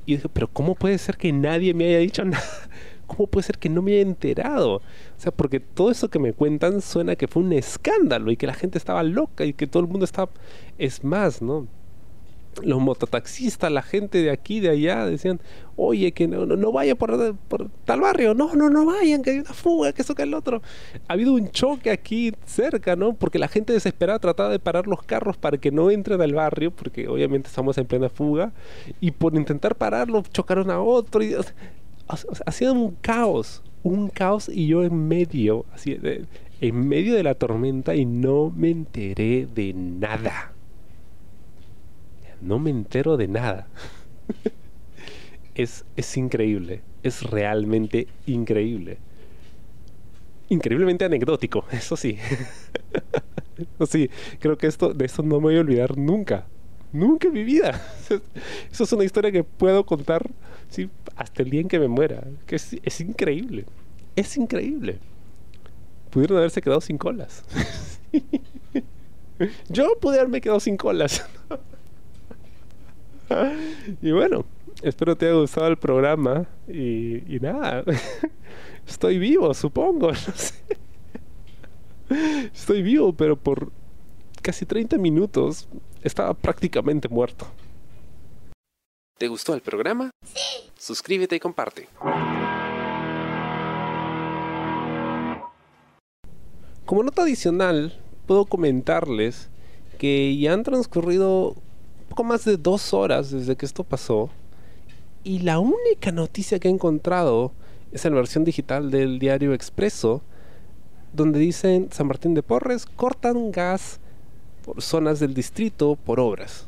Y 0.09 0.16
dije, 0.16 0.30
pero 0.30 0.48
¿cómo 0.48 0.74
puede 0.74 0.96
ser 0.96 1.18
que 1.18 1.30
nadie 1.34 1.74
me 1.74 1.84
haya 1.84 1.98
dicho 1.98 2.24
nada? 2.24 2.42
¿cómo 3.06 3.26
puede 3.26 3.44
ser 3.44 3.59
que 3.59 3.68
no 3.68 3.82
me 3.82 3.92
haya 3.92 4.00
enterado? 4.00 4.76
O 4.76 4.82
sea, 5.18 5.32
porque 5.32 5.61
todo 5.61 5.90
eso 5.90 6.09
que 6.09 6.18
me 6.18 6.32
cuentan 6.32 6.80
suena 6.80 7.14
que 7.14 7.28
fue 7.28 7.42
un 7.42 7.52
escándalo 7.52 8.30
y 8.30 8.38
que 8.38 8.46
la 8.46 8.54
gente 8.54 8.78
estaba 8.78 9.02
loca 9.02 9.44
y 9.44 9.52
que 9.52 9.66
todo 9.66 9.82
el 9.82 9.88
mundo 9.88 10.06
estaba... 10.06 10.30
Es 10.78 11.04
más, 11.04 11.42
¿no? 11.42 11.68
Los 12.62 12.80
mototaxistas, 12.80 13.70
la 13.70 13.82
gente 13.82 14.20
de 14.22 14.30
aquí, 14.30 14.61
de 14.61 14.70
allá, 14.70 15.07
decían, 15.07 15.40
oye, 15.76 16.12
que 16.12 16.26
no, 16.26 16.44
no, 16.44 16.72
vaya 16.72 16.96
por, 16.96 17.36
por, 17.36 17.70
tal 17.84 18.01
barrio, 18.01 18.34
no, 18.34 18.55
no, 18.55 18.68
no 18.68 18.84
vayan, 18.84 19.22
que 19.22 19.30
hay 19.30 19.38
una 19.38 19.53
fuga, 19.53 19.92
que 19.92 20.03
eso, 20.03 20.14
que 20.14 20.22
el 20.22 20.34
otro. 20.34 20.61
Ha 21.07 21.12
habido 21.12 21.34
un 21.34 21.51
choque 21.51 21.90
aquí 21.90 22.32
cerca, 22.44 22.96
¿no? 22.96 23.14
Porque 23.14 23.38
la 23.38 23.49
gente 23.49 23.72
desesperada 23.72 24.18
trataba 24.18 24.49
de 24.51 24.59
parar 24.59 24.86
los 24.86 25.03
carros 25.03 25.36
para 25.36 25.59
que 25.59 25.70
no 25.70 25.90
entren 25.90 26.20
al 26.20 26.34
barrio, 26.34 26.72
porque 26.72 27.07
obviamente 27.07 27.49
estamos 27.49 27.78
en 27.78 27.86
plena 27.86 28.09
fuga, 28.09 28.53
y 29.01 29.12
por 29.12 29.34
intentar 29.36 29.76
pararlo 29.76 30.22
chocaron 30.32 30.70
a 30.70 30.80
otro. 30.80 31.22
Y, 31.22 31.34
sido 32.51 32.72
un 32.72 32.96
caos, 33.01 33.62
un 33.82 34.09
caos 34.09 34.49
y 34.49 34.66
yo 34.66 34.82
en 34.82 35.07
medio, 35.07 35.64
así, 35.72 35.96
en 36.61 36.88
medio 36.88 37.14
de 37.14 37.22
la 37.22 37.34
tormenta 37.34 37.94
y 37.94 38.05
no 38.05 38.53
me 38.55 38.70
enteré 38.70 39.46
de 39.46 39.72
nada. 39.74 40.53
No 42.41 42.59
me 42.59 42.70
entero 42.70 43.16
de 43.16 43.28
nada. 43.28 43.66
es, 45.55 45.84
es 45.97 46.16
increíble, 46.16 46.82
es 47.03 47.22
realmente 47.22 48.09
increíble. 48.26 48.99
Increíblemente 50.49 51.05
anecdótico, 51.05 51.64
eso 51.72 51.97
sí. 51.97 52.18
sí, 53.89 54.11
creo 54.39 54.57
que 54.57 54.66
esto, 54.66 54.95
de 54.95 55.05
esto 55.05 55.22
no 55.22 55.36
me 55.36 55.43
voy 55.43 55.57
a 55.57 55.61
olvidar 55.61 55.97
nunca. 55.99 56.47
Nunca 56.91 57.28
en 57.28 57.34
mi 57.34 57.45
vida. 57.45 57.82
Eso 58.72 58.84
es 58.84 58.93
una 58.93 59.05
historia 59.05 59.30
que 59.30 59.45
puedo 59.45 59.84
contar 59.84 60.30
hasta 61.16 61.43
el 61.43 61.51
día 61.51 61.61
en 61.61 61.68
que 61.68 61.78
me 61.78 61.89
muera. 61.89 62.24
Que 62.47 62.57
es, 62.57 62.76
es 62.82 63.01
increíble. 63.03 63.66
Es 64.16 64.39
increíble. 64.39 64.99
Pudieron 66.11 66.39
haberse 66.39 66.62
quedado 66.62 66.80
sin 66.80 66.97
colas. 66.97 67.45
Yo 69.68 69.99
pude 70.01 70.18
haberme 70.18 70.41
quedado 70.41 70.61
sin 70.61 70.78
colas. 70.78 71.26
y 74.03 74.11
bueno, 74.12 74.45
espero 74.83 75.16
te 75.16 75.26
haya 75.26 75.35
gustado 75.35 75.68
el 75.68 75.76
programa. 75.76 76.47
Y, 76.66 77.35
y 77.35 77.39
nada, 77.41 77.85
estoy 78.87 79.18
vivo, 79.18 79.53
supongo. 79.55 80.11
No 80.18 80.35
sé. 80.35 80.55
Estoy 82.55 82.81
vivo, 82.81 83.12
pero 83.12 83.37
por 83.37 83.70
casi 84.41 84.64
30 84.64 84.97
minutos 84.97 85.68
estaba 86.03 86.33
prácticamente 86.33 87.07
muerto. 87.07 87.47
¿Te 89.18 89.29
gustó 89.29 89.53
el 89.55 89.61
programa? 89.61 90.11
Sí. 90.24 90.70
Suscríbete 90.79 91.37
y 91.37 91.41
comparte. 91.41 91.89
Como 96.87 97.03
nota 97.03 97.22
adicional, 97.22 98.01
puedo 98.26 98.47
comentarles 98.47 99.51
que 99.99 100.39
ya 100.39 100.55
han 100.55 100.62
transcurrido 100.62 101.57
poco 102.09 102.24
más 102.24 102.44
de 102.44 102.56
dos 102.56 102.92
horas 102.94 103.30
desde 103.30 103.56
que 103.56 103.66
esto 103.66 103.84
pasó 103.84 104.30
y 105.24 105.40
la 105.40 105.59
única 105.59 106.12
noticia 106.12 106.59
que 106.59 106.68
he 106.68 106.70
encontrado 106.70 107.52
es 107.92 108.04
en 108.04 108.14
la 108.14 108.20
versión 108.20 108.44
digital 108.44 108.90
del 108.90 109.18
diario 109.18 109.52
Expreso, 109.52 110.22
donde 111.12 111.38
dicen 111.38 111.88
San 111.92 112.06
Martín 112.06 112.32
de 112.32 112.42
Porres 112.42 112.86
cortan 112.86 113.50
gas 113.50 114.00
por 114.64 114.80
zonas 114.80 115.20
del 115.20 115.34
distrito 115.34 115.96
por 115.96 116.18
obras. 116.18 116.66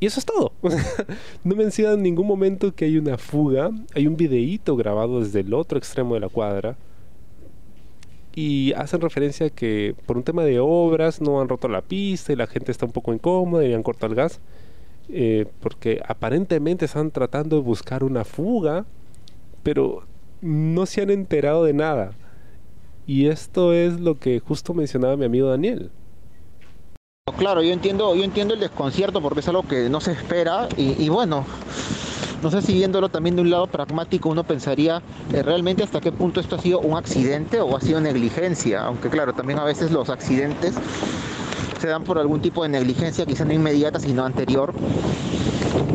Y 0.00 0.06
eso 0.06 0.18
es 0.18 0.26
todo. 0.26 0.52
no 1.44 1.54
menciona 1.54 1.94
en 1.94 2.02
ningún 2.02 2.26
momento 2.26 2.74
que 2.74 2.86
hay 2.86 2.98
una 2.98 3.16
fuga. 3.16 3.70
Hay 3.94 4.06
un 4.06 4.16
videíto 4.16 4.76
grabado 4.76 5.20
desde 5.20 5.40
el 5.40 5.54
otro 5.54 5.78
extremo 5.78 6.14
de 6.14 6.20
la 6.20 6.28
cuadra. 6.28 6.76
Y 8.34 8.72
hacen 8.74 9.00
referencia 9.00 9.46
a 9.46 9.50
que 9.50 9.94
por 10.06 10.16
un 10.16 10.22
tema 10.22 10.44
de 10.44 10.58
obras 10.58 11.20
no 11.20 11.40
han 11.40 11.48
roto 11.48 11.68
la 11.68 11.82
pista 11.82 12.32
y 12.32 12.36
la 12.36 12.46
gente 12.46 12.72
está 12.72 12.86
un 12.86 12.92
poco 12.92 13.12
incómoda 13.12 13.64
y 13.64 13.74
han 13.74 13.82
cortado 13.82 14.12
el 14.12 14.16
gas. 14.16 14.40
Eh, 15.08 15.46
porque 15.60 16.00
aparentemente 16.06 16.86
están 16.86 17.10
tratando 17.10 17.56
de 17.56 17.62
buscar 17.62 18.04
una 18.04 18.24
fuga, 18.24 18.86
pero 19.62 20.04
no 20.40 20.86
se 20.86 21.02
han 21.02 21.10
enterado 21.10 21.64
de 21.64 21.74
nada. 21.74 22.12
Y 23.06 23.26
esto 23.26 23.72
es 23.72 24.00
lo 24.00 24.18
que 24.18 24.40
justo 24.40 24.74
mencionaba 24.74 25.16
mi 25.16 25.24
amigo 25.24 25.48
Daniel. 25.48 25.90
Claro, 27.38 27.62
yo 27.62 27.72
entiendo, 27.72 28.14
yo 28.14 28.24
entiendo 28.24 28.54
el 28.54 28.60
desconcierto 28.60 29.20
porque 29.20 29.40
es 29.40 29.48
algo 29.48 29.62
que 29.62 29.88
no 29.88 30.00
se 30.00 30.12
espera 30.12 30.68
y, 30.76 31.08
bueno, 31.08 31.46
no 32.42 32.50
sé 32.50 32.60
si 32.60 32.72
viéndolo 32.74 33.08
también 33.08 33.36
de 33.36 33.42
un 33.42 33.50
lado 33.50 33.68
pragmático 33.68 34.28
uno 34.28 34.42
pensaría 34.44 35.00
eh, 35.32 35.42
realmente 35.42 35.84
hasta 35.84 36.00
qué 36.00 36.10
punto 36.10 36.40
esto 36.40 36.56
ha 36.56 36.58
sido 36.58 36.80
un 36.80 36.96
accidente 36.96 37.60
o 37.60 37.76
ha 37.76 37.80
sido 37.80 38.00
negligencia, 38.00 38.82
aunque 38.84 39.08
claro, 39.08 39.32
también 39.32 39.58
a 39.60 39.64
veces 39.64 39.92
los 39.92 40.10
accidentes 40.10 40.74
se 41.80 41.88
dan 41.88 42.04
por 42.04 42.18
algún 42.18 42.40
tipo 42.40 42.62
de 42.62 42.68
negligencia, 42.68 43.26
quizá 43.26 43.44
no 43.44 43.52
inmediata, 43.52 43.98
sino 43.98 44.24
anterior. 44.24 44.72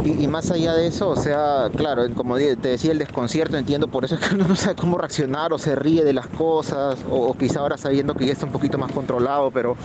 Y, 0.04 0.24
y 0.24 0.28
más 0.28 0.52
allá 0.52 0.74
de 0.74 0.88
eso, 0.88 1.10
o 1.10 1.16
sea, 1.16 1.70
claro, 1.76 2.04
como 2.14 2.36
te 2.36 2.56
decía, 2.56 2.92
el 2.92 3.00
desconcierto, 3.00 3.58
entiendo, 3.58 3.88
por 3.88 4.04
eso 4.04 4.16
es 4.16 4.22
que 4.22 4.36
uno 4.36 4.46
no 4.50 4.56
sabe 4.56 4.76
cómo 4.76 4.98
reaccionar 4.98 5.54
o 5.54 5.58
se 5.58 5.76
ríe 5.76 6.04
de 6.04 6.14
las 6.14 6.28
cosas, 6.28 7.00
o, 7.10 7.30
o 7.30 7.38
quizá 7.38 7.62
ahora 7.62 7.78
sabiendo 7.78 8.16
que 8.16 8.26
ya 8.26 8.34
está 8.34 8.46
un 8.46 8.52
poquito 8.52 8.78
más 8.78 8.92
controlado, 8.92 9.52
pero 9.52 9.78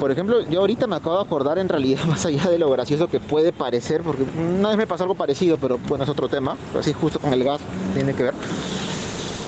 por 0.00 0.10
ejemplo, 0.10 0.40
yo 0.48 0.60
ahorita 0.60 0.86
me 0.86 0.96
acabo 0.96 1.16
de 1.16 1.22
acordar 1.22 1.58
en 1.58 1.68
realidad, 1.68 2.02
más 2.08 2.24
allá 2.24 2.48
de 2.50 2.58
lo 2.58 2.70
gracioso 2.70 3.08
que 3.08 3.20
puede 3.20 3.52
parecer, 3.52 4.02
porque 4.02 4.24
una 4.36 4.70
vez 4.70 4.78
me 4.78 4.86
pasó 4.86 5.04
algo 5.04 5.14
parecido, 5.14 5.58
pero 5.58 5.78
bueno, 5.86 6.04
es 6.04 6.10
otro 6.10 6.28
tema, 6.28 6.56
pero 6.72 6.82
sí 6.82 6.92
justo 6.92 7.20
con 7.20 7.32
el 7.34 7.44
gas 7.44 7.60
tiene 7.94 8.14
que 8.14 8.24
ver. 8.24 8.34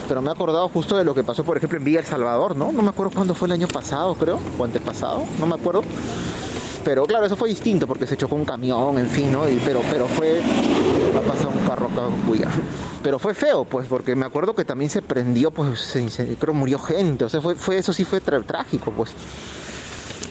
Pero 0.07 0.20
me 0.20 0.28
he 0.28 0.32
acordado 0.32 0.68
justo 0.68 0.96
de 0.96 1.05
lo 1.05 1.14
que 1.14 1.24
pasó, 1.24 1.42
por 1.42 1.57
ejemplo, 1.57 1.78
en 1.78 1.84
Villa 1.84 2.00
El 2.00 2.07
Salvador, 2.07 2.55
¿no? 2.55 2.70
No 2.70 2.82
me 2.82 2.90
acuerdo 2.90 3.12
cuándo 3.14 3.34
fue 3.34 3.46
el 3.48 3.53
año 3.53 3.66
pasado, 3.66 4.14
creo, 4.14 4.38
o 4.59 4.64
antepasado, 4.64 5.24
no 5.40 5.46
me 5.46 5.55
acuerdo. 5.55 5.82
Pero 6.84 7.07
claro, 7.07 7.24
eso 7.24 7.36
fue 7.36 7.48
distinto 7.48 7.86
porque 7.86 8.07
se 8.07 8.16
chocó 8.16 8.34
un 8.34 8.44
camión, 8.44 8.98
en 8.98 9.09
fin, 9.09 9.32
¿no? 9.32 9.44
Pero, 9.64 9.80
pero 9.90 10.07
fue. 10.09 10.42
Ha 11.16 11.20
pasado 11.20 11.50
un 11.50 11.66
carro 11.66 11.86
acá, 11.86 12.09
cuya. 12.26 12.48
Pero 13.03 13.18
fue 13.18 13.34
feo, 13.34 13.64
pues, 13.64 13.86
porque 13.86 14.16
me 14.16 14.26
acuerdo 14.26 14.55
que 14.55 14.64
también 14.64 14.90
se 14.90 15.00
prendió, 15.00 15.50
pues, 15.53 15.80
se 15.80 16.03
incendió, 16.03 16.36
creo 16.36 16.53
murió 16.53 16.78
gente. 16.80 17.24
O 17.24 17.28
sea, 17.28 17.40
fue, 17.40 17.55
fue 17.55 17.78
eso 17.78 17.92
sí 17.92 18.05
fue 18.05 18.20
trágico, 18.20 18.90
pues. 18.90 19.14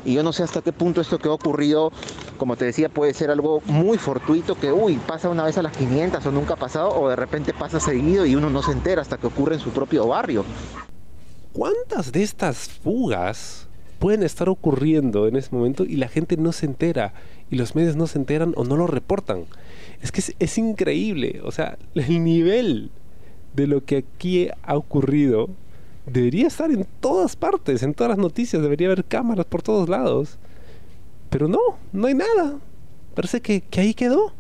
Y 0.04 0.14
yo 0.14 0.24
no 0.24 0.34
sé 0.34 0.44
hasta 0.44 0.62
qué 0.62 0.72
punto 0.72 1.02
esto 1.02 1.20
que 1.20 1.28
ha 1.28 1.34
ocurrido, 1.34 1.92
como 2.38 2.56
te 2.56 2.66
decía, 2.66 2.90
puede 2.90 3.14
ser 3.14 3.30
algo 3.30 3.62
muy 3.66 3.98
fortuito 3.98 4.56
que, 4.56 4.72
uy, 4.72 4.96
pasa 5.08 5.30
una 5.30 5.44
vez 5.44 5.58
a 5.58 5.62
las 5.62 5.78
500 5.78 6.26
o 6.26 6.32
nunca 6.32 6.56
ha 6.56 6.58
pasado, 6.58 6.90
o 6.90 7.10
de 7.10 7.16
repente 7.16 7.54
pasa 7.54 7.80
seguido 7.80 8.26
y 8.26 8.36
uno 8.36 8.50
no 8.50 8.64
se 8.64 8.72
entera 8.72 9.02
hasta 9.02 9.18
que 9.18 9.28
ocurre 9.28 9.56
en 9.56 9.62
su 9.62 9.70
propio 9.70 10.08
barrio. 10.08 10.44
¿Cuántas 11.54 12.12
de 12.12 12.24
estas 12.24 12.70
fugas 12.70 13.68
pueden 14.00 14.24
estar 14.24 14.50
ocurriendo 14.50 15.28
en 15.28 15.36
ese 15.36 15.54
momento 15.54 15.84
y 15.84 15.98
la 15.98 16.08
gente 16.08 16.36
no 16.38 16.52
se 16.52 16.66
entera 16.66 17.14
y 17.52 17.58
los 17.58 17.76
medios 17.76 17.96
no 17.96 18.08
se 18.08 18.18
enteran 18.18 18.54
o 18.56 18.64
no 18.64 18.78
lo 18.78 18.88
reportan? 18.88 19.46
Es 20.02 20.12
que 20.12 20.22
es, 20.22 20.34
es 20.40 20.58
increíble, 20.58 21.42
o 21.44 21.52
sea, 21.52 21.78
el 21.94 22.24
nivel 22.24 22.90
de 23.54 23.68
lo 23.68 23.84
que 23.84 23.98
aquí 23.98 24.50
ha 24.64 24.76
ocurrido 24.76 25.50
debería 26.06 26.48
estar 26.48 26.72
en 26.72 26.86
todas 27.00 27.36
partes, 27.36 27.84
en 27.84 27.94
todas 27.94 28.10
las 28.10 28.18
noticias, 28.18 28.62
debería 28.62 28.88
haber 28.88 29.06
cámaras 29.06 29.46
por 29.46 29.62
todos 29.62 29.90
lados. 29.90 30.38
Pero 31.30 31.48
no, 31.48 31.60
no 31.94 32.08
hay 32.08 32.14
nada. 32.14 32.60
Parece 33.16 33.42
que, 33.42 33.62
que 33.62 33.82
ahí 33.82 33.94
quedó. 33.94 34.34